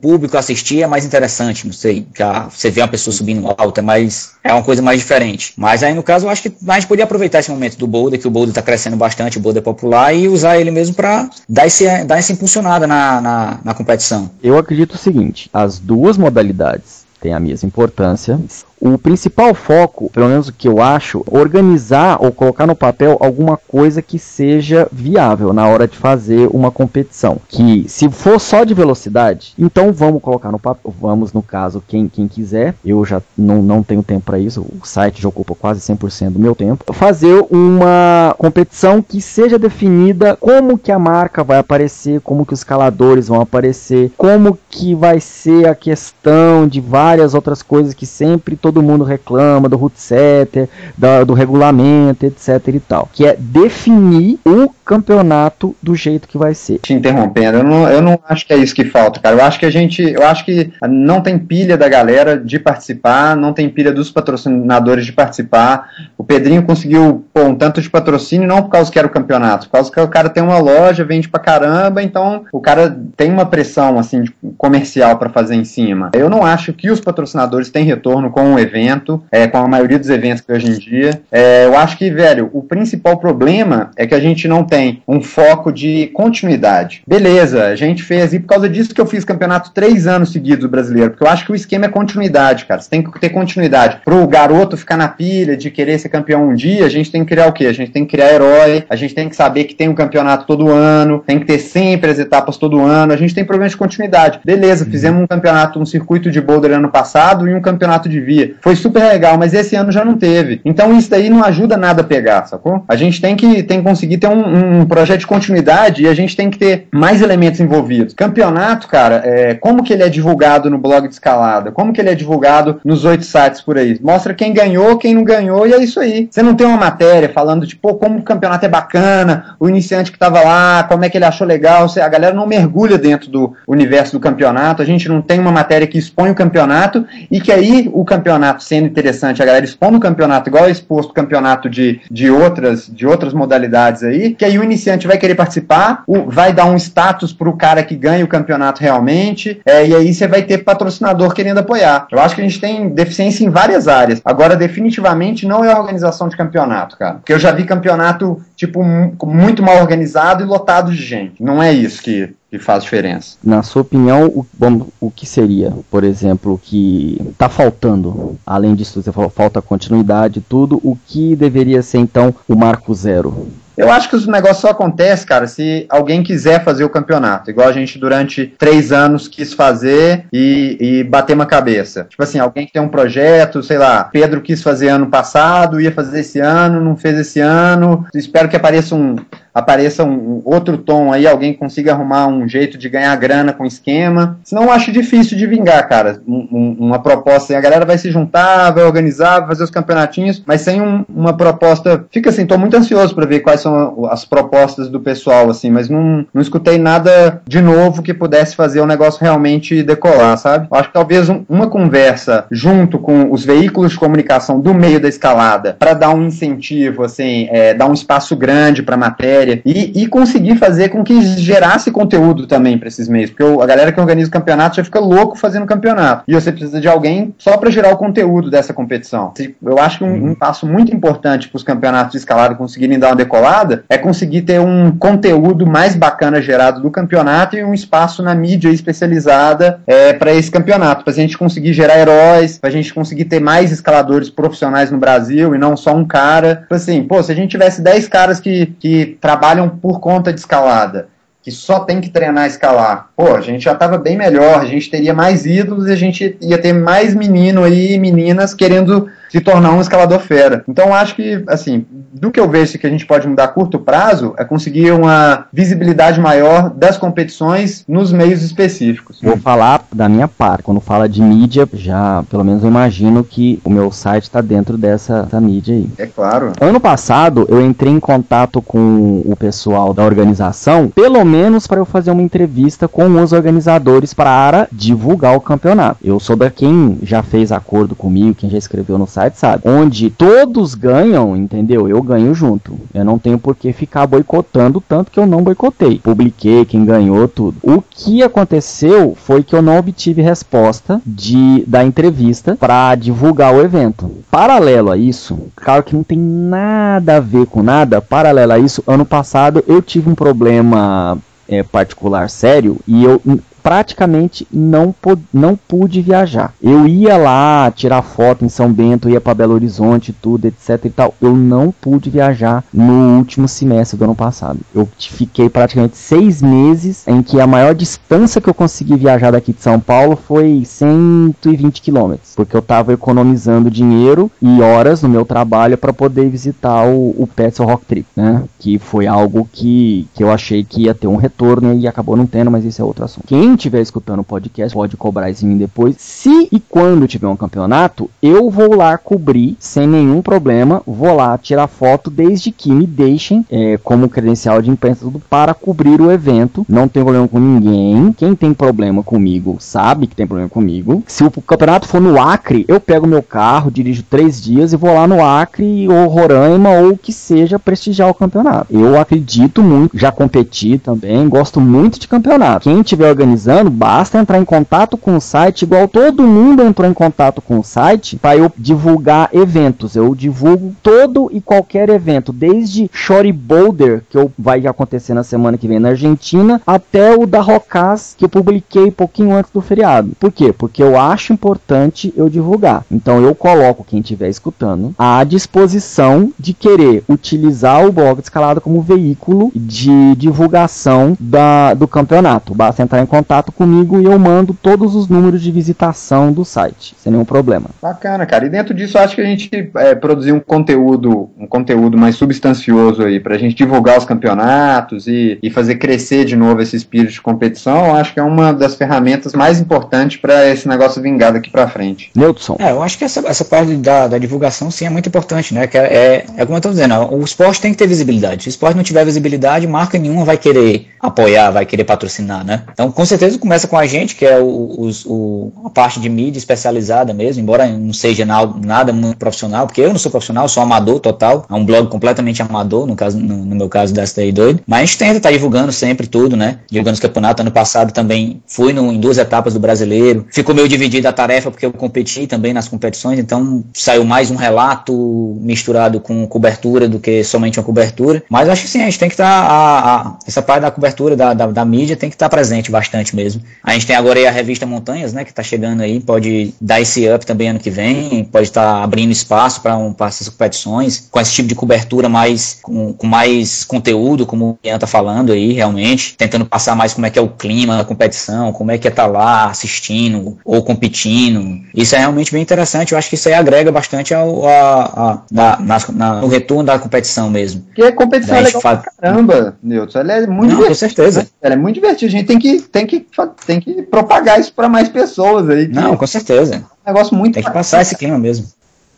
público 0.00 0.36
assistir 0.36 0.82
é 0.82 0.86
mais 0.86 1.04
interessante, 1.04 1.66
não 1.66 1.72
sei, 1.72 2.06
já 2.16 2.48
você 2.48 2.70
vê 2.70 2.80
uma 2.80 2.88
pessoa 2.88 3.14
subindo 3.14 3.46
alto, 3.56 3.78
é 3.78 3.82
mais, 3.82 4.32
é 4.42 4.52
uma 4.52 4.62
coisa 4.62 4.82
mais 4.82 4.98
diferente. 4.98 5.52
Mas 5.56 5.82
aí 5.82 5.94
no 5.94 6.02
caso 6.02 6.26
eu 6.26 6.30
acho 6.30 6.42
que 6.42 6.52
a 6.66 6.74
gente 6.74 6.88
podia 6.88 7.04
aproveitar 7.04 7.38
esse 7.38 7.50
momento 7.50 7.78
do 7.78 7.86
boulder, 7.86 8.20
que 8.20 8.26
o 8.26 8.30
boulder 8.30 8.50
está 8.50 8.62
crescendo 8.62 8.96
bastante, 8.96 9.38
o 9.38 9.40
boulder 9.40 9.60
é 9.60 9.64
popular 9.64 10.12
e 10.12 10.26
usar 10.26 10.58
ele 10.58 10.70
mesmo 10.70 10.94
para 10.94 11.28
dar 11.48 11.66
esse, 11.66 12.04
dar 12.04 12.18
essa 12.18 12.32
impulsionada 12.32 12.86
na, 12.86 13.20
na, 13.20 13.60
na 13.64 13.74
competição. 13.74 14.30
Eu 14.42 14.58
acredito 14.58 14.94
o 14.94 14.98
seguinte, 14.98 15.48
as 15.52 15.78
duas 15.78 16.18
modalidades 16.18 17.04
têm 17.24 17.32
a 17.32 17.40
mesma 17.40 17.66
importância. 17.66 18.38
O 18.84 18.98
principal 18.98 19.54
foco, 19.54 20.10
pelo 20.10 20.28
menos 20.28 20.48
o 20.48 20.52
que 20.52 20.68
eu 20.68 20.78
acho, 20.82 21.24
organizar 21.30 22.18
ou 22.20 22.30
colocar 22.30 22.66
no 22.66 22.76
papel 22.76 23.16
alguma 23.18 23.56
coisa 23.56 24.02
que 24.02 24.18
seja 24.18 24.86
viável 24.92 25.54
na 25.54 25.66
hora 25.66 25.88
de 25.88 25.96
fazer 25.96 26.50
uma 26.52 26.70
competição. 26.70 27.38
Que 27.48 27.86
se 27.88 28.10
for 28.10 28.38
só 28.38 28.62
de 28.62 28.74
velocidade, 28.74 29.54
então 29.58 29.90
vamos 29.90 30.20
colocar 30.20 30.52
no 30.52 30.58
papel, 30.58 30.92
vamos 31.00 31.32
no 31.32 31.40
caso 31.40 31.82
quem, 31.88 32.10
quem 32.10 32.28
quiser, 32.28 32.74
eu 32.84 33.02
já 33.06 33.22
não, 33.38 33.62
não 33.62 33.82
tenho 33.82 34.02
tempo 34.02 34.26
para 34.26 34.38
isso, 34.38 34.60
o 34.60 34.86
site 34.86 35.22
já 35.22 35.30
ocupa 35.30 35.54
quase 35.54 35.80
100% 35.80 36.32
do 36.32 36.38
meu 36.38 36.54
tempo, 36.54 36.92
fazer 36.92 37.42
uma 37.50 38.34
competição 38.36 39.00
que 39.00 39.18
seja 39.18 39.58
definida 39.58 40.36
como 40.36 40.76
que 40.76 40.92
a 40.92 40.98
marca 40.98 41.42
vai 41.42 41.56
aparecer, 41.56 42.20
como 42.20 42.44
que 42.44 42.52
os 42.52 42.60
escaladores 42.60 43.28
vão 43.28 43.40
aparecer, 43.40 44.12
como 44.18 44.58
que 44.68 44.94
vai 44.94 45.20
ser 45.20 45.68
a 45.68 45.74
questão 45.74 46.68
de 46.68 46.82
várias 46.82 47.32
outras 47.32 47.62
coisas 47.62 47.94
que 47.94 48.04
sempre 48.04 48.56
todo 48.56 48.73
todo 48.74 48.82
mundo 48.82 49.04
reclama 49.04 49.68
do 49.68 49.76
root 49.76 50.00
setter, 50.00 50.68
do, 50.98 51.26
do 51.26 51.34
regulamento, 51.34 52.26
etc 52.26 52.60
e 52.66 52.80
tal, 52.80 53.08
que 53.12 53.24
é 53.24 53.36
definir 53.38 54.40
o 54.44 54.68
campeonato 54.84 55.74
do 55.82 55.94
jeito 55.94 56.28
que 56.28 56.36
vai 56.36 56.54
ser. 56.54 56.78
Te 56.80 56.92
interrompendo, 56.92 57.58
eu 57.58 57.64
não, 57.64 57.88
eu 57.88 58.02
não 58.02 58.18
acho 58.28 58.46
que 58.46 58.52
é 58.52 58.56
isso 58.56 58.74
que 58.74 58.84
falta, 58.84 59.20
cara. 59.20 59.36
Eu 59.36 59.42
acho 59.42 59.58
que 59.58 59.64
a 59.64 59.70
gente, 59.70 60.02
eu 60.02 60.26
acho 60.26 60.44
que 60.44 60.72
não 60.86 61.20
tem 61.20 61.38
pilha 61.38 61.76
da 61.76 61.88
galera 61.88 62.36
de 62.36 62.58
participar, 62.58 63.36
não 63.36 63.52
tem 63.52 63.68
pilha 63.68 63.92
dos 63.92 64.10
patrocinadores 64.10 65.06
de 65.06 65.12
participar. 65.12 65.88
O 66.18 66.24
Pedrinho 66.24 66.64
conseguiu 66.64 67.24
pô, 67.32 67.44
um 67.44 67.54
tanto 67.54 67.80
de 67.80 67.88
patrocínio 67.88 68.46
não 68.46 68.62
por 68.62 68.70
causa 68.70 68.90
que 68.90 68.98
era 68.98 69.06
o 69.06 69.10
campeonato, 69.10 69.68
por 69.68 69.74
causa 69.74 69.90
que 69.90 70.00
o 70.00 70.08
cara 70.08 70.28
tem 70.28 70.42
uma 70.42 70.58
loja, 70.58 71.04
vende 71.04 71.28
pra 71.28 71.40
caramba, 71.40 72.02
então 72.02 72.44
o 72.52 72.60
cara 72.60 72.94
tem 73.16 73.30
uma 73.30 73.46
pressão 73.46 73.98
assim 73.98 74.24
comercial 74.58 75.16
para 75.16 75.30
fazer 75.30 75.54
em 75.54 75.64
cima. 75.64 76.10
Eu 76.12 76.28
não 76.28 76.44
acho 76.44 76.72
que 76.72 76.90
os 76.90 77.00
patrocinadores 77.00 77.70
têm 77.70 77.84
retorno 77.84 78.30
com 78.30 78.58
evento, 78.64 79.22
é, 79.30 79.46
com 79.46 79.58
a 79.58 79.68
maioria 79.68 79.98
dos 79.98 80.10
eventos 80.10 80.40
que 80.40 80.52
hoje 80.52 80.70
em 80.70 80.78
dia. 80.78 81.22
É, 81.30 81.66
eu 81.66 81.76
acho 81.76 81.96
que, 81.96 82.10
velho, 82.10 82.50
o 82.52 82.62
principal 82.62 83.18
problema 83.18 83.90
é 83.96 84.06
que 84.06 84.14
a 84.14 84.20
gente 84.20 84.48
não 84.48 84.64
tem 84.64 85.02
um 85.06 85.20
foco 85.20 85.72
de 85.72 86.08
continuidade. 86.08 87.02
Beleza, 87.06 87.66
a 87.66 87.76
gente 87.76 88.02
fez, 88.02 88.32
e 88.32 88.40
por 88.40 88.48
causa 88.48 88.68
disso 88.68 88.94
que 88.94 89.00
eu 89.00 89.06
fiz 89.06 89.24
campeonato 89.24 89.72
três 89.72 90.06
anos 90.06 90.32
seguidos 90.32 90.66
brasileiro, 90.66 91.10
porque 91.10 91.24
eu 91.24 91.28
acho 91.28 91.44
que 91.44 91.52
o 91.52 91.54
esquema 91.54 91.86
é 91.86 91.88
continuidade, 91.88 92.64
cara. 92.64 92.80
Você 92.80 92.90
tem 92.90 93.02
que 93.02 93.20
ter 93.20 93.30
continuidade. 93.30 93.98
Pro 94.04 94.26
garoto 94.26 94.76
ficar 94.76 94.96
na 94.96 95.08
pilha 95.08 95.56
de 95.56 95.70
querer 95.70 95.98
ser 95.98 96.08
campeão 96.08 96.48
um 96.48 96.54
dia, 96.54 96.84
a 96.84 96.88
gente 96.88 97.10
tem 97.10 97.24
que 97.24 97.34
criar 97.34 97.48
o 97.48 97.52
quê? 97.52 97.66
A 97.66 97.72
gente 97.72 97.90
tem 97.90 98.04
que 98.04 98.16
criar 98.16 98.32
herói, 98.32 98.84
a 98.88 98.96
gente 98.96 99.14
tem 99.14 99.28
que 99.28 99.36
saber 99.36 99.64
que 99.64 99.74
tem 99.74 99.88
um 99.88 99.94
campeonato 99.94 100.46
todo 100.46 100.70
ano, 100.70 101.22
tem 101.26 101.38
que 101.38 101.46
ter 101.46 101.58
sempre 101.58 102.10
as 102.10 102.18
etapas 102.18 102.56
todo 102.56 102.80
ano, 102.80 103.12
a 103.12 103.16
gente 103.16 103.34
tem 103.34 103.44
problema 103.44 103.68
de 103.68 103.76
continuidade. 103.76 104.40
Beleza, 104.44 104.84
fizemos 104.84 105.22
um 105.22 105.26
campeonato, 105.26 105.78
um 105.78 105.86
circuito 105.86 106.30
de 106.30 106.40
boulder 106.40 106.72
ano 106.72 106.90
passado 106.90 107.48
e 107.48 107.54
um 107.54 107.60
campeonato 107.60 108.08
de 108.08 108.20
via. 108.20 108.43
Foi 108.60 108.76
super 108.76 109.04
legal, 109.04 109.38
mas 109.38 109.54
esse 109.54 109.76
ano 109.76 109.92
já 109.92 110.04
não 110.04 110.16
teve. 110.16 110.60
Então 110.64 110.96
isso 110.96 111.10
daí 111.10 111.28
não 111.30 111.44
ajuda 111.44 111.76
nada 111.76 112.02
a 112.02 112.04
pegar, 112.04 112.46
sacou? 112.46 112.84
A 112.88 112.96
gente 112.96 113.20
tem 113.20 113.36
que, 113.36 113.62
tem 113.62 113.78
que 113.78 113.84
conseguir 113.84 114.18
ter 114.18 114.28
um, 114.28 114.80
um 114.80 114.86
projeto 114.86 115.20
de 115.20 115.26
continuidade 115.26 116.02
e 116.02 116.08
a 116.08 116.14
gente 116.14 116.36
tem 116.36 116.50
que 116.50 116.58
ter 116.58 116.88
mais 116.92 117.22
elementos 117.22 117.60
envolvidos. 117.60 118.14
Campeonato, 118.14 118.88
cara, 118.88 119.22
é, 119.24 119.54
como 119.54 119.82
que 119.82 119.92
ele 119.92 120.02
é 120.02 120.08
divulgado 120.08 120.70
no 120.70 120.78
blog 120.78 121.06
de 121.08 121.14
escalada? 121.14 121.70
Como 121.70 121.92
que 121.92 122.00
ele 122.00 122.10
é 122.10 122.14
divulgado 122.14 122.80
nos 122.84 123.04
oito 123.04 123.24
sites 123.24 123.60
por 123.60 123.78
aí? 123.78 123.98
Mostra 124.02 124.34
quem 124.34 124.52
ganhou, 124.52 124.98
quem 124.98 125.14
não 125.14 125.24
ganhou 125.24 125.66
e 125.66 125.72
é 125.72 125.82
isso 125.82 126.00
aí. 126.00 126.28
Você 126.30 126.42
não 126.42 126.54
tem 126.54 126.66
uma 126.66 126.76
matéria 126.76 127.28
falando, 127.28 127.66
tipo, 127.66 127.94
como 127.94 128.18
o 128.18 128.22
campeonato 128.22 128.66
é 128.66 128.68
bacana, 128.68 129.56
o 129.58 129.68
iniciante 129.68 130.12
que 130.12 130.18
tava 130.18 130.40
lá, 130.40 130.84
como 130.84 131.04
é 131.04 131.08
que 131.08 131.16
ele 131.18 131.24
achou 131.24 131.46
legal. 131.46 131.86
A 132.00 132.08
galera 132.08 132.34
não 132.34 132.46
mergulha 132.46 132.98
dentro 132.98 133.30
do 133.30 133.54
universo 133.66 134.12
do 134.12 134.20
campeonato, 134.20 134.82
a 134.82 134.84
gente 134.84 135.08
não 135.08 135.20
tem 135.20 135.38
uma 135.38 135.52
matéria 135.52 135.86
que 135.86 135.98
expõe 135.98 136.30
o 136.30 136.34
campeonato 136.34 137.06
e 137.30 137.40
que 137.40 137.52
aí 137.52 137.90
o 137.92 138.04
campeonato 138.04 138.33
sendo 138.58 138.86
interessante, 138.86 139.42
a 139.42 139.46
galera 139.46 139.64
expõe 139.64 139.94
o 139.94 140.00
campeonato 140.00 140.48
igual 140.48 140.66
é 140.66 140.70
exposto 140.70 141.10
o 141.10 141.14
campeonato 141.14 141.68
de, 141.68 142.00
de, 142.10 142.30
outras, 142.30 142.86
de 142.86 143.06
outras 143.06 143.32
modalidades 143.32 144.02
aí, 144.02 144.34
que 144.34 144.44
aí 144.44 144.58
o 144.58 144.64
iniciante 144.64 145.06
vai 145.06 145.18
querer 145.18 145.34
participar, 145.34 146.02
o, 146.06 146.30
vai 146.30 146.52
dar 146.52 146.66
um 146.66 146.76
status 146.76 147.32
pro 147.32 147.56
cara 147.56 147.82
que 147.82 147.94
ganha 147.94 148.24
o 148.24 148.28
campeonato 148.28 148.80
realmente, 148.80 149.60
é, 149.64 149.86
e 149.86 149.94
aí 149.94 150.12
você 150.12 150.26
vai 150.26 150.42
ter 150.42 150.58
patrocinador 150.58 151.34
querendo 151.34 151.58
apoiar. 151.58 152.06
Eu 152.10 152.20
acho 152.20 152.34
que 152.34 152.40
a 152.40 152.44
gente 152.44 152.60
tem 152.60 152.88
deficiência 152.88 153.44
em 153.44 153.50
várias 153.50 153.88
áreas. 153.88 154.20
Agora, 154.24 154.56
definitivamente, 154.56 155.46
não 155.46 155.64
é 155.64 155.74
organização 155.74 156.28
de 156.28 156.36
campeonato, 156.36 156.96
cara. 156.96 157.14
Porque 157.14 157.32
eu 157.32 157.38
já 157.38 157.52
vi 157.52 157.64
campeonato, 157.64 158.40
tipo, 158.56 158.82
muito 159.24 159.62
mal 159.62 159.78
organizado 159.78 160.42
e 160.42 160.46
lotado 160.46 160.92
de 160.92 161.02
gente. 161.02 161.42
Não 161.42 161.62
é 161.62 161.72
isso 161.72 162.02
que, 162.02 162.32
que 162.50 162.58
faz 162.58 162.84
diferença. 162.84 163.36
Na 163.42 163.62
sua 163.62 163.82
opinião, 163.82 164.26
o, 164.26 164.46
bom, 164.52 164.86
o 165.00 165.10
que 165.10 165.26
seria, 165.26 165.72
por 165.90 166.04
exemplo, 166.04 166.60
que 166.62 167.18
está 167.30 167.48
faltando? 167.48 168.38
Além 168.46 168.74
disso, 168.74 169.02
você 169.02 169.12
falou, 169.12 169.30
falta 169.30 169.60
continuidade 169.60 170.40
tudo, 170.40 170.80
o 170.82 170.96
que 171.06 171.34
deveria 171.34 171.82
ser 171.82 171.98
então 171.98 172.34
o 172.48 172.54
marco 172.54 172.94
zero? 172.94 173.48
Eu 173.76 173.90
acho 173.90 174.08
que 174.08 174.16
os 174.16 174.26
negócios 174.26 174.60
só 174.60 174.70
acontecem, 174.70 175.26
cara, 175.26 175.46
se 175.46 175.86
alguém 175.88 176.22
quiser 176.22 176.62
fazer 176.64 176.84
o 176.84 176.90
campeonato. 176.90 177.50
Igual 177.50 177.68
a 177.68 177.72
gente 177.72 177.98
durante 177.98 178.46
três 178.58 178.92
anos 178.92 179.26
quis 179.26 179.52
fazer 179.52 180.26
e, 180.32 180.76
e 180.80 181.04
bater 181.04 181.34
uma 181.34 181.46
cabeça. 181.46 182.06
Tipo 182.08 182.22
assim, 182.22 182.38
alguém 182.38 182.66
que 182.66 182.72
tem 182.72 182.82
um 182.82 182.88
projeto, 182.88 183.62
sei 183.62 183.78
lá, 183.78 184.04
Pedro 184.04 184.40
quis 184.40 184.62
fazer 184.62 184.88
ano 184.88 185.08
passado, 185.08 185.80
ia 185.80 185.92
fazer 185.92 186.20
esse 186.20 186.38
ano, 186.38 186.80
não 186.80 186.96
fez 186.96 187.18
esse 187.18 187.40
ano. 187.40 188.06
Espero 188.14 188.48
que 188.48 188.56
apareça 188.56 188.94
um, 188.94 189.16
apareça 189.54 190.02
um, 190.02 190.42
outro 190.44 190.76
tom 190.76 191.12
aí, 191.12 191.26
alguém 191.26 191.54
consiga 191.54 191.92
arrumar 191.92 192.26
um 192.26 192.48
jeito 192.48 192.76
de 192.76 192.88
ganhar 192.88 193.14
grana 193.16 193.52
com 193.52 193.64
esquema. 193.64 194.38
Senão 194.42 194.64
eu 194.64 194.72
acho 194.72 194.90
difícil 194.90 195.38
de 195.38 195.46
vingar, 195.46 195.88
cara. 195.88 196.20
Um, 196.26 196.48
um, 196.50 196.76
uma 196.80 196.98
proposta, 196.98 197.56
a 197.56 197.60
galera 197.60 197.84
vai 197.84 197.96
se 197.96 198.10
juntar, 198.10 198.72
vai 198.72 198.84
organizar, 198.84 199.40
vai 199.40 199.50
fazer 199.50 199.64
os 199.64 199.70
campeonatinhos, 199.70 200.42
mas 200.44 200.62
sem 200.62 200.82
um, 200.82 201.04
uma 201.08 201.36
proposta. 201.36 202.04
Fica 202.10 202.30
assim, 202.30 202.46
tô 202.46 202.58
muito 202.58 202.76
ansioso 202.76 203.14
para 203.14 203.26
ver 203.26 203.40
quais 203.40 203.60
são 203.60 204.06
as 204.10 204.24
propostas 204.24 204.88
do 204.88 204.98
pessoal, 204.98 205.48
assim, 205.48 205.70
mas 205.70 205.88
não, 205.88 206.26
não 206.34 206.42
escutei 206.42 206.76
nada 206.76 207.40
de 207.46 207.60
novo 207.60 208.02
que 208.02 208.12
pudesse 208.12 208.56
fazer 208.56 208.80
o 208.80 208.86
negócio 208.86 209.22
realmente 209.22 209.82
decolar, 209.82 210.36
sabe? 210.36 210.66
Eu 210.70 210.76
acho 210.76 210.88
que 210.88 210.94
talvez 210.94 211.28
uma 211.48 211.68
conversa 211.68 212.46
junto 212.50 212.98
com 212.98 213.30
os 213.30 213.44
veículos 213.44 213.92
de 213.92 213.98
comunicação 213.98 214.60
do 214.60 214.74
meio 214.74 214.98
da 214.98 215.08
escalada 215.08 215.76
para 215.78 215.94
dar 215.94 216.10
um 216.10 216.26
incentivo, 216.26 217.04
assim, 217.04 217.46
é, 217.50 217.72
dar 217.72 217.86
um 217.86 217.92
espaço 217.92 218.34
grande 218.34 218.82
para 218.82 218.96
matéria 218.96 219.43
e, 219.64 220.02
e 220.02 220.06
conseguir 220.06 220.56
fazer 220.56 220.88
com 220.88 221.04
que 221.04 221.20
gerasse 221.38 221.90
conteúdo 221.90 222.46
também 222.46 222.78
para 222.78 222.88
esses 222.88 223.08
meios, 223.08 223.30
porque 223.30 223.62
a 223.62 223.66
galera 223.66 223.92
que 223.92 224.00
organiza 224.00 224.28
o 224.28 224.32
campeonato 224.32 224.76
já 224.76 224.84
fica 224.84 225.00
louco 225.00 225.36
fazendo 225.36 225.66
campeonato 225.66 226.24
e 226.26 226.34
você 226.34 226.50
precisa 226.50 226.80
de 226.80 226.88
alguém 226.88 227.34
só 227.38 227.56
para 227.56 227.70
gerar 227.70 227.92
o 227.92 227.96
conteúdo 227.96 228.50
dessa 228.50 228.72
competição. 228.72 229.32
Eu 229.64 229.78
acho 229.78 229.98
que 229.98 230.04
um, 230.04 230.30
um 230.30 230.34
passo 230.34 230.66
muito 230.66 230.94
importante 230.94 231.48
para 231.48 231.56
os 231.56 231.62
campeonatos 231.62 232.12
de 232.12 232.18
escalada 232.18 232.54
conseguirem 232.54 232.98
dar 232.98 233.08
uma 233.08 233.16
decolada 233.16 233.84
é 233.88 233.98
conseguir 233.98 234.42
ter 234.42 234.60
um 234.60 234.92
conteúdo 234.92 235.66
mais 235.66 235.94
bacana 235.94 236.40
gerado 236.40 236.80
do 236.80 236.90
campeonato 236.90 237.56
e 237.56 237.64
um 237.64 237.74
espaço 237.74 238.22
na 238.22 238.34
mídia 238.34 238.70
especializada 238.70 239.80
é, 239.86 240.12
para 240.12 240.32
esse 240.32 240.50
campeonato, 240.50 241.04
para 241.04 241.12
a 241.12 241.16
gente 241.16 241.36
conseguir 241.36 241.72
gerar 241.72 241.98
heróis, 241.98 242.58
para 242.58 242.70
a 242.70 242.72
gente 242.72 242.92
conseguir 242.92 243.24
ter 243.24 243.40
mais 243.40 243.72
escaladores 243.72 244.30
profissionais 244.30 244.90
no 244.90 244.98
Brasil 244.98 245.54
e 245.54 245.58
não 245.58 245.76
só 245.76 245.94
um 245.94 246.04
cara. 246.04 246.56
Tipo 246.56 246.74
assim, 246.74 247.02
pô, 247.04 247.22
se 247.22 247.32
a 247.32 247.34
gente 247.34 247.50
tivesse 247.50 247.82
10 247.82 248.08
caras 248.08 248.40
que, 248.40 248.66
que 248.78 249.18
trabalham 249.20 249.33
por 249.80 250.00
conta 250.00 250.32
de 250.32 250.40
escalada, 250.40 251.08
que 251.42 251.50
só 251.50 251.80
tem 251.80 252.00
que 252.00 252.10
treinar 252.10 252.44
a 252.44 252.46
escalar. 252.46 253.10
Pô, 253.16 253.34
a 253.34 253.40
gente 253.40 253.64
já 253.64 253.72
estava 253.72 253.98
bem 253.98 254.16
melhor, 254.16 254.60
a 254.60 254.64
gente 254.64 254.90
teria 254.90 255.12
mais 255.12 255.44
ídolos 255.44 255.88
e 255.88 255.92
a 255.92 255.96
gente 255.96 256.36
ia 256.40 256.58
ter 256.58 256.72
mais 256.72 257.14
menino 257.14 257.64
aí, 257.64 257.98
meninas 257.98 258.54
querendo 258.54 259.08
se 259.34 259.40
tornar 259.40 259.72
um 259.72 259.80
escalador 259.80 260.20
fera. 260.20 260.62
Então 260.68 260.94
acho 260.94 261.16
que, 261.16 261.42
assim, 261.48 261.84
do 262.12 262.30
que 262.30 262.38
eu 262.38 262.48
vejo 262.48 262.78
que 262.78 262.86
a 262.86 262.90
gente 262.90 263.04
pode 263.04 263.26
mudar 263.26 263.44
a 263.44 263.48
curto 263.48 263.80
prazo 263.80 264.32
é 264.38 264.44
conseguir 264.44 264.92
uma 264.92 265.46
visibilidade 265.52 266.20
maior 266.20 266.70
das 266.70 266.96
competições 266.96 267.84
nos 267.88 268.12
meios 268.12 268.44
específicos. 268.44 269.18
Vou 269.20 269.36
falar 269.36 269.82
da 269.92 270.08
minha 270.08 270.28
parte. 270.28 270.62
Quando 270.62 270.80
fala 270.80 271.08
de 271.08 271.20
mídia, 271.20 271.68
já 271.72 272.22
pelo 272.30 272.44
menos 272.44 272.62
eu 272.62 272.68
imagino 272.68 273.24
que 273.24 273.60
o 273.64 273.70
meu 273.70 273.90
site 273.90 274.22
está 274.22 274.40
dentro 274.40 274.78
dessa, 274.78 275.24
dessa 275.24 275.40
mídia 275.40 275.74
aí. 275.74 275.90
É 275.98 276.06
claro. 276.06 276.52
Ano 276.60 276.78
passado 276.78 277.44
eu 277.48 277.60
entrei 277.60 277.92
em 277.92 277.98
contato 277.98 278.62
com 278.62 279.20
o 279.24 279.34
pessoal 279.34 279.92
da 279.92 280.04
organização, 280.04 280.88
pelo 280.90 281.24
menos 281.24 281.66
para 281.66 281.80
eu 281.80 281.84
fazer 281.84 282.12
uma 282.12 282.22
entrevista 282.22 282.86
com 282.86 283.20
os 283.20 283.32
organizadores 283.32 284.14
para 284.14 284.68
divulgar 284.70 285.36
o 285.36 285.40
campeonato. 285.40 285.98
Eu 286.04 286.20
sou 286.20 286.36
da 286.36 286.52
quem 286.52 286.98
já 287.02 287.20
fez 287.20 287.50
acordo 287.50 287.96
comigo, 287.96 288.36
quem 288.36 288.48
já 288.48 288.58
escreveu 288.58 288.96
no 288.96 289.08
site 289.08 289.23
sabe. 289.32 289.62
Onde 289.66 290.10
todos 290.10 290.74
ganham, 290.74 291.36
entendeu? 291.36 291.88
Eu 291.88 292.02
ganho 292.02 292.34
junto. 292.34 292.78
Eu 292.92 293.04
não 293.04 293.18
tenho 293.18 293.38
por 293.38 293.56
que 293.56 293.72
ficar 293.72 294.06
boicotando 294.06 294.82
tanto 294.86 295.10
que 295.10 295.18
eu 295.18 295.26
não 295.26 295.42
boicotei. 295.42 295.98
Publiquei 295.98 296.64
quem 296.64 296.84
ganhou 296.84 297.26
tudo. 297.28 297.56
O 297.62 297.82
que 297.82 298.22
aconteceu 298.22 299.16
foi 299.16 299.42
que 299.42 299.54
eu 299.54 299.62
não 299.62 299.78
obtive 299.78 300.22
resposta 300.22 301.00
de 301.04 301.64
da 301.66 301.84
entrevista 301.84 302.56
para 302.56 302.94
divulgar 302.94 303.54
o 303.54 303.60
evento. 303.60 304.10
Paralelo 304.30 304.90
a 304.90 304.96
isso, 304.96 305.38
claro 305.56 305.82
que 305.82 305.94
não 305.94 306.02
tem 306.02 306.18
nada 306.18 307.16
a 307.16 307.20
ver 307.20 307.46
com 307.46 307.62
nada. 307.62 308.00
Paralelo 308.00 308.52
a 308.52 308.58
isso, 308.58 308.82
ano 308.86 309.04
passado 309.04 309.64
eu 309.66 309.80
tive 309.80 310.10
um 310.10 310.14
problema 310.14 311.18
é, 311.48 311.62
particular 311.62 312.28
sério 312.28 312.78
e 312.86 313.04
eu 313.04 313.20
praticamente 313.64 314.46
não, 314.52 314.94
não 315.32 315.56
pude 315.56 316.02
viajar. 316.02 316.52
Eu 316.62 316.86
ia 316.86 317.16
lá 317.16 317.72
tirar 317.74 318.02
foto 318.02 318.44
em 318.44 318.48
São 318.50 318.70
Bento, 318.70 319.08
ia 319.08 319.22
para 319.22 319.32
Belo 319.32 319.54
Horizonte, 319.54 320.12
tudo, 320.12 320.44
etc 320.44 320.84
e 320.84 320.90
tal. 320.90 321.14
Eu 321.18 321.34
não 321.34 321.72
pude 321.72 322.10
viajar 322.10 322.62
no 322.70 323.16
último 323.16 323.48
semestre 323.48 323.96
do 323.96 324.04
ano 324.04 324.14
passado. 324.14 324.60
Eu 324.74 324.86
fiquei 324.98 325.48
praticamente 325.48 325.96
seis 325.96 326.42
meses 326.42 327.08
em 327.08 327.22
que 327.22 327.40
a 327.40 327.46
maior 327.46 327.74
distância 327.74 328.38
que 328.38 328.50
eu 328.50 328.54
consegui 328.54 328.96
viajar 328.96 329.30
daqui 329.30 329.54
de 329.54 329.62
São 329.62 329.80
Paulo 329.80 330.14
foi 330.14 330.62
120 330.62 331.80
quilômetros, 331.80 332.34
porque 332.36 332.54
eu 332.54 332.60
estava 332.60 332.92
economizando 332.92 333.70
dinheiro 333.70 334.30
e 334.42 334.60
horas 334.60 335.00
no 335.00 335.08
meu 335.08 335.24
trabalho 335.24 335.78
para 335.78 335.92
poder 335.92 336.28
visitar 336.28 336.86
o, 336.86 337.14
o 337.16 337.26
Petzl 337.26 337.64
Rock 337.64 337.86
Trip, 337.86 338.06
né? 338.14 338.42
Que 338.58 338.78
foi 338.78 339.06
algo 339.06 339.48
que, 339.50 340.06
que 340.14 340.22
eu 340.22 340.30
achei 340.30 340.62
que 340.62 340.82
ia 340.82 340.94
ter 340.94 341.06
um 341.06 341.16
retorno 341.16 341.72
e 341.72 341.88
acabou 341.88 342.14
não 342.14 342.26
tendo, 342.26 342.50
mas 342.50 342.66
isso 342.66 342.82
é 342.82 342.84
outro 342.84 343.06
assunto. 343.06 343.26
Quem 343.26 343.53
estiver 343.54 343.80
escutando 343.80 344.20
o 344.20 344.24
podcast 344.24 344.74
pode 344.74 344.96
cobrar 344.96 345.30
isso 345.30 345.44
em 345.44 345.48
mim 345.48 345.58
depois. 345.58 345.96
Se 345.98 346.48
e 346.50 346.60
quando 346.60 347.08
tiver 347.08 347.28
um 347.28 347.36
campeonato, 347.36 348.10
eu 348.22 348.50
vou 348.50 348.74
lá 348.74 348.96
cobrir 348.98 349.56
sem 349.58 349.86
nenhum 349.86 350.20
problema. 350.20 350.82
Vou 350.86 351.14
lá 351.14 351.36
tirar 351.38 351.66
foto 351.66 352.10
desde 352.10 352.50
que 352.50 352.72
me 352.72 352.86
deixem 352.86 353.44
é, 353.50 353.78
como 353.78 354.08
credencial 354.08 354.60
de 354.60 354.70
imprensa 354.70 355.04
tudo 355.04 355.20
para 355.30 355.54
cobrir 355.54 356.00
o 356.00 356.10
evento. 356.10 356.64
Não 356.68 356.88
tem 356.88 357.02
problema 357.02 357.28
com 357.28 357.38
ninguém. 357.38 358.12
Quem 358.12 358.34
tem 358.34 358.52
problema 358.52 359.02
comigo 359.02 359.56
sabe 359.60 360.06
que 360.06 360.16
tem 360.16 360.26
problema 360.26 360.48
comigo. 360.48 361.02
Se 361.06 361.24
o 361.24 361.30
campeonato 361.30 361.86
for 361.86 362.00
no 362.00 362.20
Acre, 362.20 362.64
eu 362.68 362.80
pego 362.80 363.06
meu 363.06 363.22
carro, 363.22 363.70
dirijo 363.70 364.02
três 364.02 364.40
dias 364.40 364.72
e 364.72 364.76
vou 364.76 364.92
lá 364.94 365.06
no 365.06 365.24
Acre 365.24 365.88
ou 365.88 366.08
Roraima 366.08 366.70
ou 366.70 366.96
que 366.96 367.12
seja 367.12 367.58
prestigiar 367.58 368.08
o 368.08 368.14
campeonato. 368.14 368.66
Eu 368.70 368.98
acredito 368.98 369.62
muito, 369.62 369.96
já 369.96 370.10
competi 370.10 370.78
também, 370.78 371.28
gosto 371.28 371.60
muito 371.60 371.98
de 371.98 372.08
campeonato. 372.08 372.64
Quem 372.64 372.82
tiver 372.82 373.08
organizando 373.08 373.43
precisando, 373.44 373.70
basta 373.70 374.18
entrar 374.18 374.38
em 374.38 374.44
contato 374.44 374.96
com 374.96 375.16
o 375.16 375.20
site, 375.20 375.62
igual 375.62 375.86
todo 375.86 376.22
mundo 376.22 376.62
entrou 376.62 376.88
em 376.88 376.94
contato 376.94 377.42
com 377.42 377.58
o 377.58 377.64
site, 377.64 378.16
para 378.16 378.36
eu 378.36 378.50
divulgar 378.56 379.28
eventos. 379.32 379.94
Eu 379.94 380.14
divulgo 380.14 380.74
todo 380.82 381.28
e 381.30 381.40
qualquer 381.40 381.90
evento, 381.90 382.32
desde 382.32 382.90
Shorty 382.92 383.32
Boulder, 383.32 384.02
que 384.08 384.16
eu, 384.16 384.32
vai 384.38 384.66
acontecer 384.66 385.12
na 385.12 385.22
semana 385.22 385.58
que 385.58 385.68
vem 385.68 385.78
na 385.78 385.90
Argentina, 385.90 386.60
até 386.66 387.14
o 387.14 387.26
da 387.26 387.40
Rocas, 387.40 388.14
que 388.16 388.24
eu 388.24 388.28
publiquei 388.28 388.90
pouquinho 388.90 389.34
antes 389.34 389.52
do 389.52 389.60
feriado. 389.60 390.12
Por 390.18 390.32
quê? 390.32 390.52
Porque 390.52 390.82
eu 390.82 390.98
acho 390.98 391.32
importante 391.32 392.14
eu 392.16 392.28
divulgar. 392.28 392.84
Então 392.90 393.20
eu 393.20 393.34
coloco 393.34 393.84
quem 393.84 394.00
estiver 394.00 394.28
escutando 394.28 394.94
à 394.98 395.22
disposição 395.24 396.32
de 396.38 396.54
querer 396.54 397.04
utilizar 397.08 397.86
o 397.86 397.92
blog 397.92 398.16
de 398.16 398.22
escalada 398.22 398.60
como 398.60 398.80
veículo 398.80 399.52
de 399.54 400.14
divulgação 400.16 401.16
da, 401.20 401.74
do 401.74 401.86
campeonato. 401.86 402.54
Basta 402.54 402.82
entrar 402.82 403.02
em 403.02 403.06
contato 403.06 403.33
comigo 403.52 404.00
e 404.00 404.04
eu 404.04 404.18
mando 404.18 404.54
todos 404.54 404.94
os 404.94 405.08
números 405.08 405.42
de 405.42 405.50
visitação 405.50 406.32
do 406.32 406.44
site, 406.44 406.94
sem 406.98 407.12
nenhum 407.12 407.24
problema. 407.24 407.70
Bacana, 407.80 408.26
cara. 408.26 408.46
E 408.46 408.48
dentro 408.48 408.74
disso, 408.74 408.98
acho 408.98 409.14
que 409.14 409.20
a 409.20 409.24
gente 409.24 409.70
é, 409.76 409.94
produzir 409.94 410.32
um 410.32 410.40
conteúdo, 410.40 411.30
um 411.38 411.46
conteúdo 411.46 411.96
mais 411.96 412.16
substancioso 412.16 413.02
aí, 413.02 413.20
pra 413.20 413.38
gente 413.38 413.54
divulgar 413.54 413.98
os 413.98 414.04
campeonatos 414.04 415.06
e, 415.06 415.38
e 415.42 415.50
fazer 415.50 415.76
crescer 415.76 416.24
de 416.24 416.36
novo 416.36 416.60
esse 416.60 416.76
espírito 416.76 417.12
de 417.12 417.20
competição, 417.20 417.94
acho 417.94 418.12
que 418.12 418.20
é 418.20 418.22
uma 418.22 418.52
das 418.52 418.74
ferramentas 418.74 419.34
mais 419.34 419.60
importantes 419.60 420.16
para 420.16 420.48
esse 420.48 420.68
negócio 420.68 421.02
vingar 421.02 421.32
daqui 421.32 421.50
para 421.50 421.68
frente. 421.68 422.10
Neudson. 422.14 422.56
É, 422.58 422.70
eu 422.70 422.82
acho 422.82 422.98
que 422.98 423.04
essa, 423.04 423.20
essa 423.26 423.44
parte 423.44 423.74
da, 423.76 424.08
da 424.08 424.18
divulgação 424.18 424.70
sim 424.70 424.86
é 424.86 424.90
muito 424.90 425.08
importante, 425.08 425.54
né? 425.54 425.66
Que 425.66 425.78
é, 425.78 425.82
é, 425.82 426.26
é 426.36 426.44
como 426.44 426.56
eu 426.56 426.60
tô 426.60 426.70
dizendo, 426.70 426.94
o 427.14 427.22
esporte 427.24 427.60
tem 427.60 427.72
que 427.72 427.78
ter 427.78 427.86
visibilidade. 427.86 428.42
Se 428.42 428.48
o 428.48 428.50
esporte 428.50 428.76
não 428.76 428.82
tiver 428.82 429.04
visibilidade, 429.04 429.66
marca 429.66 429.98
nenhuma 429.98 430.24
vai 430.24 430.36
querer 430.36 430.88
apoiar, 431.00 431.50
vai 431.50 431.66
querer 431.66 431.84
patrocinar, 431.84 432.44
né? 432.44 432.62
Então, 432.72 432.90
com 432.90 433.04
certeza 433.04 433.23
começa 433.38 433.66
com 433.66 433.76
a 433.76 433.86
gente, 433.86 434.14
que 434.14 434.24
é 434.24 434.38
o, 434.38 434.90
o, 435.06 435.52
a 435.64 435.70
parte 435.70 436.00
de 436.00 436.08
mídia 436.08 436.38
especializada 436.38 437.12
mesmo, 437.12 437.42
embora 437.42 437.66
não 437.66 437.92
seja 437.92 438.24
nada, 438.24 438.92
muito 438.92 439.16
profissional, 439.16 439.66
porque 439.66 439.80
eu 439.80 439.90
não 439.90 439.98
sou 439.98 440.10
profissional, 440.10 440.48
sou 440.48 440.62
amador 440.62 441.00
total, 441.00 441.46
é 441.48 441.54
um 441.54 441.64
blog 441.64 441.88
completamente 441.88 442.42
amador, 442.42 442.86
no, 442.86 442.96
caso, 442.96 443.18
no, 443.18 443.44
no 443.44 443.56
meu 443.56 443.68
caso 443.68 443.92
dessa 443.92 444.16
daí 444.16 444.32
doido, 444.32 444.60
mas 444.66 444.80
a 444.80 444.84
gente 444.84 444.98
tenta 444.98 445.16
estar 445.16 445.28
tá 445.28 445.32
divulgando 445.32 445.72
sempre 445.72 446.06
tudo, 446.06 446.36
né? 446.36 446.58
Divulgando 446.70 446.94
os 446.94 447.00
campeonatos. 447.00 447.40
Ano 447.40 447.50
passado 447.50 447.92
também 447.92 448.42
fui 448.46 448.72
no, 448.72 448.92
em 448.92 449.00
duas 449.00 449.18
etapas 449.18 449.54
do 449.54 449.60
brasileiro, 449.60 450.26
ficou 450.30 450.54
meio 450.54 450.68
dividida 450.68 451.08
a 451.08 451.12
tarefa 451.12 451.50
porque 451.50 451.66
eu 451.66 451.72
competi 451.72 452.26
também 452.26 452.52
nas 452.52 452.68
competições, 452.68 453.18
então 453.18 453.64
saiu 453.72 454.04
mais 454.04 454.30
um 454.30 454.36
relato 454.36 455.36
misturado 455.40 456.00
com 456.00 456.26
cobertura 456.26 456.88
do 456.88 456.98
que 456.98 457.22
somente 457.24 457.58
uma 457.58 457.64
cobertura, 457.64 458.22
mas 458.28 458.48
acho 458.48 458.62
que 458.62 458.68
sim, 458.68 458.80
a 458.80 458.84
gente 458.84 458.98
tem 458.98 459.08
que 459.08 459.14
estar, 459.14 459.48
tá, 459.48 460.18
essa 460.26 460.42
parte 460.42 460.62
da 460.62 460.70
cobertura 460.70 460.94
cobertura 460.94 461.16
da, 461.16 461.34
da, 461.34 461.46
da 461.46 461.64
mídia 461.64 461.96
tem 461.96 462.08
que 462.08 462.14
estar 462.14 462.28
tá 462.28 462.36
presente 462.36 462.70
bastante 462.70 463.13
mesmo. 463.14 463.42
A 463.62 463.72
gente 463.72 463.86
tem 463.86 463.96
agora 463.96 464.18
aí 464.18 464.26
a 464.26 464.30
revista 464.30 464.66
Montanhas, 464.66 465.12
né, 465.12 465.24
que 465.24 465.30
está 465.30 465.42
chegando 465.42 465.82
aí, 465.82 466.00
pode 466.00 466.54
dar 466.60 466.80
esse 466.80 467.08
up 467.08 467.24
também 467.24 467.48
ano 467.48 467.58
que 467.58 467.70
vem, 467.70 468.24
pode 468.24 468.48
estar 468.48 468.62
tá 468.62 468.82
abrindo 468.82 469.12
espaço 469.12 469.60
para 469.60 469.76
um, 469.76 469.94
essas 470.00 470.28
competições, 470.28 471.08
com 471.10 471.20
esse 471.20 471.32
tipo 471.32 471.48
de 471.48 471.54
cobertura 471.54 472.08
mais, 472.08 472.58
com, 472.62 472.92
com 472.92 473.06
mais 473.06 473.64
conteúdo, 473.64 474.26
como 474.26 474.50
o 474.50 474.58
Ian 474.66 474.78
tá 474.78 474.86
falando 474.86 475.32
aí, 475.32 475.52
realmente, 475.52 476.16
tentando 476.16 476.44
passar 476.44 476.74
mais 476.74 476.92
como 476.94 477.06
é 477.06 477.10
que 477.10 477.18
é 477.18 477.22
o 477.22 477.28
clima 477.28 477.76
da 477.76 477.84
competição, 477.84 478.52
como 478.52 478.70
é 478.70 478.78
que 478.78 478.88
é 478.88 478.90
estar 478.90 479.04
tá 479.04 479.08
lá 479.08 479.46
assistindo 479.46 480.38
ou 480.44 480.62
competindo. 480.62 481.60
Isso 481.74 481.94
é 481.94 481.98
realmente 481.98 482.32
bem 482.32 482.42
interessante, 482.42 482.92
eu 482.92 482.98
acho 482.98 483.08
que 483.08 483.14
isso 483.14 483.28
aí 483.28 483.34
agrega 483.34 483.70
bastante 483.70 484.14
ao, 484.14 484.46
a, 484.46 484.84
a, 484.84 485.22
na, 485.30 485.60
na, 485.60 485.78
na, 485.92 486.20
no 486.20 486.28
retorno 486.28 486.64
da 486.64 486.78
competição 486.78 487.30
mesmo. 487.30 487.62
Porque 487.62 487.82
a 487.82 487.92
competição 487.92 488.36
é 488.36 488.40
legal 488.40 488.60
faz... 488.60 488.80
caramba, 489.00 489.56
Nilton, 489.62 489.98
ela 489.98 490.12
é 490.12 490.26
muito 490.26 490.54
Não, 490.54 490.74
certeza. 490.74 491.26
É 491.40 491.56
muito 491.56 491.74
divertido. 491.74 492.06
A 492.06 492.10
gente 492.10 492.26
tem 492.26 492.38
que, 492.38 492.60
tem 492.60 492.86
que, 492.86 493.03
tem 493.46 493.60
que 493.60 493.82
propagar 493.82 494.40
isso 494.40 494.52
para 494.52 494.68
mais 494.68 494.88
pessoas 494.88 495.48
aí. 495.48 495.68
Não, 495.68 495.96
com 495.96 496.06
certeza. 496.06 496.54
É 496.54 496.58
um 496.58 496.92
negócio 496.92 497.16
muito 497.16 497.34
Tem 497.34 497.42
que 497.42 497.50
passar 497.52 497.82
esse 497.82 497.96
clima 497.96 498.18
mesmo. 498.18 498.46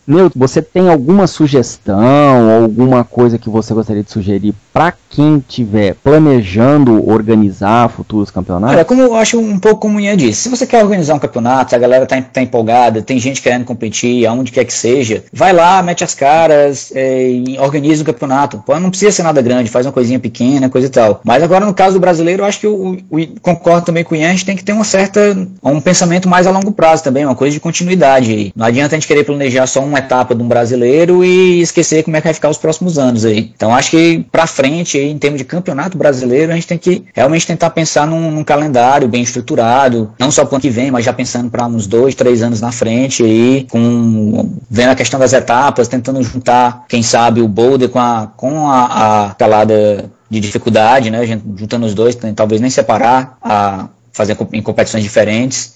Nilton, 0.06 0.38
você 0.38 0.62
tem 0.62 0.88
alguma 0.88 1.26
sugestão, 1.26 2.62
alguma 2.62 3.02
coisa 3.02 3.38
que 3.38 3.50
você 3.50 3.74
gostaria 3.74 4.02
de 4.02 4.10
sugerir 4.10 4.54
para 4.72 4.92
quem 5.10 5.38
estiver 5.38 5.94
planejando 5.94 7.08
organizar 7.08 7.88
futuros 7.88 8.30
campeonatos? 8.30 8.76
Olha, 8.76 8.84
como 8.84 9.02
eu 9.02 9.16
acho 9.16 9.38
um 9.38 9.58
pouco 9.58 9.80
como 9.80 9.98
Ian 9.98 10.16
disse, 10.16 10.42
se 10.42 10.48
você 10.48 10.66
quer 10.66 10.84
organizar 10.84 11.14
um 11.14 11.18
campeonato, 11.18 11.74
a 11.74 11.78
galera 11.78 12.06
tá, 12.06 12.20
tá 12.20 12.42
empolgada, 12.42 13.02
tem 13.02 13.18
gente 13.18 13.40
querendo 13.40 13.64
competir, 13.64 14.26
aonde 14.26 14.52
quer 14.52 14.64
que 14.64 14.72
seja, 14.72 15.24
vai 15.32 15.52
lá, 15.52 15.82
mete 15.82 16.04
as 16.04 16.14
caras 16.14 16.92
é, 16.94 17.30
e 17.30 17.58
organiza 17.58 18.02
o 18.02 18.06
campeonato. 18.06 18.62
Pô, 18.66 18.78
não 18.78 18.90
precisa 18.90 19.10
ser 19.10 19.22
nada 19.22 19.40
grande, 19.40 19.70
faz 19.70 19.86
uma 19.86 19.92
coisinha 19.92 20.18
pequena, 20.18 20.68
coisa 20.68 20.86
e 20.86 20.90
tal. 20.90 21.20
Mas 21.24 21.42
agora 21.42 21.64
no 21.64 21.74
caso 21.74 21.94
do 21.94 22.00
brasileiro, 22.00 22.42
eu 22.42 22.46
acho 22.46 22.60
que 22.60 22.66
eu, 22.66 22.98
concordo 23.40 23.86
também 23.86 24.04
com 24.04 24.14
o 24.14 24.18
Ian, 24.18 24.28
a 24.28 24.32
gente 24.32 24.44
tem 24.44 24.56
que 24.56 24.64
ter 24.64 24.72
uma 24.72 24.84
certa, 24.84 25.20
um 25.62 25.80
pensamento 25.80 26.28
mais 26.28 26.46
a 26.46 26.50
longo 26.50 26.70
prazo 26.70 27.02
também, 27.02 27.24
uma 27.24 27.34
coisa 27.34 27.54
de 27.54 27.60
continuidade. 27.60 28.52
Não 28.54 28.66
adianta 28.66 28.94
a 28.94 28.98
gente 28.98 29.08
querer 29.08 29.24
planejar 29.24 29.66
só 29.66 29.80
uma 29.96 29.98
etapa 29.98 30.34
de 30.34 30.42
um 30.42 30.48
brasileiro 30.48 31.24
e 31.24 31.60
esquecer 31.60 32.02
como 32.02 32.16
é 32.16 32.20
que 32.20 32.26
vai 32.26 32.34
ficar 32.34 32.50
os 32.50 32.58
próximos 32.58 32.98
anos 32.98 33.24
aí. 33.24 33.52
Então 33.56 33.74
acho 33.74 33.90
que 33.90 34.24
para 34.30 34.46
frente 34.46 34.98
aí, 34.98 35.10
em 35.10 35.18
termos 35.18 35.38
de 35.38 35.44
campeonato 35.44 35.96
brasileiro, 35.96 36.52
a 36.52 36.54
gente 36.54 36.66
tem 36.66 36.78
que 36.78 37.04
realmente 37.14 37.46
tentar 37.46 37.70
pensar 37.70 38.06
num, 38.06 38.30
num 38.30 38.44
calendário 38.44 39.08
bem 39.08 39.22
estruturado, 39.22 40.12
não 40.18 40.30
só 40.30 40.44
para 40.44 40.52
o 40.52 40.54
ano 40.56 40.62
que 40.62 40.70
vem, 40.70 40.90
mas 40.90 41.04
já 41.04 41.12
pensando 41.12 41.50
para 41.50 41.66
uns 41.66 41.86
dois, 41.86 42.14
três 42.14 42.42
anos 42.42 42.60
na 42.60 42.70
frente 42.70 43.22
aí, 43.22 43.66
com 43.70 44.56
vendo 44.70 44.90
a 44.90 44.94
questão 44.94 45.18
das 45.18 45.32
etapas, 45.32 45.88
tentando 45.88 46.22
juntar, 46.22 46.84
quem 46.88 47.02
sabe, 47.02 47.40
o 47.40 47.48
boulder 47.48 47.88
com 47.88 47.98
a 47.98 48.30
com 48.36 48.68
a, 48.68 49.28
a 49.28 49.34
calada 49.34 50.10
de 50.28 50.40
dificuldade, 50.40 51.10
né? 51.10 51.24
Juntando 51.26 51.86
os 51.86 51.94
dois, 51.94 52.16
talvez 52.34 52.60
nem 52.60 52.70
separar, 52.70 53.38
a 53.42 53.88
fazer 54.12 54.36
em 54.52 54.62
competições 54.62 55.04
diferentes. 55.04 55.74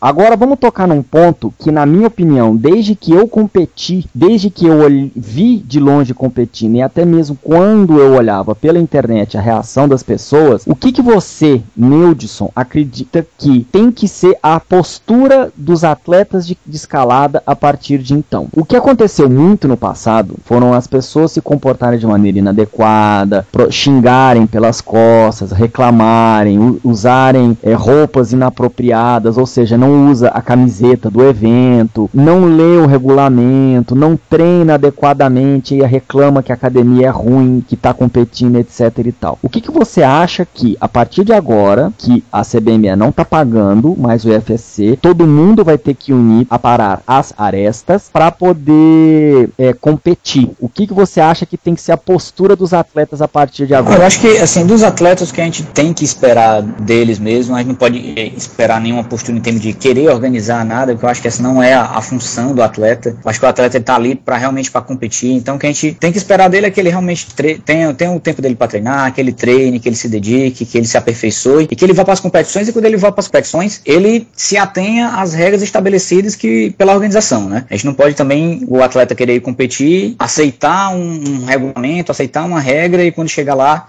Agora 0.00 0.36
vamos 0.36 0.58
tocar 0.58 0.86
num 0.86 1.02
ponto 1.02 1.52
que, 1.58 1.70
na 1.70 1.86
minha 1.86 2.08
opinião, 2.08 2.54
desde 2.54 2.94
que 2.94 3.12
eu 3.12 3.26
competi, 3.26 4.06
desde 4.14 4.50
que 4.50 4.66
eu 4.66 4.76
vi 5.16 5.56
de 5.56 5.80
longe 5.80 6.12
competindo 6.12 6.76
e 6.76 6.82
até 6.82 7.04
mesmo 7.04 7.36
quando 7.42 7.98
eu 7.98 8.12
olhava 8.12 8.54
pela 8.54 8.78
internet 8.78 9.38
a 9.38 9.40
reação 9.40 9.88
das 9.88 10.02
pessoas, 10.02 10.64
o 10.66 10.74
que, 10.74 10.92
que 10.92 11.00
você, 11.00 11.62
Neudson, 11.74 12.50
acredita 12.54 13.26
que 13.38 13.66
tem 13.72 13.90
que 13.90 14.06
ser 14.06 14.36
a 14.42 14.60
postura 14.60 15.50
dos 15.56 15.82
atletas 15.82 16.46
de, 16.46 16.58
de 16.66 16.76
escalada 16.76 17.42
a 17.46 17.56
partir 17.56 17.98
de 17.98 18.12
então? 18.12 18.48
O 18.52 18.64
que 18.64 18.76
aconteceu 18.76 19.30
muito 19.30 19.66
no 19.66 19.78
passado 19.78 20.34
foram 20.44 20.74
as 20.74 20.86
pessoas 20.86 21.32
se 21.32 21.40
comportarem 21.40 21.98
de 21.98 22.06
maneira 22.06 22.38
inadequada, 22.38 23.46
xingarem 23.70 24.46
pelas 24.46 24.82
costas, 24.82 25.52
reclamarem, 25.52 26.78
usarem 26.84 27.56
é, 27.62 27.72
roupas 27.72 28.32
inapropriadas, 28.32 29.38
ou 29.38 29.46
seja, 29.46 29.78
não 29.78 29.85
usa 29.86 30.28
a 30.28 30.42
camiseta 30.42 31.10
do 31.10 31.22
evento, 31.22 32.10
não 32.12 32.44
lê 32.44 32.76
o 32.76 32.86
regulamento, 32.86 33.94
não 33.94 34.16
treina 34.16 34.74
adequadamente 34.74 35.74
e 35.74 35.82
reclama 35.82 36.42
que 36.42 36.52
a 36.52 36.54
academia 36.54 37.06
é 37.06 37.10
ruim, 37.10 37.64
que 37.66 37.74
está 37.74 37.92
competindo, 37.92 38.56
etc 38.56 38.92
e 39.04 39.12
tal. 39.12 39.38
O 39.42 39.48
que, 39.48 39.60
que 39.60 39.70
você 39.70 40.02
acha 40.02 40.46
que, 40.46 40.76
a 40.80 40.88
partir 40.88 41.24
de 41.24 41.32
agora, 41.32 41.92
que 41.98 42.24
a 42.32 42.42
CBME 42.42 42.96
não 42.96 43.10
está 43.10 43.24
pagando 43.24 43.96
mais 43.96 44.24
o 44.24 44.32
IFSC, 44.32 44.98
todo 45.00 45.26
mundo 45.26 45.64
vai 45.64 45.78
ter 45.78 45.94
que 45.94 46.12
unir 46.12 46.46
a 46.50 46.58
parar 46.58 47.02
as 47.06 47.32
arestas 47.36 48.10
para 48.12 48.30
poder 48.30 49.50
é, 49.58 49.72
competir? 49.72 50.50
O 50.60 50.68
que, 50.68 50.86
que 50.86 50.94
você 50.94 51.20
acha 51.20 51.46
que 51.46 51.56
tem 51.56 51.74
que 51.74 51.80
ser 51.80 51.92
a 51.92 51.96
postura 51.96 52.56
dos 52.56 52.72
atletas 52.72 53.22
a 53.22 53.28
partir 53.28 53.66
de 53.66 53.74
agora? 53.74 54.00
Eu 54.00 54.06
acho 54.06 54.20
que, 54.20 54.38
assim, 54.38 54.66
dos 54.66 54.82
atletas 54.82 55.32
que 55.32 55.40
a 55.40 55.44
gente 55.44 55.62
tem 55.62 55.92
que 55.92 56.04
esperar 56.04 56.62
deles 56.62 57.18
mesmo, 57.18 57.54
a 57.54 57.58
gente 57.58 57.68
não 57.68 57.74
pode 57.74 58.14
é, 58.18 58.26
esperar 58.26 58.80
nenhuma 58.80 59.04
postura 59.04 59.36
em 59.36 59.40
termos 59.40 59.62
de 59.62 59.72
querer 59.78 60.08
organizar 60.08 60.64
nada, 60.64 60.92
porque 60.92 61.04
eu 61.04 61.10
acho 61.10 61.22
que 61.22 61.28
essa 61.28 61.42
não 61.42 61.62
é 61.62 61.74
a, 61.74 61.82
a 61.82 62.02
função 62.02 62.54
do 62.54 62.62
atleta. 62.62 63.10
Eu 63.10 63.30
acho 63.30 63.38
que 63.38 63.46
o 63.46 63.48
atleta 63.48 63.78
está 63.78 63.94
ali 63.94 64.14
para 64.14 64.36
realmente 64.36 64.70
para 64.70 64.80
competir. 64.80 65.32
Então, 65.32 65.56
o 65.56 65.58
que 65.58 65.66
a 65.66 65.72
gente 65.72 65.92
tem 65.92 66.10
que 66.10 66.18
esperar 66.18 66.48
dele 66.48 66.66
é 66.66 66.70
que 66.70 66.80
ele 66.80 66.88
realmente 66.88 67.26
tenha, 67.64 67.92
tenha 67.94 68.10
o 68.10 68.20
tempo 68.20 68.42
dele 68.42 68.54
para 68.54 68.68
treinar, 68.68 69.12
que 69.12 69.20
ele 69.20 69.32
treine, 69.32 69.78
que 69.78 69.88
ele 69.88 69.96
se 69.96 70.08
dedique, 70.08 70.64
que 70.64 70.78
ele 70.78 70.86
se 70.86 70.96
aperfeiçoe 70.96 71.68
e 71.70 71.76
que 71.76 71.84
ele 71.84 71.92
vá 71.92 72.04
para 72.04 72.14
as 72.14 72.20
competições. 72.20 72.68
E 72.68 72.72
quando 72.72 72.84
ele 72.84 72.96
vá 72.96 73.12
para 73.12 73.20
as 73.20 73.26
competições, 73.26 73.80
ele 73.84 74.26
se 74.34 74.56
atenha 74.56 75.20
às 75.20 75.34
regras 75.34 75.62
estabelecidas 75.62 76.34
que 76.34 76.70
pela 76.78 76.94
organização, 76.94 77.48
né? 77.48 77.64
A 77.70 77.74
gente 77.74 77.86
não 77.86 77.94
pode 77.94 78.14
também 78.14 78.64
o 78.68 78.82
atleta 78.82 79.14
querer 79.14 79.40
competir, 79.40 80.14
aceitar 80.18 80.90
um, 80.90 81.42
um 81.42 81.44
regulamento, 81.44 82.10
aceitar 82.10 82.44
uma 82.44 82.60
regra 82.60 83.04
e 83.04 83.12
quando 83.12 83.28
chegar 83.28 83.54
lá 83.54 83.86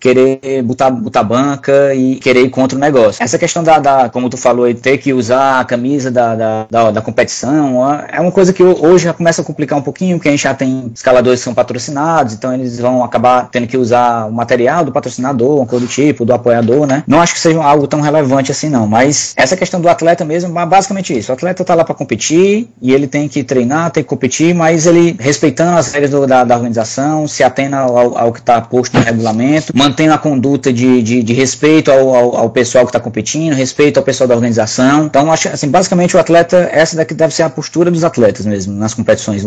querer 0.00 0.62
botar, 0.62 0.90
botar 0.90 1.22
banca 1.22 1.94
e 1.94 2.16
querer 2.16 2.42
ir 2.42 2.50
contra 2.50 2.76
o 2.76 2.80
negócio. 2.80 3.22
Essa 3.22 3.38
questão 3.38 3.62
da, 3.62 3.78
da 3.78 4.08
como 4.08 4.28
tu 4.28 4.36
falou, 4.36 4.72
ter 4.74 4.98
que 4.98 5.12
usar 5.12 5.60
a 5.60 5.64
camisa 5.64 6.10
da, 6.10 6.34
da, 6.34 6.66
da, 6.70 6.90
da, 6.90 7.02
competição, 7.02 7.82
é 8.08 8.20
uma 8.20 8.32
coisa 8.32 8.52
que 8.52 8.62
hoje 8.62 9.04
já 9.04 9.12
começa 9.12 9.42
a 9.42 9.44
complicar 9.44 9.78
um 9.78 9.82
pouquinho, 9.82 10.16
porque 10.16 10.28
a 10.28 10.32
gente 10.32 10.42
já 10.42 10.54
tem 10.54 10.90
escaladores 10.94 11.40
que 11.40 11.44
são 11.44 11.54
patrocinados, 11.54 12.34
então 12.34 12.52
eles 12.52 12.78
vão 12.78 13.04
acabar 13.04 13.48
tendo 13.50 13.66
que 13.66 13.76
usar 13.76 14.26
o 14.26 14.32
material 14.32 14.84
do 14.84 14.92
patrocinador, 14.92 15.58
uma 15.58 15.66
coisa 15.66 15.86
do 15.86 15.90
tipo, 15.90 16.24
do 16.24 16.32
apoiador, 16.32 16.86
né? 16.86 17.04
Não 17.06 17.20
acho 17.20 17.34
que 17.34 17.40
seja 17.40 17.62
algo 17.62 17.86
tão 17.86 18.00
relevante 18.00 18.50
assim, 18.50 18.68
não, 18.68 18.86
mas 18.86 19.34
essa 19.36 19.56
questão 19.56 19.80
do 19.80 19.88
atleta 19.88 20.24
mesmo, 20.24 20.52
basicamente 20.66 21.16
isso. 21.16 21.30
O 21.30 21.34
atleta 21.34 21.64
tá 21.64 21.74
lá 21.74 21.84
para 21.84 21.94
competir 21.94 22.68
e 22.80 22.92
ele 22.92 23.06
tem 23.06 23.28
que 23.28 23.44
treinar, 23.44 23.90
tem 23.90 24.02
que 24.02 24.08
competir, 24.08 24.54
mas 24.54 24.86
ele 24.86 25.16
respeitando 25.18 25.78
as 25.78 25.92
regras 25.92 26.10
do, 26.10 26.26
da, 26.26 26.44
da 26.44 26.54
organização, 26.54 27.26
se 27.28 27.42
atendo 27.42 27.76
ao, 27.76 28.16
ao 28.16 28.32
que 28.32 28.40
está 28.40 28.60
posto 28.60 28.96
no 28.96 29.02
regulamento, 29.02 29.72
mantém 29.90 30.08
uma 30.08 30.18
conduta 30.18 30.72
de, 30.72 31.02
de, 31.02 31.22
de 31.22 31.32
respeito 31.32 31.90
ao, 31.90 32.14
ao, 32.14 32.36
ao, 32.36 32.50
pessoal 32.50 32.84
que 32.84 32.90
está 32.90 33.00
competindo, 33.00 33.54
respeito 33.54 33.98
ao 33.98 34.04
pessoal 34.04 34.28
da 34.28 34.34
organização. 34.34 35.06
Então, 35.06 35.30
acho 35.32 35.48
assim, 35.48 35.68
basicamente 35.68 36.16
o 36.16 36.20
atleta, 36.20 36.68
essa 36.72 36.96
daqui 36.96 37.12
deve 37.12 37.34
ser 37.34 37.42
a 37.42 37.50
postura 37.50 37.90
dos 37.90 38.04
atletas 38.04 38.46
mesmo, 38.46 38.72
nas 38.72 38.94
competições. 38.94 39.44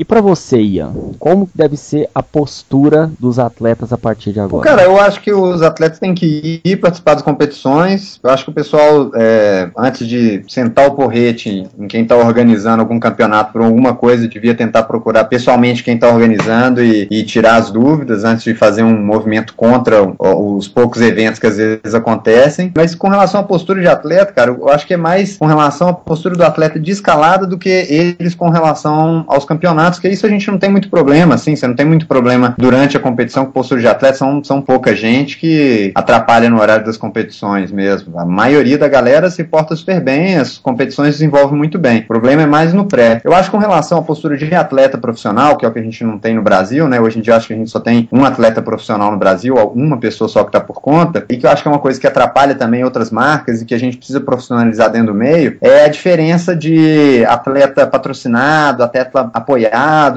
E 0.00 0.04
para 0.04 0.22
você, 0.22 0.58
Ian, 0.58 0.94
como 1.18 1.46
deve 1.54 1.76
ser 1.76 2.08
a 2.14 2.22
postura 2.22 3.10
dos 3.20 3.38
atletas 3.38 3.92
a 3.92 3.98
partir 3.98 4.32
de 4.32 4.40
agora? 4.40 4.64
Cara, 4.64 4.84
eu 4.84 4.98
acho 4.98 5.20
que 5.20 5.30
os 5.30 5.60
atletas 5.60 5.98
têm 5.98 6.14
que 6.14 6.58
ir 6.64 6.76
participar 6.76 7.12
das 7.12 7.22
competições. 7.22 8.18
Eu 8.24 8.30
acho 8.30 8.44
que 8.44 8.50
o 8.50 8.54
pessoal, 8.54 9.10
é, 9.14 9.68
antes 9.76 10.08
de 10.08 10.42
sentar 10.48 10.88
o 10.88 10.92
porrete 10.92 11.68
em 11.78 11.86
quem 11.86 12.04
está 12.04 12.16
organizando 12.16 12.80
algum 12.80 12.98
campeonato 12.98 13.52
por 13.52 13.60
alguma 13.60 13.94
coisa, 13.94 14.26
devia 14.26 14.54
tentar 14.54 14.84
procurar 14.84 15.24
pessoalmente 15.24 15.84
quem 15.84 15.96
está 15.96 16.08
organizando 16.08 16.82
e, 16.82 17.06
e, 17.10 17.22
tirar 17.22 17.56
as 17.56 17.70
dúvidas 17.70 18.24
antes 18.24 18.44
de 18.44 18.54
fazer 18.54 18.82
um 18.82 19.04
movimento 19.04 19.52
contra 19.52 19.98
os 20.18 20.66
poucos 20.66 21.02
eventos 21.02 21.38
que 21.38 21.46
às 21.46 21.58
vezes 21.58 21.94
acontecem. 21.94 22.72
Mas 22.74 22.94
com 22.94 23.08
relação 23.10 23.40
à 23.40 23.42
postura 23.42 23.82
de 23.82 23.86
atleta, 23.86 24.32
cara, 24.32 24.50
eu 24.50 24.70
acho 24.70 24.86
que 24.86 24.94
é 24.94 24.96
mais 24.96 25.36
com 25.36 25.44
relação 25.44 25.88
à 25.88 25.92
postura 25.92 26.34
do 26.34 26.42
atleta 26.42 26.80
de 26.80 26.90
escalada 26.90 27.46
do 27.46 27.58
que 27.58 27.68
eles 27.68 28.34
com 28.34 28.48
relação 28.48 29.26
aos 29.28 29.44
campeonatos 29.44 29.89
campeonatos, 29.90 29.98
que 29.98 30.08
isso 30.08 30.26
a 30.26 30.28
gente 30.28 30.50
não 30.50 30.58
tem 30.58 30.70
muito 30.70 30.88
problema, 30.88 31.34
assim, 31.34 31.56
você 31.56 31.66
não 31.66 31.74
tem 31.74 31.86
muito 31.86 32.06
problema 32.06 32.54
durante 32.56 32.96
a 32.96 33.00
competição 33.00 33.44
com 33.44 33.52
postura 33.52 33.80
de 33.80 33.88
atleta, 33.88 34.16
são, 34.16 34.42
são 34.44 34.62
pouca 34.62 34.94
gente 34.94 35.38
que 35.38 35.92
atrapalha 35.94 36.48
no 36.48 36.60
horário 36.60 36.84
das 36.84 36.96
competições 36.96 37.72
mesmo. 37.72 38.18
A 38.18 38.24
maioria 38.24 38.78
da 38.78 38.88
galera 38.88 39.30
se 39.30 39.42
porta 39.44 39.74
super 39.74 40.00
bem, 40.00 40.36
as 40.36 40.58
competições 40.58 41.14
desenvolvem 41.14 41.56
muito 41.56 41.78
bem. 41.78 42.00
O 42.00 42.06
problema 42.06 42.42
é 42.42 42.46
mais 42.46 42.72
no 42.72 42.84
pré. 42.84 43.20
Eu 43.24 43.34
acho 43.34 43.50
que 43.50 43.56
com 43.56 43.58
relação 43.58 43.98
à 43.98 44.02
postura 44.02 44.36
de 44.36 44.54
atleta 44.54 44.96
profissional, 44.96 45.56
que 45.56 45.64
é 45.64 45.68
o 45.68 45.72
que 45.72 45.78
a 45.78 45.82
gente 45.82 46.04
não 46.04 46.18
tem 46.18 46.34
no 46.34 46.42
Brasil, 46.42 46.88
né? 46.88 47.00
Hoje 47.00 47.18
em 47.18 47.22
dia 47.22 47.36
acho 47.36 47.48
que 47.48 47.54
a 47.54 47.56
gente 47.56 47.70
só 47.70 47.80
tem 47.80 48.08
um 48.12 48.24
atleta 48.24 48.62
profissional 48.62 49.10
no 49.10 49.16
Brasil, 49.16 49.54
uma 49.74 49.98
pessoa 49.98 50.28
só 50.28 50.42
que 50.42 50.48
está 50.48 50.60
por 50.60 50.80
conta, 50.80 51.24
e 51.28 51.36
que 51.36 51.46
eu 51.46 51.50
acho 51.50 51.62
que 51.62 51.68
é 51.68 51.70
uma 51.72 51.80
coisa 51.80 52.00
que 52.00 52.06
atrapalha 52.06 52.54
também 52.54 52.84
outras 52.84 53.10
marcas 53.10 53.62
e 53.62 53.64
que 53.64 53.74
a 53.74 53.78
gente 53.78 53.96
precisa 53.96 54.20
profissionalizar 54.20 54.90
dentro 54.90 55.12
do 55.12 55.14
meio, 55.14 55.56
é 55.60 55.84
a 55.84 55.88
diferença 55.88 56.54
de 56.54 57.24
atleta 57.26 57.86
patrocinado, 57.86 58.82
atleta 58.82 59.30
apoiado 59.32 59.69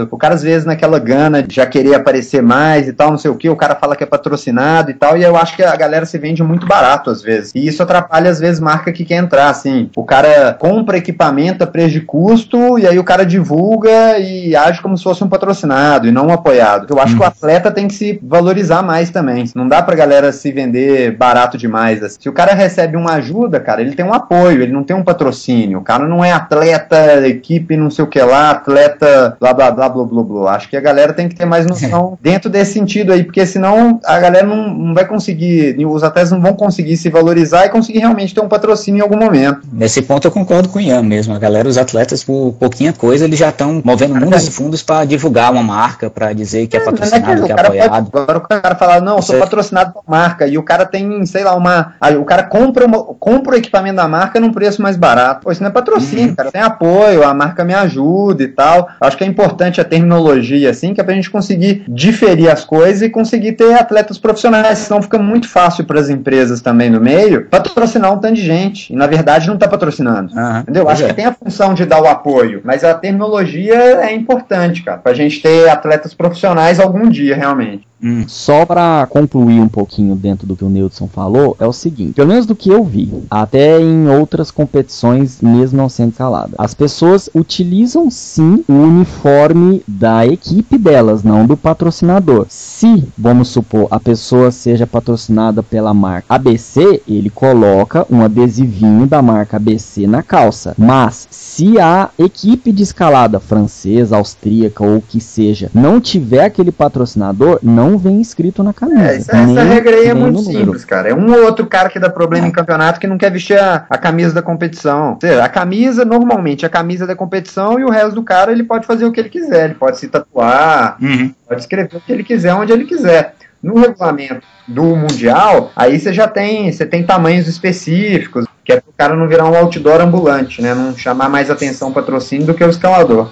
o 0.09 0.17
cara 0.17 0.35
às 0.35 0.43
vezes 0.43 0.65
naquela 0.65 0.99
gana 0.99 1.43
de 1.43 1.55
já 1.55 1.65
querer 1.65 1.95
aparecer 1.95 2.41
mais 2.41 2.87
e 2.87 2.93
tal, 2.93 3.11
não 3.11 3.17
sei 3.17 3.31
o 3.31 3.35
que, 3.35 3.49
o 3.49 3.55
cara 3.55 3.75
fala 3.75 3.95
que 3.95 4.03
é 4.03 4.07
patrocinado 4.07 4.91
e 4.91 4.93
tal, 4.93 5.17
e 5.17 5.23
eu 5.23 5.35
acho 5.35 5.55
que 5.55 5.63
a 5.63 5.75
galera 5.75 6.05
se 6.05 6.17
vende 6.17 6.43
muito 6.43 6.65
barato 6.65 7.09
às 7.09 7.21
vezes. 7.21 7.51
E 7.53 7.65
isso 7.67 7.81
atrapalha 7.83 8.29
às 8.29 8.39
vezes 8.39 8.59
marca 8.59 8.91
que 8.91 9.05
quer 9.05 9.15
entrar, 9.15 9.49
assim. 9.49 9.89
O 9.95 10.03
cara 10.03 10.53
compra 10.53 10.97
equipamento 10.97 11.63
a 11.63 11.67
preço 11.67 11.91
de 11.91 12.01
custo 12.01 12.79
e 12.79 12.87
aí 12.87 12.97
o 12.97 13.03
cara 13.03 13.25
divulga 13.25 14.17
e 14.19 14.55
age 14.55 14.81
como 14.81 14.97
se 14.97 15.03
fosse 15.03 15.23
um 15.23 15.29
patrocinado 15.29 16.07
e 16.07 16.11
não 16.11 16.27
um 16.27 16.33
apoiado. 16.33 16.87
Eu 16.89 16.99
acho 16.99 17.15
que 17.15 17.21
o 17.21 17.23
uhum. 17.23 17.27
atleta 17.27 17.71
tem 17.71 17.87
que 17.87 17.93
se 17.93 18.19
valorizar 18.23 18.81
mais 18.81 19.09
também. 19.09 19.45
Não 19.55 19.67
dá 19.67 19.81
pra 19.81 19.95
galera 19.95 20.31
se 20.31 20.51
vender 20.51 21.15
barato 21.15 21.57
demais. 21.57 22.03
Assim. 22.03 22.17
Se 22.21 22.29
o 22.29 22.33
cara 22.33 22.53
recebe 22.53 22.97
uma 22.97 23.13
ajuda, 23.13 23.59
cara, 23.59 23.81
ele 23.81 23.95
tem 23.95 24.05
um 24.05 24.13
apoio, 24.13 24.61
ele 24.61 24.71
não 24.71 24.83
tem 24.83 24.95
um 24.95 25.03
patrocínio. 25.03 25.79
O 25.79 25.83
cara 25.83 26.07
não 26.07 26.23
é 26.23 26.31
atleta, 26.31 27.27
equipe 27.27 27.77
não 27.77 27.89
sei 27.89 28.05
o 28.05 28.07
que 28.07 28.21
lá, 28.21 28.51
atleta 28.51 29.37
blá 29.43 29.53
blá 29.53 29.71
blá 29.71 29.89
blá 29.89 30.05
blá 30.05 30.23
blá. 30.23 30.55
Acho 30.55 30.69
que 30.69 30.77
a 30.77 30.81
galera 30.81 31.11
tem 31.11 31.27
que 31.27 31.35
ter 31.35 31.45
mais 31.45 31.65
noção 31.65 32.17
dentro 32.21 32.49
desse 32.49 32.73
sentido 32.73 33.11
aí, 33.11 33.23
porque 33.23 33.45
senão 33.45 33.99
a 34.05 34.19
galera 34.19 34.45
não, 34.47 34.73
não 34.73 34.93
vai 34.93 35.05
conseguir, 35.05 35.75
os 35.85 36.03
atletas 36.03 36.31
não 36.31 36.41
vão 36.41 36.53
conseguir 36.53 36.95
se 36.95 37.09
valorizar 37.09 37.65
e 37.65 37.69
conseguir 37.69 37.99
realmente 37.99 38.33
ter 38.33 38.41
um 38.41 38.47
patrocínio 38.47 38.99
em 38.99 39.01
algum 39.01 39.17
momento. 39.17 39.61
Nesse 39.71 40.01
ponto 40.01 40.25
eu 40.25 40.31
concordo 40.31 40.69
com 40.69 40.79
o 40.79 40.81
Ian 40.81 41.03
mesmo. 41.03 41.33
A 41.33 41.39
galera, 41.39 41.67
os 41.67 41.77
atletas, 41.77 42.23
por 42.23 42.53
pouquinha 42.53 42.93
coisa, 42.93 43.25
eles 43.25 43.37
já 43.37 43.49
estão 43.49 43.81
movendo 43.83 44.15
mundos 44.15 44.47
e 44.47 44.51
fundos 44.51 44.81
para 44.81 45.03
divulgar 45.05 45.51
uma 45.51 45.63
marca, 45.63 46.09
para 46.09 46.31
dizer 46.31 46.67
que 46.67 46.77
é, 46.77 46.79
é, 46.79 46.83
é 46.83 46.85
patrocinado, 46.85 47.31
é 47.31 47.45
que, 47.45 47.51
é 47.51 47.53
apoiado. 47.53 48.11
Pode, 48.11 48.23
agora 48.23 48.37
o 48.37 48.41
cara 48.41 48.75
fala, 48.75 49.01
não, 49.01 49.17
Você... 49.17 49.33
sou 49.33 49.39
patrocinado 49.39 49.93
por 49.93 50.03
marca, 50.07 50.47
e 50.47 50.57
o 50.57 50.63
cara 50.63 50.85
tem, 50.85 51.25
sei 51.25 51.43
lá, 51.43 51.55
uma. 51.55 51.95
o 52.19 52.23
cara 52.23 52.43
compra, 52.43 52.85
uma, 52.85 53.03
compra 53.03 53.55
o 53.55 53.57
equipamento 53.57 53.97
da 53.97 54.07
marca 54.07 54.39
num 54.39 54.51
preço 54.51 54.81
mais 54.81 54.95
barato. 54.95 55.41
Pô, 55.43 55.51
isso 55.51 55.61
não 55.61 55.69
é 55.69 55.73
patrocínio, 55.73 56.29
uhum. 56.29 56.35
cara. 56.35 56.51
Tem 56.51 56.61
apoio, 56.61 57.23
a 57.23 57.33
marca 57.33 57.63
me 57.63 57.73
ajuda 57.73 58.43
e 58.43 58.47
tal. 58.47 58.87
Acho 59.01 59.17
que 59.17 59.23
é 59.23 59.27
importante 59.33 59.81
a 59.81 59.83
terminologia, 59.83 60.69
assim, 60.69 60.93
que 60.93 61.01
é 61.01 61.03
pra 61.03 61.13
gente 61.13 61.29
conseguir 61.29 61.83
diferir 61.87 62.49
as 62.49 62.63
coisas 62.63 63.01
e 63.01 63.09
conseguir 63.09 63.53
ter 63.53 63.73
atletas 63.73 64.17
profissionais, 64.17 64.77
senão 64.77 65.01
fica 65.01 65.17
muito 65.17 65.49
fácil 65.49 65.83
para 65.85 65.99
as 65.99 66.09
empresas 66.09 66.61
também 66.61 66.89
no 66.89 67.01
meio 67.01 67.47
patrocinar 67.49 68.13
um 68.13 68.19
tanto 68.19 68.35
de 68.35 68.43
gente. 68.43 68.93
E 68.93 68.95
na 68.95 69.07
verdade 69.07 69.47
não 69.47 69.57
tá 69.57 69.67
patrocinando. 69.67 70.33
Uhum, 70.33 70.59
entendeu? 70.59 70.87
Acho 70.87 71.03
é. 71.03 71.07
que 71.07 71.13
tem 71.13 71.25
a 71.25 71.33
função 71.33 71.73
de 71.73 71.85
dar 71.85 72.01
o 72.01 72.07
apoio, 72.07 72.61
mas 72.63 72.83
a 72.83 72.93
terminologia 72.93 73.75
é 73.75 74.13
importante, 74.13 74.83
cara, 74.83 74.99
pra 74.99 75.13
gente 75.13 75.41
ter 75.41 75.67
atletas 75.69 76.13
profissionais 76.13 76.79
algum 76.79 77.09
dia, 77.09 77.35
realmente. 77.35 77.87
Hum. 78.03 78.25
Só 78.27 78.65
para 78.65 79.07
concluir 79.09 79.61
um 79.61 79.69
pouquinho 79.69 80.13
dentro 80.13 80.45
do 80.45 80.57
que 80.57 80.65
o 80.65 80.69
Neudson 80.69 81.07
falou, 81.07 81.55
é 81.57 81.65
o 81.65 81.71
seguinte: 81.71 82.13
pelo 82.13 82.27
menos 82.27 82.45
do 82.45 82.55
que 82.55 82.69
eu 82.69 82.83
vi, 82.83 83.13
até 83.31 83.79
em 83.79 84.09
outras 84.09 84.51
competições, 84.51 85.39
mesmo 85.41 85.77
não 85.77 85.87
sendo 85.87 86.11
escalada, 86.11 86.53
as 86.57 86.73
pessoas 86.73 87.29
utilizam 87.33 88.11
sim 88.11 88.63
o 88.67 88.73
uniforme 88.73 89.81
da 89.87 90.27
equipe 90.27 90.77
delas, 90.77 91.23
não 91.23 91.45
do 91.45 91.55
patrocinador. 91.55 92.45
Se, 92.49 93.07
vamos 93.17 93.47
supor, 93.47 93.87
a 93.89 93.99
pessoa 93.99 94.51
seja 94.51 94.85
patrocinada 94.85 95.63
pela 95.63 95.93
marca 95.93 96.25
ABC, 96.27 97.01
ele 97.07 97.29
coloca 97.29 98.05
um 98.09 98.21
adesivinho 98.21 99.07
da 99.07 99.21
marca 99.21 99.55
ABC 99.55 100.05
na 100.07 100.21
calça. 100.21 100.75
Mas 100.77 101.27
se 101.31 101.79
a 101.79 102.09
equipe 102.19 102.71
de 102.71 102.83
escalada 102.83 103.39
francesa, 103.39 104.17
austríaca 104.17 104.83
ou 104.83 105.01
que 105.01 105.21
seja 105.21 105.69
não 105.73 106.01
tiver 106.01 106.43
aquele 106.43 106.71
patrocinador, 106.71 107.59
não 107.63 107.92
não 107.93 107.99
vem 107.99 108.19
escrito 108.19 108.63
na 108.63 108.73
camisa. 108.73 109.11
É, 109.11 109.15
essa, 109.17 109.45
nem, 109.45 109.57
essa 109.57 109.63
regra 109.63 109.95
aí 109.95 110.07
é 110.07 110.13
muito 110.13 110.39
simples, 110.39 110.83
cara. 110.83 111.09
É 111.09 111.13
um 111.13 111.31
ou 111.31 111.45
outro 111.45 111.65
cara 111.67 111.89
que 111.89 111.99
dá 111.99 112.09
problema 112.09 112.47
em 112.47 112.51
campeonato 112.51 112.99
que 112.99 113.07
não 113.07 113.17
quer 113.17 113.31
vestir 113.31 113.57
a, 113.57 113.85
a 113.89 113.97
camisa 113.97 114.33
da 114.33 114.41
competição. 114.41 115.13
Ou 115.13 115.19
seja, 115.21 115.43
a 115.43 115.49
camisa, 115.49 116.03
normalmente, 116.03 116.65
a 116.65 116.69
camisa 116.69 117.05
da 117.05 117.15
competição 117.15 117.79
e 117.79 117.83
o 117.83 117.89
resto 117.89 118.15
do 118.15 118.23
cara 118.23 118.51
ele 118.51 118.63
pode 118.63 118.85
fazer 118.85 119.05
o 119.05 119.11
que 119.11 119.19
ele 119.19 119.29
quiser. 119.29 119.65
Ele 119.65 119.75
pode 119.75 119.99
se 119.99 120.07
tatuar, 120.07 120.97
uhum. 121.01 121.31
pode 121.47 121.61
escrever 121.61 121.95
o 121.95 122.01
que 122.01 122.11
ele 122.11 122.23
quiser, 122.23 122.53
onde 122.53 122.73
ele 122.73 122.85
quiser. 122.85 123.35
No 123.61 123.79
regulamento 123.79 124.45
do 124.67 124.83
Mundial, 124.95 125.71
aí 125.73 125.97
você 125.97 126.11
já 126.11 126.27
tem, 126.27 126.69
você 126.69 126.85
tem 126.85 127.03
tamanhos 127.03 127.47
específicos, 127.47 128.45
que 128.65 128.73
é 128.73 128.81
para 128.81 128.89
o 128.89 128.93
cara 128.97 129.15
não 129.15 129.27
virar 129.27 129.45
um 129.45 129.55
outdoor 129.55 130.01
ambulante, 130.01 130.61
né? 130.61 130.73
Não 130.73 130.97
chamar 130.97 131.29
mais 131.29 131.49
atenção 131.49 131.89
o 131.89 131.93
patrocínio 131.93 132.45
do 132.45 132.53
que 132.53 132.63
o 132.63 132.69
escalador. 132.69 133.31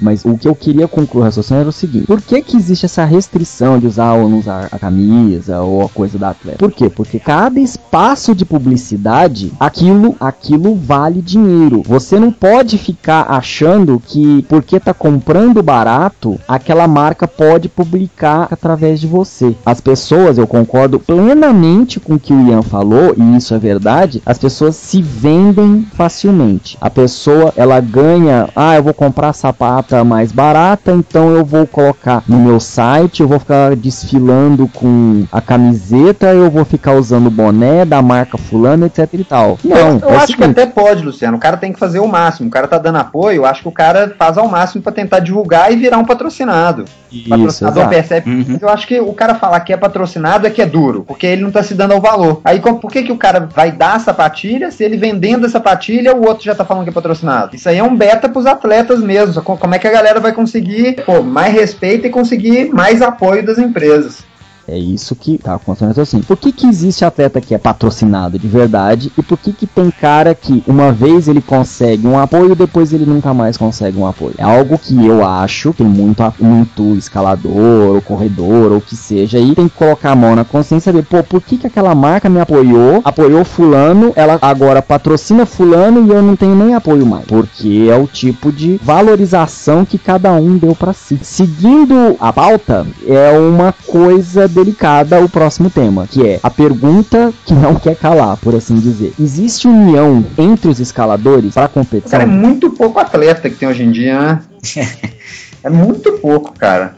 Mas 0.00 0.24
o 0.24 0.36
que 0.36 0.48
eu 0.48 0.54
queria 0.54 0.86
concluir 0.86 1.22
o 1.22 1.24
raciocínio 1.24 1.60
era 1.60 1.68
o 1.68 1.72
seguinte: 1.72 2.06
por 2.06 2.20
que, 2.20 2.40
que 2.42 2.56
existe 2.56 2.86
essa 2.86 3.04
restrição 3.04 3.78
de 3.78 3.86
usar 3.86 4.14
ou 4.14 4.28
não 4.28 4.38
usar 4.38 4.68
a 4.70 4.78
camisa 4.78 5.60
ou 5.60 5.84
a 5.84 5.88
coisa 5.88 6.18
da 6.18 6.30
atleta? 6.30 6.58
Por 6.58 6.72
quê? 6.72 6.88
Porque 6.88 7.18
cada 7.18 7.58
espaço 7.60 8.34
de 8.34 8.44
publicidade, 8.44 9.52
aquilo, 9.58 10.16
aquilo 10.20 10.74
vale 10.74 11.20
dinheiro. 11.20 11.82
Você 11.86 12.18
não 12.18 12.30
pode 12.30 12.78
ficar 12.78 13.26
achando 13.28 14.00
que 14.04 14.44
porque 14.48 14.78
tá 14.78 14.94
comprando 14.94 15.62
barato, 15.62 16.38
aquela 16.46 16.86
marca 16.86 17.26
pode 17.26 17.68
publicar 17.68 18.48
através 18.50 19.00
de 19.00 19.06
você. 19.06 19.54
As 19.64 19.80
pessoas, 19.80 20.38
eu 20.38 20.46
concordo 20.46 20.98
plenamente 20.98 21.98
com 21.98 22.14
o 22.14 22.20
que 22.20 22.32
o 22.32 22.48
Ian 22.48 22.62
falou, 22.62 23.14
e 23.16 23.36
isso 23.36 23.54
é 23.54 23.58
verdade, 23.58 24.22
as 24.24 24.38
pessoas 24.38 24.76
se 24.76 25.02
vendem 25.02 25.86
facilmente. 25.94 26.76
A 26.80 26.90
pessoa, 26.90 27.52
ela 27.56 27.80
ganha, 27.80 28.48
ah, 28.54 28.76
eu 28.76 28.82
vou 28.82 28.94
comprar 28.94 29.32
sapato 29.32 29.87
mais 30.04 30.32
barata, 30.32 30.92
então 30.92 31.34
eu 31.34 31.44
vou 31.44 31.66
colocar 31.66 32.22
no 32.28 32.38
meu 32.38 32.60
site, 32.60 33.20
eu 33.20 33.28
vou 33.28 33.38
ficar 33.38 33.74
desfilando 33.76 34.68
com 34.68 35.24
a 35.32 35.40
camiseta, 35.40 36.26
eu 36.32 36.50
vou 36.50 36.64
ficar 36.64 36.92
usando 36.92 37.26
o 37.26 37.30
boné 37.30 37.84
da 37.84 38.02
marca 38.02 38.38
fulana, 38.38 38.86
etc 38.86 39.08
e 39.12 39.24
tal. 39.24 39.58
Não, 39.64 39.76
eu, 39.76 39.98
eu 40.00 40.10
é 40.10 40.16
acho 40.16 40.36
que 40.36 40.44
até 40.44 40.66
pode, 40.66 41.04
Luciano. 41.04 41.36
O 41.36 41.40
cara 41.40 41.56
tem 41.56 41.72
que 41.72 41.78
fazer 41.78 41.98
o 41.98 42.06
máximo. 42.06 42.48
O 42.48 42.50
cara 42.50 42.68
tá 42.68 42.78
dando 42.78 42.96
apoio, 42.96 43.36
eu 43.36 43.46
acho 43.46 43.62
que 43.62 43.68
o 43.68 43.72
cara 43.72 44.14
faz 44.18 44.38
ao 44.38 44.48
máximo 44.48 44.82
para 44.82 44.92
tentar 44.92 45.20
divulgar 45.20 45.72
e 45.72 45.76
virar 45.76 45.98
um 45.98 46.04
patrocinado. 46.04 46.84
Isso, 47.10 47.28
patrocinador 47.28 47.82
exato. 47.82 47.94
percebe. 47.94 48.30
Uhum. 48.30 48.58
Eu 48.60 48.68
acho 48.68 48.86
que 48.86 49.00
o 49.00 49.12
cara 49.12 49.34
falar 49.34 49.60
que 49.60 49.72
é 49.72 49.76
patrocinado 49.76 50.46
é 50.46 50.50
que 50.50 50.60
é 50.60 50.66
duro, 50.66 51.04
porque 51.06 51.26
ele 51.26 51.42
não 51.42 51.50
tá 51.50 51.62
se 51.62 51.74
dando 51.74 51.92
ao 51.92 52.00
valor. 52.00 52.40
Aí 52.44 52.60
por 52.60 52.90
que, 52.90 53.02
que 53.02 53.12
o 53.12 53.16
cara 53.16 53.48
vai 53.54 53.72
dar 53.72 53.94
a 53.94 53.98
sapatilha 53.98 54.70
se 54.70 54.84
ele 54.84 54.96
vendendo 54.96 55.46
a 55.46 55.48
sapatilha, 55.48 56.14
o 56.14 56.26
outro 56.26 56.44
já 56.44 56.54
tá 56.54 56.64
falando 56.64 56.84
que 56.84 56.90
é 56.90 56.92
patrocinado? 56.92 57.56
Isso 57.56 57.68
aí 57.68 57.78
é 57.78 57.82
um 57.82 57.96
beta 57.96 58.28
pros 58.28 58.46
atletas 58.46 59.00
mesmo. 59.00 59.42
Como 59.42 59.74
é 59.74 59.77
é 59.78 59.80
que 59.80 59.86
a 59.86 59.92
galera 59.92 60.20
vai 60.20 60.32
conseguir 60.32 61.04
pô, 61.04 61.22
mais 61.22 61.54
respeito 61.54 62.06
e 62.06 62.10
conseguir 62.10 62.68
mais 62.70 63.00
apoio 63.00 63.44
das 63.44 63.58
empresas. 63.58 64.24
É 64.68 64.78
isso 64.78 65.16
que 65.16 65.38
tá 65.38 65.54
acontecendo 65.54 65.98
assim. 65.98 66.20
Por 66.20 66.36
que 66.36 66.52
que 66.52 66.66
existe 66.66 67.04
atleta 67.04 67.40
que 67.40 67.54
é 67.54 67.58
patrocinado 67.58 68.38
de 68.38 68.46
verdade 68.46 69.10
e 69.16 69.22
por 69.22 69.38
que 69.38 69.52
que 69.52 69.66
tem 69.66 69.90
cara 69.90 70.34
que 70.34 70.62
uma 70.66 70.92
vez 70.92 71.26
ele 71.26 71.40
consegue 71.40 72.06
um 72.06 72.18
apoio 72.18 72.54
depois 72.54 72.92
ele 72.92 73.06
nunca 73.06 73.32
mais 73.32 73.56
consegue 73.56 73.96
um 73.96 74.06
apoio? 74.06 74.34
É 74.36 74.44
algo 74.44 74.78
que 74.78 75.06
eu 75.06 75.24
acho 75.24 75.72
que 75.72 75.82
muito 75.82 76.18
muito 76.38 76.94
escalador 76.96 77.94
ou 77.94 78.02
corredor 78.02 78.72
ou 78.72 78.80
que 78.80 78.94
seja 78.94 79.38
aí 79.38 79.54
tem 79.54 79.68
que 79.68 79.76
colocar 79.76 80.12
a 80.12 80.16
mão 80.16 80.36
na 80.36 80.44
consciência 80.44 80.92
de 80.92 81.00
pô, 81.02 81.22
por 81.22 81.40
que 81.40 81.56
que 81.56 81.66
aquela 81.66 81.94
marca 81.94 82.28
me 82.28 82.40
apoiou, 82.40 83.00
apoiou 83.04 83.44
fulano, 83.44 84.12
ela 84.16 84.38
agora 84.42 84.82
patrocina 84.82 85.46
fulano 85.46 86.06
e 86.06 86.10
eu 86.10 86.22
não 86.22 86.36
tenho 86.36 86.54
nem 86.54 86.74
apoio 86.74 87.06
mais? 87.06 87.24
Porque 87.24 87.88
é 87.90 87.96
o 87.96 88.06
tipo 88.06 88.52
de 88.52 88.78
valorização 88.82 89.84
que 89.84 89.98
cada 89.98 90.32
um 90.32 90.58
deu 90.58 90.74
para 90.74 90.92
si. 90.92 91.18
Seguindo 91.22 92.16
a 92.20 92.32
pauta, 92.32 92.86
é 93.06 93.38
uma 93.38 93.72
coisa 93.72 94.46
delicada 94.58 95.22
o 95.22 95.28
próximo 95.28 95.70
tema, 95.70 96.06
que 96.06 96.26
é 96.26 96.40
a 96.42 96.50
pergunta 96.50 97.32
que 97.44 97.54
não 97.54 97.74
quer 97.74 97.96
calar, 97.96 98.36
por 98.36 98.54
assim 98.54 98.74
dizer. 98.76 99.12
Existe 99.18 99.68
união 99.68 100.24
entre 100.36 100.68
os 100.68 100.80
escaladores 100.80 101.54
para 101.54 101.68
competição? 101.68 102.10
Cara, 102.10 102.24
é 102.24 102.26
muito 102.26 102.70
pouco 102.70 102.98
atleta 102.98 103.48
que 103.48 103.56
tem 103.56 103.68
hoje 103.68 103.84
em 103.84 103.90
dia, 103.90 104.20
né? 104.20 104.40
é 105.62 105.70
muito 105.70 106.12
pouco, 106.18 106.52
cara 106.58 106.97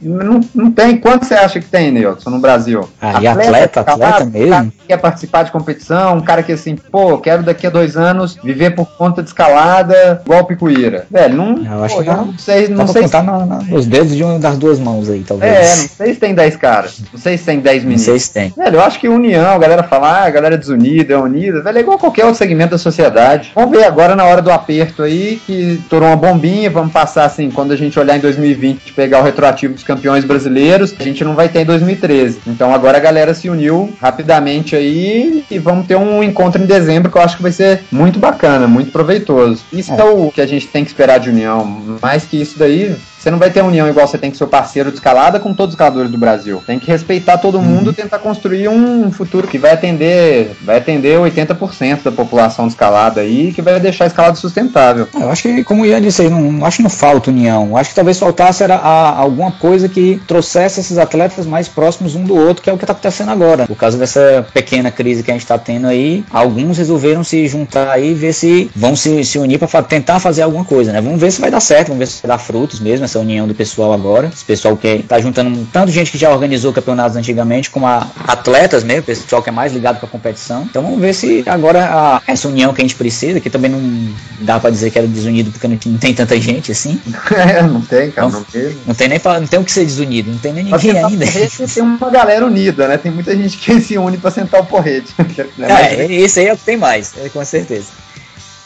não, 0.00 0.40
não 0.54 0.70
tem. 0.70 0.96
Quanto 0.96 1.24
você 1.24 1.34
acha 1.34 1.60
que 1.60 1.66
tem, 1.66 1.90
Nilson, 1.90 2.30
no 2.30 2.38
Brasil? 2.38 2.88
Ah, 3.00 3.16
atleta, 3.18 3.80
atleta, 3.80 3.80
atleta 3.80 4.24
mesmo? 4.24 4.56
Um 4.56 4.70
que 4.70 4.86
quer 4.88 4.96
participar 4.98 5.42
de 5.44 5.50
competição, 5.50 6.16
um 6.16 6.20
cara 6.20 6.42
que 6.42 6.52
assim, 6.52 6.76
pô, 6.76 7.18
quero 7.18 7.42
daqui 7.42 7.66
a 7.66 7.70
dois 7.70 7.96
anos 7.96 8.36
viver 8.42 8.74
por 8.74 8.86
conta 8.96 9.22
de 9.22 9.28
escalada, 9.28 10.22
igual 10.24 10.40
o 10.40 10.44
Picuíra. 10.44 11.06
Velho, 11.10 11.36
não. 11.36 11.64
Eu 11.64 11.84
acho 11.84 11.96
pô, 11.96 12.02
que 12.02 12.08
não, 12.08 12.26
não 12.26 12.38
sei. 12.38 12.68
Não 12.68 12.86
sei 12.86 13.02
contar 13.02 13.20
se... 13.20 13.26
na, 13.26 13.46
na, 13.46 13.58
os 13.74 13.86
dedos 13.86 14.14
de 14.14 14.22
uma 14.22 14.38
das 14.38 14.58
duas 14.58 14.78
mãos 14.78 15.08
aí, 15.08 15.24
talvez. 15.26 15.52
É, 15.52 15.82
não 15.82 15.88
sei 15.88 16.14
se 16.14 16.20
tem 16.20 16.34
10 16.34 16.56
caras. 16.56 17.02
Não 17.12 17.20
sei 17.20 17.38
se 17.38 17.44
tem 17.44 17.60
10 17.60 17.82
meninos. 17.84 18.06
Não 18.06 18.12
sei 18.12 18.18
se 18.18 18.32
tem. 18.32 18.52
Velho, 18.56 18.76
eu 18.76 18.82
acho 18.82 18.98
que 18.98 19.08
união, 19.08 19.54
a 19.54 19.58
galera 19.58 19.82
fala, 19.82 20.08
ah, 20.08 20.24
a 20.24 20.30
galera 20.30 20.54
é 20.54 20.58
desunida, 20.58 21.14
é 21.14 21.16
unida, 21.16 21.62
velho, 21.62 21.78
é 21.78 21.80
igual 21.80 21.98
qualquer 21.98 22.24
outro 22.24 22.38
segmento 22.38 22.72
da 22.72 22.78
sociedade. 22.78 23.52
Vamos 23.54 23.70
ver 23.70 23.84
agora 23.84 24.14
na 24.14 24.24
hora 24.24 24.42
do 24.42 24.50
aperto 24.50 25.02
aí, 25.02 25.40
que 25.46 25.80
torou 25.88 26.08
uma 26.08 26.16
bombinha, 26.16 26.70
vamos 26.70 26.92
passar 26.92 27.24
assim, 27.24 27.50
quando 27.50 27.72
a 27.72 27.76
gente 27.76 27.98
olhar 27.98 28.16
em 28.16 28.20
2020, 28.20 28.92
pegar 28.92 29.20
o 29.20 29.22
retroativo 29.22 29.53
dos 29.54 29.82
campeões 29.82 30.24
brasileiros 30.24 30.44
brasileiros, 30.44 30.94
a 30.98 31.02
gente 31.02 31.24
não 31.24 31.34
vai 31.34 31.48
ter 31.48 31.60
em 31.60 31.64
2013. 31.64 32.40
Então 32.46 32.72
agora 32.72 32.98
a 32.98 33.00
galera 33.00 33.34
se 33.34 33.48
uniu 33.48 33.92
rapidamente 34.00 34.76
aí 34.76 35.44
e 35.50 35.58
vamos 35.58 35.86
ter 35.86 35.96
um 35.96 36.22
encontro 36.22 36.62
em 36.62 36.66
dezembro 36.66 37.10
que 37.10 37.18
eu 37.18 37.22
acho 37.22 37.36
que 37.36 37.42
vai 37.42 37.52
ser 37.52 37.82
muito 37.90 38.18
bacana, 38.18 38.66
muito 38.66 38.90
proveitoso. 38.90 39.64
Isso 39.72 39.92
é, 39.92 40.00
é 40.00 40.04
o 40.04 40.30
que 40.30 40.40
a 40.40 40.46
gente 40.46 40.66
tem 40.68 40.84
que 40.84 40.90
esperar 40.90 41.18
de 41.18 41.30
união. 41.30 41.98
Mais 42.00 42.24
que 42.24 42.40
isso 42.40 42.58
daí, 42.58 42.94
você 43.24 43.30
não 43.30 43.38
vai 43.38 43.50
ter 43.50 43.62
união 43.62 43.88
igual 43.88 44.06
você 44.06 44.18
tem 44.18 44.30
com 44.30 44.36
seu 44.36 44.46
parceiro 44.46 44.90
de 44.90 44.96
escalada 44.98 45.40
com 45.40 45.54
todos 45.54 45.72
os 45.72 45.74
escaladores 45.76 46.10
do 46.10 46.18
Brasil. 46.18 46.62
Tem 46.66 46.78
que 46.78 46.86
respeitar 46.86 47.38
todo 47.38 47.58
mundo, 47.58 47.86
uhum. 47.86 47.94
tentar 47.94 48.18
construir 48.18 48.68
um 48.68 49.10
futuro 49.10 49.48
que 49.48 49.56
vai 49.56 49.72
atender, 49.72 50.54
vai 50.60 50.76
atender 50.76 51.18
80% 51.18 52.02
da 52.02 52.12
população 52.12 52.66
de 52.66 52.74
escalada 52.74 53.22
aí, 53.22 53.50
que 53.54 53.62
vai 53.62 53.80
deixar 53.80 54.04
a 54.04 54.06
escalada 54.08 54.36
sustentável. 54.36 55.08
É, 55.14 55.22
eu 55.22 55.30
acho 55.30 55.40
que, 55.40 55.64
como 55.64 55.84
o 55.84 55.86
Ian 55.86 56.02
disse 56.02 56.20
aí, 56.20 56.28
não, 56.28 56.52
não 56.52 56.66
acho 56.66 56.76
que 56.76 56.82
não 56.82 56.90
falta 56.90 57.30
união. 57.30 57.68
Eu 57.68 57.76
acho 57.78 57.88
que 57.88 57.96
talvez 57.96 58.18
faltasse 58.18 58.62
era 58.62 58.76
a, 58.76 59.18
alguma 59.18 59.52
coisa 59.52 59.88
que 59.88 60.20
trouxesse 60.28 60.80
esses 60.80 60.98
atletas 60.98 61.46
mais 61.46 61.66
próximos 61.66 62.14
um 62.14 62.24
do 62.24 62.36
outro, 62.36 62.62
que 62.62 62.68
é 62.68 62.74
o 62.74 62.76
que 62.76 62.84
está 62.84 62.92
acontecendo 62.92 63.30
agora. 63.30 63.66
Por 63.66 63.76
causa 63.76 63.96
dessa 63.96 64.46
pequena 64.52 64.90
crise 64.90 65.22
que 65.22 65.30
a 65.30 65.34
gente 65.34 65.44
está 65.44 65.56
tendo 65.56 65.86
aí, 65.86 66.22
alguns 66.30 66.76
resolveram 66.76 67.24
se 67.24 67.48
juntar 67.48 67.88
aí 67.88 68.10
e 68.10 68.14
ver 68.14 68.34
se 68.34 68.70
vão 68.76 68.94
se, 68.94 69.24
se 69.24 69.38
unir 69.38 69.58
para 69.58 69.82
tentar 69.82 70.20
fazer 70.20 70.42
alguma 70.42 70.66
coisa, 70.66 70.92
né? 70.92 71.00
Vamos 71.00 71.18
ver 71.18 71.30
se 71.30 71.40
vai 71.40 71.50
dar 71.50 71.60
certo, 71.60 71.88
vamos 71.88 72.00
ver 72.00 72.06
se 72.06 72.20
vai 72.20 72.28
dar 72.28 72.38
frutos 72.38 72.80
mesmo 72.80 73.06
essa 73.14 73.20
união 73.20 73.46
do 73.46 73.54
pessoal 73.54 73.92
agora. 73.92 74.30
Esse 74.32 74.44
pessoal 74.44 74.76
que 74.76 75.04
tá 75.08 75.20
juntando 75.20 75.66
tanto 75.72 75.92
gente 75.92 76.10
que 76.10 76.18
já 76.18 76.30
organizou 76.30 76.72
campeonatos 76.72 77.16
antigamente, 77.16 77.70
como 77.70 77.86
a 77.86 78.06
atletas 78.26 78.82
mesmo, 78.82 79.04
pessoal 79.04 79.42
que 79.42 79.48
é 79.48 79.52
mais 79.52 79.72
ligado 79.72 80.00
com 80.00 80.06
a 80.06 80.08
competição. 80.08 80.64
Então 80.64 80.82
vamos 80.82 81.00
ver 81.00 81.14
se 81.14 81.44
agora 81.46 81.84
a, 81.84 82.22
essa 82.26 82.48
união 82.48 82.74
que 82.74 82.80
a 82.80 82.84
gente 82.84 82.96
precisa, 82.96 83.40
que 83.40 83.48
também 83.48 83.70
não 83.70 84.14
dá 84.40 84.58
para 84.58 84.70
dizer 84.70 84.90
que 84.90 84.98
era 84.98 85.06
desunido 85.06 85.50
porque 85.50 85.68
não, 85.68 85.78
não, 85.86 85.98
tem 85.98 86.12
tanta 86.12 86.38
gente 86.40 86.72
assim. 86.72 87.00
É, 87.34 87.62
não 87.62 87.80
tem, 87.80 88.10
cara, 88.10 88.28
não, 88.28 88.38
não 88.38 88.44
tem. 88.44 88.76
Não 88.86 88.94
tem 88.94 89.08
nem 89.08 89.18
pra, 89.18 89.40
não 89.40 89.46
tem 89.46 89.58
o 89.58 89.64
que 89.64 89.72
ser 89.72 89.84
desunido, 89.84 90.30
não 90.30 90.38
tem 90.38 90.52
nem 90.52 90.64
ninguém 90.64 90.98
ainda. 90.98 91.26
Tem 91.74 91.82
uma 91.82 92.10
galera 92.10 92.46
unida, 92.46 92.86
né? 92.86 92.96
Tem 92.96 93.10
muita 93.10 93.36
gente 93.36 93.58
que 93.58 93.80
se 93.80 93.98
une 93.98 94.16
para 94.16 94.30
sentar 94.30 94.60
o 94.60 94.66
porrete. 94.66 95.12
é, 95.58 96.12
esse 96.12 96.40
aí 96.40 96.46
é 96.46 96.52
o 96.52 96.56
que 96.56 96.64
tem 96.64 96.76
mais, 96.76 97.12
é, 97.18 97.28
com 97.28 97.44
certeza. 97.44 97.88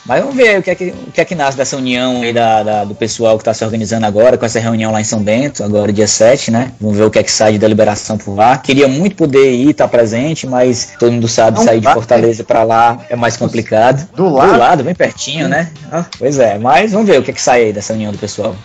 Mas 0.09 0.23
vamos 0.23 0.35
ver 0.35 0.59
o 0.59 0.63
que 0.63 0.71
é 0.71 0.75
que, 0.75 0.85
o 1.07 1.13
que, 1.13 1.21
é 1.21 1.25
que 1.27 1.35
nasce 1.35 1.55
dessa 1.55 1.77
união 1.77 2.23
aí 2.23 2.33
da, 2.33 2.63
da 2.63 2.85
do 2.85 2.95
pessoal 2.95 3.37
que 3.37 3.43
está 3.43 3.53
se 3.53 3.63
organizando 3.63 4.07
agora, 4.07 4.39
com 4.39 4.47
essa 4.47 4.59
reunião 4.59 4.91
lá 4.91 5.03
em 5.03 5.05
São 5.05 5.23
Bento, 5.23 5.63
agora 5.63 5.93
dia 5.93 6.07
7, 6.07 6.51
né? 6.51 6.73
Vamos 6.81 6.97
ver 6.97 7.05
o 7.05 7.11
que 7.11 7.19
é 7.19 7.23
que 7.23 7.31
sai 7.31 7.53
de 7.53 7.59
deliberação 7.59 8.17
por 8.17 8.35
lá. 8.35 8.57
Queria 8.57 8.89
muito 8.89 9.15
poder 9.17 9.53
ir, 9.53 9.71
estar 9.71 9.85
tá 9.85 9.91
presente, 9.91 10.47
mas 10.47 10.95
todo 10.99 11.13
mundo 11.13 11.29
sabe, 11.29 11.59
Não 11.59 11.65
sair 11.65 11.81
de 11.81 11.93
Fortaleza 11.93 12.43
para 12.43 12.63
lá 12.63 13.01
é 13.11 13.17
mais 13.17 13.37
complicado. 13.37 14.09
Do 14.17 14.31
lado? 14.31 14.53
Do 14.53 14.59
lado, 14.59 14.85
bem 14.85 14.95
pertinho, 14.95 15.47
né? 15.47 15.71
Ah, 15.93 16.07
pois 16.19 16.39
é, 16.39 16.57
mas 16.57 16.93
vamos 16.93 17.07
ver 17.07 17.21
o 17.21 17.23
que 17.23 17.31
é 17.31 17.35
que 17.35 17.43
sai 17.43 17.65
aí 17.65 17.73
dessa 17.75 17.93
união 17.93 18.11
do 18.11 18.17
pessoal. 18.17 18.57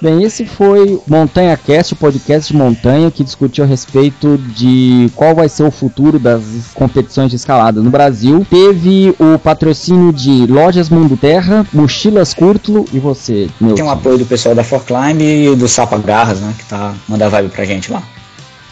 Bem, 0.00 0.22
esse 0.22 0.46
foi 0.46 1.00
Montanha 1.08 1.56
Cast, 1.56 1.92
o 1.92 1.96
podcast 1.96 2.52
de 2.52 2.58
montanha 2.58 3.10
que 3.10 3.24
discutiu 3.24 3.64
a 3.64 3.66
respeito 3.66 4.38
de 4.38 5.10
qual 5.16 5.34
vai 5.34 5.48
ser 5.48 5.64
o 5.64 5.72
futuro 5.72 6.20
das 6.20 6.42
competições 6.72 7.30
de 7.30 7.36
escalada 7.36 7.82
no 7.82 7.90
Brasil. 7.90 8.46
Teve 8.48 9.12
o 9.18 9.36
patrocínio 9.40 10.12
de 10.12 10.46
Lojas 10.46 10.88
Mundo 10.88 11.16
Terra, 11.16 11.66
Mochilas 11.72 12.32
Curtulo 12.32 12.84
e 12.92 13.00
você, 13.00 13.48
meu. 13.60 13.74
Tem 13.74 13.84
o 13.84 13.90
apoio 13.90 14.18
do 14.18 14.24
pessoal 14.24 14.54
da 14.54 14.62
Forclimb 14.62 15.20
e 15.20 15.56
do 15.56 15.66
Sapa 15.66 15.98
Garras, 15.98 16.38
né, 16.40 16.54
que 16.56 16.64
tá 16.66 16.94
mandando 17.08 17.32
vibe 17.32 17.48
pra 17.48 17.64
gente 17.64 17.90
lá. 17.90 18.00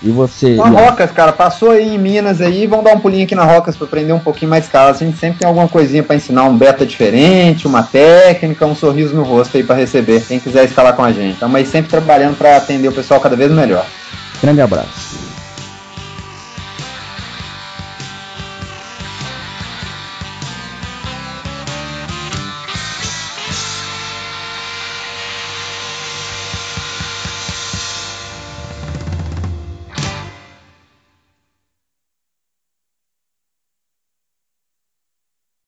E 0.02 0.10
você? 0.10 0.54
Na 0.56 0.68
Rocas, 0.68 1.10
cara, 1.10 1.32
passou 1.32 1.70
aí 1.70 1.94
em 1.94 1.98
Minas 1.98 2.40
aí, 2.40 2.66
vamos 2.66 2.84
dar 2.84 2.94
um 2.94 3.00
pulinho 3.00 3.24
aqui 3.24 3.34
na 3.34 3.44
Rocas 3.44 3.76
para 3.76 3.86
aprender 3.86 4.12
um 4.12 4.18
pouquinho 4.18 4.50
mais 4.50 4.64
escala. 4.64 4.90
A 4.90 4.94
gente 4.94 5.16
sempre 5.16 5.38
tem 5.38 5.48
alguma 5.48 5.68
coisinha 5.68 6.02
para 6.02 6.16
ensinar, 6.16 6.44
um 6.44 6.56
beta 6.56 6.84
diferente, 6.84 7.66
uma 7.66 7.82
técnica, 7.82 8.66
um 8.66 8.74
sorriso 8.74 9.14
no 9.14 9.22
rosto 9.22 9.56
aí 9.56 9.62
para 9.62 9.76
receber. 9.76 10.20
Quem 10.20 10.38
quiser 10.38 10.64
escalar 10.64 10.94
com 10.94 11.02
a 11.02 11.12
gente. 11.12 11.34
Estamos 11.34 11.56
aí 11.56 11.66
sempre 11.66 11.90
trabalhando 11.90 12.36
para 12.36 12.56
atender 12.56 12.88
o 12.88 12.92
pessoal 12.92 13.20
cada 13.20 13.36
vez 13.36 13.50
melhor. 13.50 13.86
Grande 14.42 14.60
abraço. 14.60 15.25